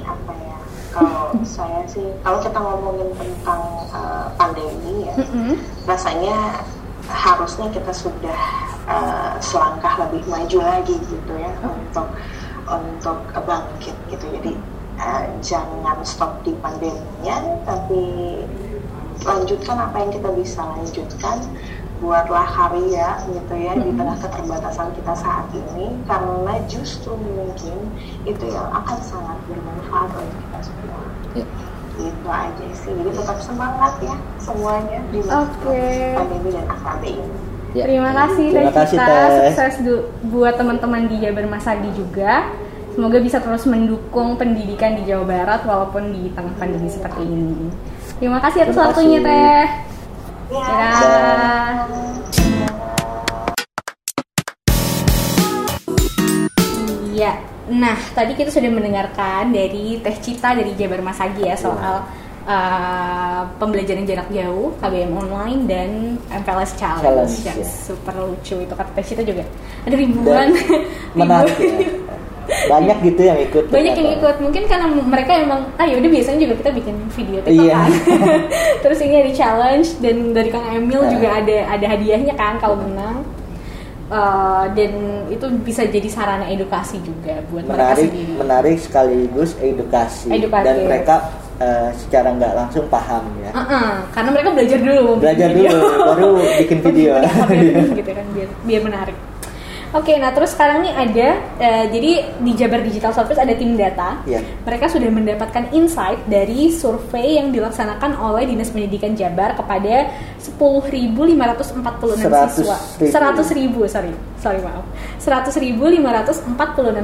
apa 0.04 0.32
ya 0.36 0.58
kalau 0.92 1.32
saya 1.56 1.82
sih 1.88 2.04
kalau 2.20 2.40
kita 2.44 2.60
ngomongin 2.60 3.10
tentang 3.16 3.62
uh, 3.96 4.28
pandemi 4.36 5.08
ya 5.08 5.16
Mm-mm. 5.16 5.56
rasanya 5.88 6.64
harusnya 7.10 7.68
kita 7.74 7.90
sudah 7.96 8.42
uh, 8.86 9.34
selangkah 9.42 9.98
lebih 10.08 10.22
maju 10.30 10.58
lagi 10.62 10.96
gitu 11.00 11.34
ya 11.40 11.52
untuk 11.64 12.08
untuk 12.70 13.18
bangkit 13.34 13.96
gitu 14.14 14.26
jadi 14.30 14.54
uh, 15.00 15.26
jangan 15.40 15.98
stop 16.04 16.44
di 16.44 16.54
pandeminya 16.60 17.38
tapi 17.64 18.04
lanjutkan 19.20 19.76
apa 19.76 19.96
yang 20.00 20.12
kita 20.14 20.30
bisa 20.32 20.62
lanjutkan 20.64 21.38
buatlah 22.00 22.48
karya 22.48 23.20
gitu 23.28 23.54
ya 23.60 23.76
di 23.76 23.92
tengah 23.92 24.16
keterbatasan 24.16 24.96
kita 24.96 25.12
saat 25.12 25.52
ini 25.52 25.92
karena 26.08 26.56
justru 26.72 27.12
mungkin 27.20 27.92
itu 28.24 28.46
yang 28.48 28.72
akan 28.72 28.98
sangat 29.04 29.36
bermanfaat 29.48 30.12
untuk 30.16 30.38
kita 30.48 30.60
semua 30.64 31.02
Iya. 31.30 31.46
itu 32.00 32.28
aja 32.32 32.68
sih 32.72 32.92
jadi 32.96 33.12
tetap 33.12 33.38
semangat 33.44 33.94
ya 34.00 34.16
semuanya 34.40 35.04
di 35.12 35.20
masa 35.20 35.44
Oke. 35.60 36.16
pandemi 36.16 36.50
dan 36.56 36.66
AKB 36.68 37.04
ini 37.20 37.38
Ya. 37.70 37.86
Terima 37.86 38.10
kasih 38.10 38.50
Teh 38.50 38.66
Terima 38.66 38.74
kasih, 38.74 38.98
Cita. 38.98 39.06
Teh. 39.06 39.54
Sukses 39.54 39.76
du- 39.86 40.06
buat 40.26 40.58
teman-teman 40.58 41.06
di 41.06 41.22
Jabar 41.22 41.46
Masadi 41.46 41.94
juga. 41.94 42.50
Semoga 42.90 43.18
bisa 43.20 43.38
terus 43.40 43.64
mendukung 43.64 44.36
pendidikan 44.36 44.98
di 44.98 45.08
Jawa 45.08 45.24
Barat 45.24 45.62
walaupun 45.64 46.12
di 46.12 46.28
tengah 46.34 46.52
pandemi 46.58 46.90
seperti 46.90 47.24
ini. 47.24 47.72
Terima 48.20 48.40
kasih 48.44 48.68
atas 48.68 48.76
waktunya. 48.76 49.20
Teh. 49.22 49.68
ya 50.50 50.66
Dadah. 50.66 51.70
Iya. 57.14 57.34
Nah, 57.70 57.98
tadi 58.18 58.34
kita 58.34 58.50
sudah 58.50 58.72
mendengarkan 58.74 59.54
dari 59.54 60.02
Teh 60.02 60.18
Cita 60.20 60.58
dari 60.58 60.74
Jabar 60.74 61.06
Masagi 61.06 61.46
ya 61.46 61.54
soal 61.54 62.02
uh, 62.50 63.42
pembelajaran 63.62 64.10
jarak 64.10 64.26
jauh, 64.34 64.74
KBM 64.82 65.14
online 65.14 65.60
dan 65.70 65.90
MPLS 66.34 66.74
Challenge. 66.76 67.06
Challenge, 67.06 67.36
yang 67.46 67.60
ya. 67.62 67.68
super 67.70 68.16
lucu 68.18 68.56
itu 68.58 68.74
kata 68.74 68.90
Teh 68.98 69.06
Cita 69.06 69.22
juga. 69.22 69.46
Ada 69.86 69.96
ribuan 69.96 70.50
Dan 70.50 70.82
menarik 71.14 71.56
ribuan- 71.62 71.78
ya. 71.78 72.09
Banyak 72.50 72.98
gitu 73.04 73.22
yang 73.24 73.40
ikut 73.40 73.64
banyak 73.68 73.94
yang 73.94 74.12
ikut. 74.14 74.36
Mungkin 74.40 74.64
karena 74.66 74.86
mereka 74.90 75.32
emang 75.36 75.62
ah 75.76 75.86
yaudah 75.86 76.08
biasanya 76.08 76.40
juga 76.44 76.54
kita 76.60 76.72
bikin 76.76 76.96
video 77.10 77.40
TikTok 77.42 77.66
Iya. 77.66 77.78
kan. 77.78 77.92
Terus 78.84 79.00
ini 79.00 79.16
ada 79.18 79.32
challenge 79.32 79.88
dan 80.00 80.16
dari 80.32 80.50
Kang 80.50 80.66
Emil 80.68 81.00
Nah. 81.00 81.12
juga 81.12 81.28
ada 81.36 81.58
ada 81.70 81.86
hadiahnya 81.88 82.34
kan 82.34 82.58
kalau 82.58 82.76
menang. 82.76 83.22
Eh, 84.10 84.66
dan 84.74 84.92
itu 85.30 85.46
bisa 85.62 85.86
jadi 85.86 86.10
sarana 86.10 86.50
edukasi 86.50 86.98
juga 87.00 87.46
buat 87.48 87.62
mereka 87.62 87.78
menarik 87.94 88.10
sendiri. 88.10 88.34
menarik 88.36 88.78
sekaligus 88.82 89.52
edukasi. 89.62 90.34
Edukatif. 90.34 90.66
dan 90.66 90.76
mereka 90.82 91.16
eh, 91.60 91.90
secara 91.94 92.34
nggak 92.34 92.54
langsung 92.58 92.90
paham 92.90 93.22
ya. 93.38 93.54
Uh-uh, 93.54 94.02
karena 94.10 94.30
mereka 94.34 94.50
belajar 94.50 94.80
dulu. 94.82 95.22
Belajar 95.22 95.50
dulu 95.54 95.78
baru 96.02 96.30
bikin 96.58 96.80
video 96.90 97.12
gitu 98.02 98.10
kan 98.10 98.26
biar 98.34 98.50
biar 98.66 98.82
menarik 98.82 99.14
Oke, 99.90 100.14
nah 100.22 100.30
terus 100.30 100.54
sekarang 100.54 100.86
nih 100.86 100.94
ada, 100.94 101.30
eh, 101.58 101.86
jadi 101.90 102.12
di 102.46 102.54
Jabar 102.54 102.86
Digital 102.86 103.10
Service 103.10 103.42
ada 103.42 103.58
tim 103.58 103.74
data. 103.74 104.22
Iya. 104.22 104.46
Mereka 104.62 104.86
sudah 104.86 105.10
mendapatkan 105.10 105.74
insight 105.74 106.30
dari 106.30 106.70
survei 106.70 107.42
yang 107.42 107.50
dilaksanakan 107.50 108.22
oleh 108.22 108.46
Dinas 108.46 108.70
Pendidikan 108.70 109.18
Jabar 109.18 109.58
kepada 109.58 110.14
10.546 110.38 112.22
siswa. 112.54 112.78
100.000. 113.02 113.10
100 113.10 113.50
ribu, 113.58 113.90
sorry, 113.90 114.14
sorry 114.38 114.62
maaf. 114.62 114.86
100.546 115.18 115.58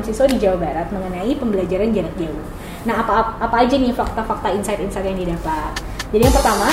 siswa 0.06 0.26
di 0.30 0.38
Jawa 0.38 0.58
Barat 0.62 0.86
mengenai 0.94 1.34
pembelajaran 1.42 1.90
jarak 1.90 2.14
jauh. 2.22 2.46
Nah, 2.86 3.02
apa 3.02 3.42
apa 3.42 3.66
aja 3.66 3.82
nih 3.82 3.98
fakta-fakta 3.98 4.54
insight-insight 4.54 5.10
yang 5.10 5.18
didapat? 5.18 5.74
Jadi 6.14 6.22
yang 6.22 6.36
pertama, 6.38 6.70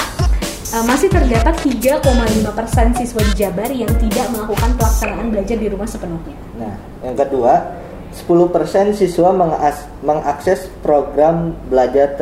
eh, 0.73 0.85
masih 0.89 1.09
terdapat 1.13 1.55
3,5% 1.61 2.99
siswa 2.99 3.21
di 3.21 3.35
Jabar 3.37 3.71
yang 3.71 3.93
tidak 4.01 4.27
melakukan 4.33 4.71
pelaksanaan 4.81 5.29
belajar 5.29 5.57
di 5.61 5.69
rumah 5.69 5.89
sepenuhnya. 5.89 6.37
Nah, 6.57 6.75
yang 7.05 7.17
kedua, 7.17 7.55
10% 8.13 8.93
siswa 8.93 9.33
mengakses 10.05 10.69
program 10.85 11.57
belajar 11.73 12.13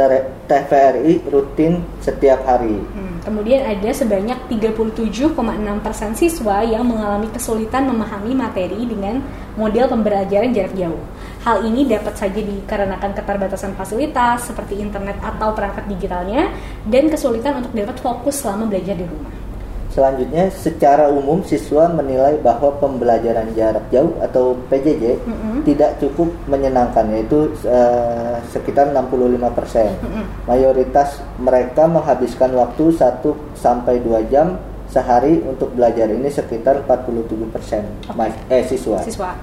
TVRI 0.47 1.27
rutin 1.31 1.83
setiap 1.99 2.47
hari. 2.47 2.79
Hmm, 2.79 3.11
Kemudian 3.21 3.67
ada 3.67 3.91
sebanyak 3.93 4.39
37,6% 4.49 5.35
siswa 6.17 6.65
yang 6.65 6.87
mengalami 6.89 7.29
kesulitan 7.35 7.91
memahami 7.91 8.33
materi 8.33 8.87
dengan 8.89 9.21
model 9.59 9.91
pembelajaran 9.93 10.55
jarak 10.57 10.73
jauh. 10.73 11.03
Hal 11.41 11.65
ini 11.65 11.89
dapat 11.89 12.21
saja 12.21 12.37
dikarenakan 12.37 13.17
keterbatasan 13.17 13.73
fasilitas 13.73 14.45
seperti 14.45 14.77
internet 14.77 15.17
atau 15.25 15.57
perangkat 15.57 15.89
digitalnya 15.89 16.53
dan 16.85 17.09
kesulitan 17.09 17.65
untuk 17.65 17.73
dapat 17.73 17.97
fokus 17.97 18.45
selama 18.45 18.69
belajar 18.69 18.93
di 18.93 19.09
rumah. 19.09 19.33
Selanjutnya, 19.91 20.47
secara 20.55 21.11
umum 21.11 21.43
siswa 21.43 21.91
menilai 21.91 22.39
bahwa 22.39 22.71
pembelajaran 22.79 23.51
jarak 23.59 23.83
jauh 23.91 24.15
atau 24.23 24.55
PJJ 24.71 25.19
Mm-mm. 25.27 25.67
tidak 25.67 25.99
cukup 25.99 26.31
menyenangkan 26.47 27.11
yaitu 27.11 27.51
eh, 27.67 28.39
sekitar 28.55 28.95
65%. 28.95 29.35
Mm-mm. 29.99 30.25
Mayoritas 30.47 31.19
mereka 31.43 31.91
menghabiskan 31.91 32.55
waktu 32.55 32.95
1 32.95 33.59
sampai 33.59 33.99
2 33.99 34.31
jam 34.31 34.61
sehari 34.87 35.43
untuk 35.43 35.75
belajar 35.75 36.07
ini 36.07 36.31
sekitar 36.31 36.87
47% 36.87 38.15
ma- 38.15 38.31
eh 38.47 38.63
siswa. 38.67 38.99
siswa. 39.03 39.35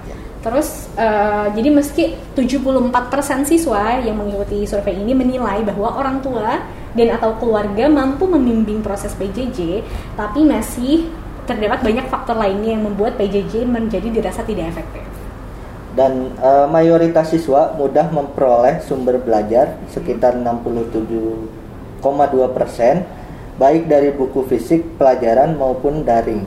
Terus 0.42 0.88
eh, 0.96 1.48
jadi 1.58 1.70
meski 1.74 2.14
74% 2.38 3.50
siswa 3.50 4.00
yang 4.00 4.22
mengikuti 4.22 4.64
survei 4.70 4.96
ini 4.96 5.18
menilai 5.18 5.66
bahwa 5.66 5.98
orang 5.98 6.22
tua 6.22 6.62
dan 6.94 7.10
atau 7.14 7.36
keluarga 7.38 7.90
mampu 7.90 8.26
membimbing 8.30 8.82
proses 8.82 9.14
PJJ, 9.18 9.84
tapi 10.18 10.46
masih 10.46 11.10
terdapat 11.50 11.82
banyak 11.82 12.06
faktor 12.12 12.38
lainnya 12.38 12.76
yang 12.76 12.84
membuat 12.86 13.18
PJJ 13.18 13.66
menjadi 13.66 14.10
dirasa 14.12 14.44
tidak 14.46 14.78
efektif. 14.78 15.04
Dan 15.98 16.38
eh, 16.38 16.68
mayoritas 16.70 17.34
siswa 17.34 17.74
mudah 17.74 18.14
memperoleh 18.14 18.86
sumber 18.86 19.18
belajar 19.18 19.74
sekitar 19.90 20.38
67,2% 20.38 23.17
baik 23.58 23.90
dari 23.90 24.14
buku 24.14 24.46
fisik, 24.46 24.86
pelajaran 25.02 25.58
maupun 25.58 26.06
daring. 26.06 26.46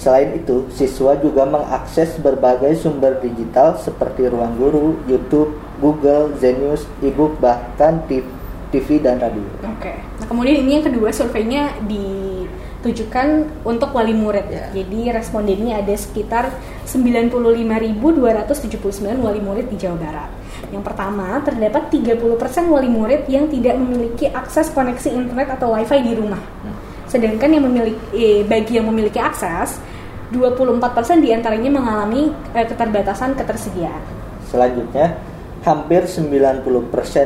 Selain 0.00 0.32
itu, 0.36 0.68
siswa 0.72 1.16
juga 1.16 1.44
mengakses 1.44 2.16
berbagai 2.20 2.76
sumber 2.80 3.20
digital 3.20 3.76
seperti 3.80 4.28
Ruang 4.28 4.56
Guru, 4.56 4.96
YouTube, 5.08 5.56
Google, 5.80 6.32
Zenius, 6.36 6.86
e-book, 7.04 7.40
bahkan 7.40 8.02
TV 8.08 9.00
dan 9.00 9.20
radio. 9.20 9.42
Oke. 9.72 9.94
Nah, 9.96 10.26
kemudian 10.28 10.56
ini 10.64 10.72
yang 10.80 10.84
kedua 10.84 11.12
surveinya 11.12 11.72
ditujukan 11.84 13.48
untuk 13.64 13.92
wali 13.96 14.12
murid. 14.12 14.44
Ya. 14.52 14.68
Jadi 14.72 15.10
respondennya 15.12 15.78
ada 15.80 15.96
sekitar 15.96 16.52
95.279 16.84 19.24
wali 19.24 19.40
murid 19.40 19.72
di 19.72 19.76
Jawa 19.80 19.96
Barat. 19.96 20.28
Yang 20.72 20.82
pertama, 20.82 21.38
terdapat 21.44 21.88
30% 21.92 22.72
wali 22.72 22.90
murid 22.90 23.28
yang 23.30 23.46
tidak 23.46 23.78
memiliki 23.78 24.26
akses 24.30 24.72
koneksi 24.74 25.08
internet 25.14 25.54
atau 25.54 25.72
wifi 25.72 25.98
di 26.02 26.12
rumah. 26.18 26.42
Sedangkan 27.06 27.48
yang 27.48 27.64
memiliki 27.70 28.02
eh, 28.12 28.40
bagi 28.42 28.76
yang 28.76 28.90
memiliki 28.90 29.22
akses 29.22 29.78
24% 30.34 31.22
di 31.22 31.30
antaranya 31.30 31.70
mengalami 31.70 32.34
eh, 32.50 32.66
keterbatasan 32.66 33.38
ketersediaan. 33.38 34.02
Selanjutnya, 34.50 35.14
hampir 35.62 36.06
90% 36.06 36.66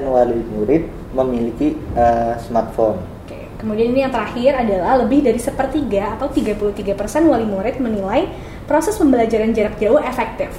wali 0.04 0.40
murid 0.52 0.82
memiliki 1.16 1.76
eh, 1.96 2.34
smartphone. 2.44 3.00
Oke, 3.24 3.40
kemudian 3.56 3.96
ini 3.96 4.04
yang 4.04 4.12
terakhir 4.12 4.52
adalah 4.60 5.00
lebih 5.00 5.24
dari 5.24 5.40
sepertiga 5.40 6.20
atau 6.20 6.28
33% 6.28 6.92
wali 7.24 7.46
murid 7.48 7.80
menilai 7.80 8.28
proses 8.68 9.00
pembelajaran 9.00 9.56
jarak 9.56 9.80
jauh 9.80 10.00
efektif. 10.00 10.52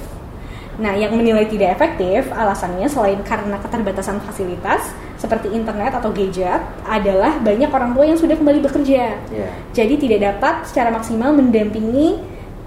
Nah, 0.80 0.96
yang 0.96 1.12
menilai 1.12 1.44
tidak 1.52 1.76
efektif 1.76 2.32
alasannya 2.32 2.88
selain 2.88 3.20
karena 3.20 3.60
keterbatasan 3.60 4.24
fasilitas 4.24 4.88
seperti 5.20 5.52
internet 5.52 5.92
atau 6.00 6.08
gadget 6.08 6.64
adalah 6.88 7.36
banyak 7.44 7.68
orang 7.68 7.92
tua 7.92 8.08
yang 8.08 8.16
sudah 8.16 8.36
kembali 8.40 8.64
bekerja. 8.64 9.20
Ya. 9.28 9.48
Jadi 9.76 10.00
tidak 10.00 10.32
dapat 10.32 10.64
secara 10.64 10.88
maksimal 10.88 11.36
mendampingi 11.36 12.16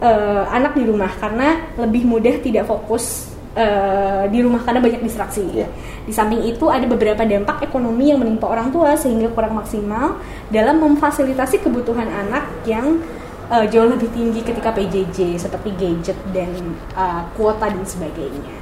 eh, 0.06 0.43
anak 0.53 0.78
di 0.78 0.86
rumah 0.86 1.10
karena 1.18 1.66
lebih 1.82 2.06
mudah 2.06 2.38
tidak 2.45 2.70
fokus 2.70 3.34
eh, 3.58 4.30
di 4.30 4.39
rumah 4.45 4.62
karena 4.62 4.86
banyak 4.86 5.01
distraksi. 5.01 5.41
Iya. 5.49 5.68
Di 6.06 6.14
samping 6.14 6.45
itu 6.45 6.70
ada 6.70 6.86
beberapa 6.86 7.26
dampak 7.26 7.66
ekonomi 7.66 8.14
yang 8.14 8.22
menimpa 8.22 8.45
orang 8.45 8.70
tua 8.70 8.93
sehingga 8.93 9.34
kurang 9.34 9.58
maksimal 9.58 10.22
dalam 10.53 10.78
memfasilitasi 10.78 11.66
kebutuhan 11.66 12.06
anak 12.06 12.45
yang 12.70 13.01
eh, 13.48 13.66
jauh 13.68 13.88
lebih 13.88 14.10
tinggi 14.10 14.41
ketika 14.41 14.70
PJJ 14.70 15.18
seperti 15.38 15.70
gadget 15.76 16.18
dan 16.30 16.50
eh, 16.91 17.22
kuota 17.34 17.68
dan 17.68 17.84
sebagainya. 17.84 18.54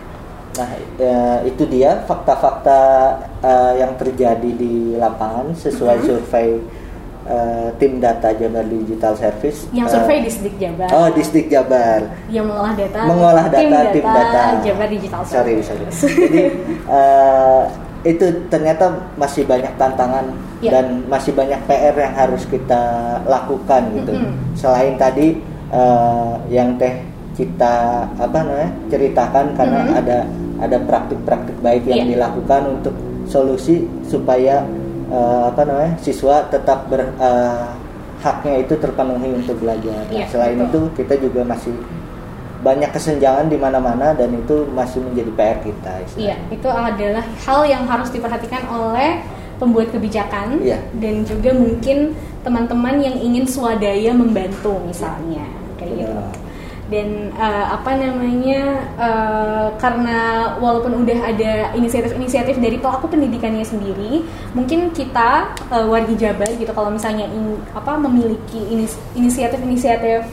Nah, 0.53 0.69
eh, 0.95 1.39
itu 1.45 1.65
dia 1.65 2.03
fakta-fakta 2.03 2.79
eh, 3.39 3.73
yang 3.79 3.95
terjadi 3.95 4.49
di 4.49 4.73
lapangan 4.95 5.49
sesuai 5.51 5.97
Mhm. 5.97 6.05
survei 6.05 6.49
eh, 7.23 7.67
tim 7.73 7.97
data 7.97 8.29
Jabar 8.31 8.61
Digital 8.63 9.15
Service. 9.15 9.65
Yang 9.71 9.87
survei 9.93 10.19
di 10.19 10.29
Sdik 10.29 10.55
Jabar, 10.57 10.89
Oh, 10.91 11.07
Distrik 11.09 11.47
Jabar. 11.47 12.03
yang 12.27 12.45
mengolah 12.45 12.75
data, 12.75 12.99
Mengolah 13.01 13.47
data 13.47 13.89
tim 13.89 14.03
data. 14.03 14.43
Jabar 14.59 14.87
Digital 14.87 15.21
Sorry, 15.23 15.63
Service. 15.63 15.95
sorry. 15.97 16.15
Jadi 16.19 16.43
eh, 16.85 17.61
itu 18.03 18.25
ternyata 18.47 18.85
masih 19.15 19.47
banyak 19.47 19.71
tantangan 19.73 20.35
Ya. 20.63 20.71
dan 20.79 21.03
masih 21.11 21.35
banyak 21.35 21.59
PR 21.67 21.91
yang 21.91 22.15
harus 22.15 22.47
kita 22.47 22.81
lakukan 23.27 23.83
gitu. 23.99 24.11
Mhm. 24.15 24.31
Selain 24.55 24.95
tadi 24.95 25.35
eh, 25.73 26.33
yang 26.53 26.77
teh 26.77 26.93
kita 27.33 28.05
apa 28.13 28.45
namanya 28.45 28.69
ceritakan 28.87 29.57
karena 29.57 29.79
Mhm. 29.83 29.99
ada 29.99 30.17
ada 30.61 30.77
praktik-praktik 30.85 31.57
baik 31.59 31.83
yang 31.83 32.05
Ya. 32.05 32.15
dilakukan 32.15 32.79
untuk 32.79 32.93
solusi 33.27 33.83
supaya 34.05 34.63
eh, 35.09 35.43
apa 35.49 35.61
namanya 35.65 35.93
siswa 35.99 36.45
tetap 36.47 36.87
ber 36.87 37.09
eh, 37.19 37.67
haknya 38.23 38.63
itu 38.63 38.73
terpenuhi 38.79 39.35
untuk 39.35 39.59
belajar. 39.59 40.07
Nah, 40.07 40.15
Iya, 40.15 40.25
selain 40.31 40.55
betul. 40.63 40.87
itu 40.87 41.03
kita 41.03 41.13
juga 41.19 41.41
masih 41.43 41.75
banyak 42.63 42.89
kesenjangan 42.95 43.51
di 43.51 43.59
mana-mana 43.59 44.15
dan 44.15 44.31
itu 44.31 44.63
masih 44.71 45.03
menjadi 45.03 45.31
PR 45.35 45.57
kita. 45.59 45.93
Iya, 46.15 46.35
itu 46.47 46.69
adalah 46.71 47.25
hal 47.43 47.59
yang 47.67 47.83
harus 47.83 48.07
diperhatikan 48.07 48.63
oleh 48.71 49.19
pembuat 49.63 49.87
kebijakan 49.89 50.59
Iya. 50.59 50.83
dan 50.99 51.23
juga 51.23 51.55
mungkin 51.55 52.11
teman-teman 52.43 52.99
yang 52.99 53.15
ingin 53.17 53.47
swadaya 53.47 54.11
membantu 54.11 54.75
misalnya 54.83 55.47
kayak 55.75 56.03
gitu. 56.03 56.23
Dan 56.83 57.31
eh, 57.33 57.65
apa 57.71 57.95
namanya 57.95 58.61
eh, 58.99 59.67
karena 59.79 60.19
walaupun 60.59 61.01
udah 61.01 61.19
ada 61.25 61.71
inisiatif-inisiatif 61.73 62.59
dari 62.59 62.77
pelaku 62.77 63.07
pendidikannya 63.07 63.63
sendiri, 63.63 64.21
mungkin 64.51 64.91
kita 64.91 65.47
eh, 65.71 65.85
warga 65.87 66.13
Jabar 66.13 66.51
gitu 66.51 66.69
kalau 66.69 66.91
misalnya 66.91 67.25
ing- 67.25 67.63
apa 67.71 67.97
memiliki 67.97 68.59
inis- 68.69 68.99
inisiatif-inisiatif 69.15 70.27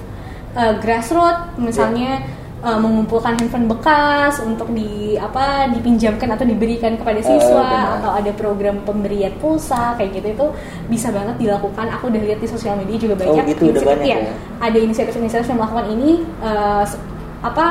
eh, 0.53 0.75
grassroots 0.79 1.55
misalnya 1.57 2.27
eh, 2.61 2.79
mengumpulkan 2.79 3.35
handphone 3.35 3.67
bekas 3.67 4.39
untuk 4.41 4.69
di 4.71 5.17
apa 5.17 5.69
dipinjamkan 5.69 6.29
atau 6.31 6.45
diberikan 6.45 6.95
kepada 6.95 7.19
siswa 7.19 7.65
benar. 7.65 7.97
atau 7.99 8.11
ada 8.15 8.31
program 8.33 8.81
pemberian 8.81 9.33
pulsa 9.37 9.95
kayak 9.95 10.11
gitu 10.15 10.29
itu 10.31 10.47
bisa 10.87 11.09
banget 11.09 11.37
dilakukan. 11.39 11.89
Aku 11.97 12.09
udah 12.09 12.21
lihat 12.21 12.39
di 12.39 12.47
sosial 12.47 12.77
media 12.77 12.97
juga 12.99 13.15
Oh, 13.19 13.33
banyak 13.33 13.45
gitu, 13.49 13.63
udah 13.67 13.73
inisiatif- 13.75 13.91
banyak 13.91 14.07
iya, 14.07 14.19
ya? 14.21 14.33
ada 14.61 14.79
inisiatif-inisiatif 14.79 15.47
yang 15.49 15.59
melakukan 15.59 15.87
ini 15.91 16.11
se- 16.85 17.03
apa 17.41 17.67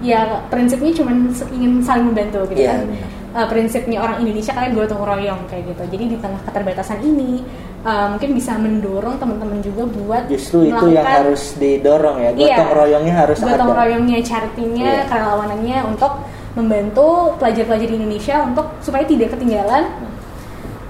ya 0.00 0.20
prinsipnya 0.48 0.92
cuma 0.94 1.12
ingin 1.50 1.80
saling 1.80 2.04
membantu 2.06 2.44
gitu 2.48 2.60
Iya, 2.60 2.76
kan. 2.76 2.88
Uh, 3.30 3.46
prinsipnya 3.46 4.02
orang 4.02 4.18
Indonesia 4.18 4.50
kalian 4.50 4.74
gotong 4.74 5.00
royong 5.00 5.40
kayak 5.46 5.70
gitu. 5.70 5.82
Jadi 5.86 6.04
di 6.08 6.16
tengah 6.18 6.42
keterbatasan 6.42 6.98
ini 7.00 7.38
uh, 7.84 8.06
mungkin 8.16 8.30
bisa 8.36 8.56
mendorong 8.56 9.16
teman-teman 9.16 9.58
juga 9.64 9.82
buat 9.88 10.22
Justru 10.28 10.68
itu 10.68 10.86
yang 10.92 11.06
harus 11.06 11.56
didorong 11.56 12.16
ya. 12.20 12.30
Iya. 12.36 12.56
Gotong 12.56 12.72
royongnya 12.76 13.14
harus 13.14 13.36
gotong 13.40 13.72
ada. 13.72 13.78
royongnya 13.84 14.18
charity-nya 14.20 14.88
Iya. 14.90 15.08
kerelawanannya 15.08 15.78
untuk 15.88 16.12
membantu 16.58 17.38
pelajar-pelajar 17.38 17.88
di 17.88 17.96
Indonesia 17.96 18.36
untuk 18.42 18.66
supaya 18.82 19.06
tidak 19.06 19.38
ketinggalan 19.38 19.86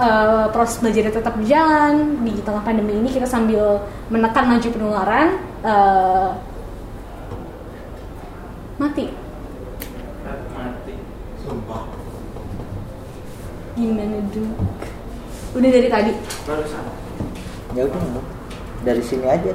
uh, 0.01 0.49
proses 0.49 0.80
belajar 0.80 1.12
tetap 1.12 1.36
berjalan 1.36 2.24
di 2.24 2.32
tengah 2.41 2.64
pandemi 2.64 2.97
ini 2.97 3.12
kita 3.12 3.28
sambil 3.28 3.84
menekan 4.09 4.57
laju 4.57 4.68
penularan 4.72 5.36
uh, 5.61 6.32
mati 8.80 9.12
mati 10.57 10.95
sumpah 11.45 11.84
gimana 13.76 14.18
dong 14.32 14.80
udah 15.53 15.69
dari 15.69 15.89
tadi 15.89 16.13
barusan 16.45 16.83
Ya 17.71 17.87
udah, 17.87 18.03
Bu. 18.05 18.21
dari 18.83 18.99
sini 19.01 19.23
aja. 19.25 19.53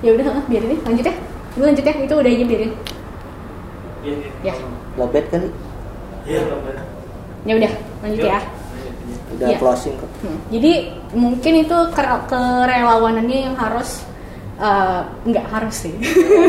ya 0.00 0.10
udah 0.10 0.26
ah, 0.32 0.44
biarin 0.44 0.70
deh 0.70 0.80
lanjut 0.82 1.04
ya 1.04 1.14
Lu 1.52 1.62
lanjut 1.62 1.82
ya 1.82 1.94
itu 1.94 2.14
udah 2.16 2.30
aja 2.30 2.44
biarin 2.44 2.72
iya 4.00 4.16
ya 4.42 4.54
Lobet 4.96 5.24
kali. 5.28 5.48
iya 6.24 6.40
benar 6.42 6.86
ya 7.40 7.52
udah 7.56 7.72
lanjut 8.00 8.24
ya 8.24 8.40
Udah 9.30 9.46
Iya. 9.46 9.56
closing 9.56 9.94
kok. 9.94 10.10
Hmm, 10.20 10.38
Jadi 10.50 10.72
mungkin 11.12 11.52
itu 11.60 11.76
kere- 11.90 12.26
kerelawanannya 12.26 13.38
yang 13.40 13.54
harus 13.54 14.02
eh, 14.56 15.00
nggak 15.24 15.46
harus 15.48 15.72
sih, 15.80 15.94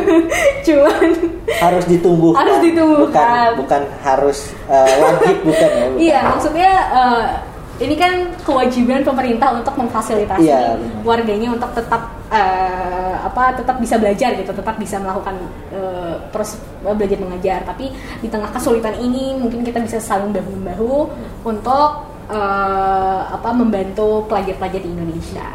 cuman 0.66 1.14
Harus 1.58 1.86
ditumbuhkan. 1.86 2.42
Harus 2.42 2.58
ditumbuhkan. 2.60 3.22
Bukan, 3.24 3.50
bukan 3.56 3.82
harus 4.02 4.40
eh, 4.66 4.94
wajib 4.98 5.38
bukan 5.46 5.70
ya. 5.70 5.84
Bukan. 5.86 6.02
iya 6.02 6.20
maksudnya 6.26 6.72
eh, 6.92 7.26
ini 7.82 7.96
kan 7.98 8.30
kewajiban 8.46 9.02
pemerintah 9.02 9.58
untuk 9.58 9.74
memfasilitasi 9.74 10.46
benar. 10.46 10.78
warganya 11.02 11.50
untuk 11.58 11.74
tetap 11.74 12.14
eh, 12.30 13.16
apa 13.22 13.58
tetap 13.58 13.82
bisa 13.82 13.98
belajar 13.98 14.38
gitu, 14.38 14.54
tetap 14.54 14.78
bisa 14.78 15.02
melakukan 15.02 15.36
eh, 15.74 16.16
proses 16.30 16.62
belajar 16.86 17.18
mengajar. 17.18 17.60
Tapi 17.66 17.90
di 18.22 18.28
tengah 18.30 18.54
kesulitan 18.54 18.94
ini 19.02 19.34
mungkin 19.36 19.66
kita 19.66 19.82
bisa 19.82 19.98
saling 19.98 20.30
bahu 20.30 20.50
membahu 20.54 20.96
untuk 21.42 21.90
eh, 22.30 23.22
apa 23.34 23.50
membantu 23.52 24.30
pelajar-pelajar 24.30 24.82
di 24.86 24.90
Indonesia. 24.94 25.46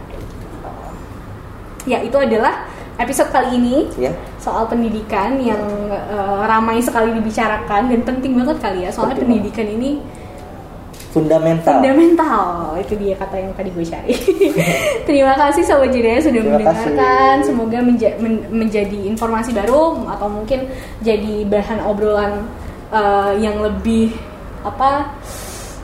Ya 1.87 2.03
itu 2.03 2.19
adalah 2.19 2.67
episode 2.99 3.31
kali 3.31 3.61
ini 3.61 3.87
Ya. 4.01 4.11
soal 4.43 4.67
pendidikan 4.67 5.39
yang 5.39 5.61
eh, 5.93 6.43
ramai 6.49 6.83
sekali 6.83 7.15
dibicarakan 7.15 7.87
dan 7.93 8.01
penting 8.03 8.35
banget 8.35 8.57
kali 8.59 8.79
ya 8.83 8.91
soalnya 8.91 9.15
Penting 9.15 9.39
pendidikan 9.47 9.69
ini 9.71 9.91
Fundamental. 11.17 11.73
fundamental 11.75 12.45
itu 12.77 12.93
dia 12.95 13.17
kata 13.17 13.37
yang 13.39 13.53
tadi 13.53 13.73
gue 13.73 13.83
cari 13.83 14.13
terima 15.09 15.33
kasih 15.35 15.65
sobat 15.65 15.89
jeda 15.89 16.21
sudah 16.21 16.37
Terima 16.37 16.61
mendengarkan 16.61 16.93
kasih. 16.93 17.47
semoga 17.47 17.79
menja- 17.81 18.17
men- 18.17 18.45
menjadi 18.49 18.99
informasi 19.07 19.51
baru 19.51 20.05
atau 20.07 20.29
mungkin 20.29 20.69
jadi 21.01 21.49
bahan 21.49 21.81
obrolan 21.83 22.45
eh, 22.91 23.33
yang 23.41 23.57
lebih 23.59 24.13
apa 24.61 25.09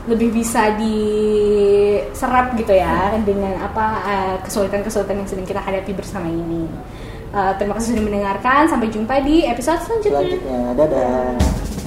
lebih 0.03 0.35
bisa 0.35 0.75
diserap 0.75 2.51
gitu 2.53 2.75
ya 2.75 3.15
dengan 3.23 3.55
apa 3.57 3.85
eh, 4.03 4.35
kesulitan-kesulitan 4.43 5.15
yang 5.15 5.25
sedang 5.25 5.47
kita 5.47 5.59
hadapi 5.59 5.91
bersama 5.91 6.27
ini. 6.27 6.67
Eh, 7.31 7.53
terima 7.57 7.73
kasih 7.73 7.95
sudah 7.95 8.03
mendengarkan. 8.03 8.67
Sampai 8.67 8.91
jumpa 8.91 9.23
di 9.23 9.41
episode 9.43 9.79
selanjutnya. 9.81 10.19
Selanjutnya, 10.19 10.59
dadah. 10.75 11.82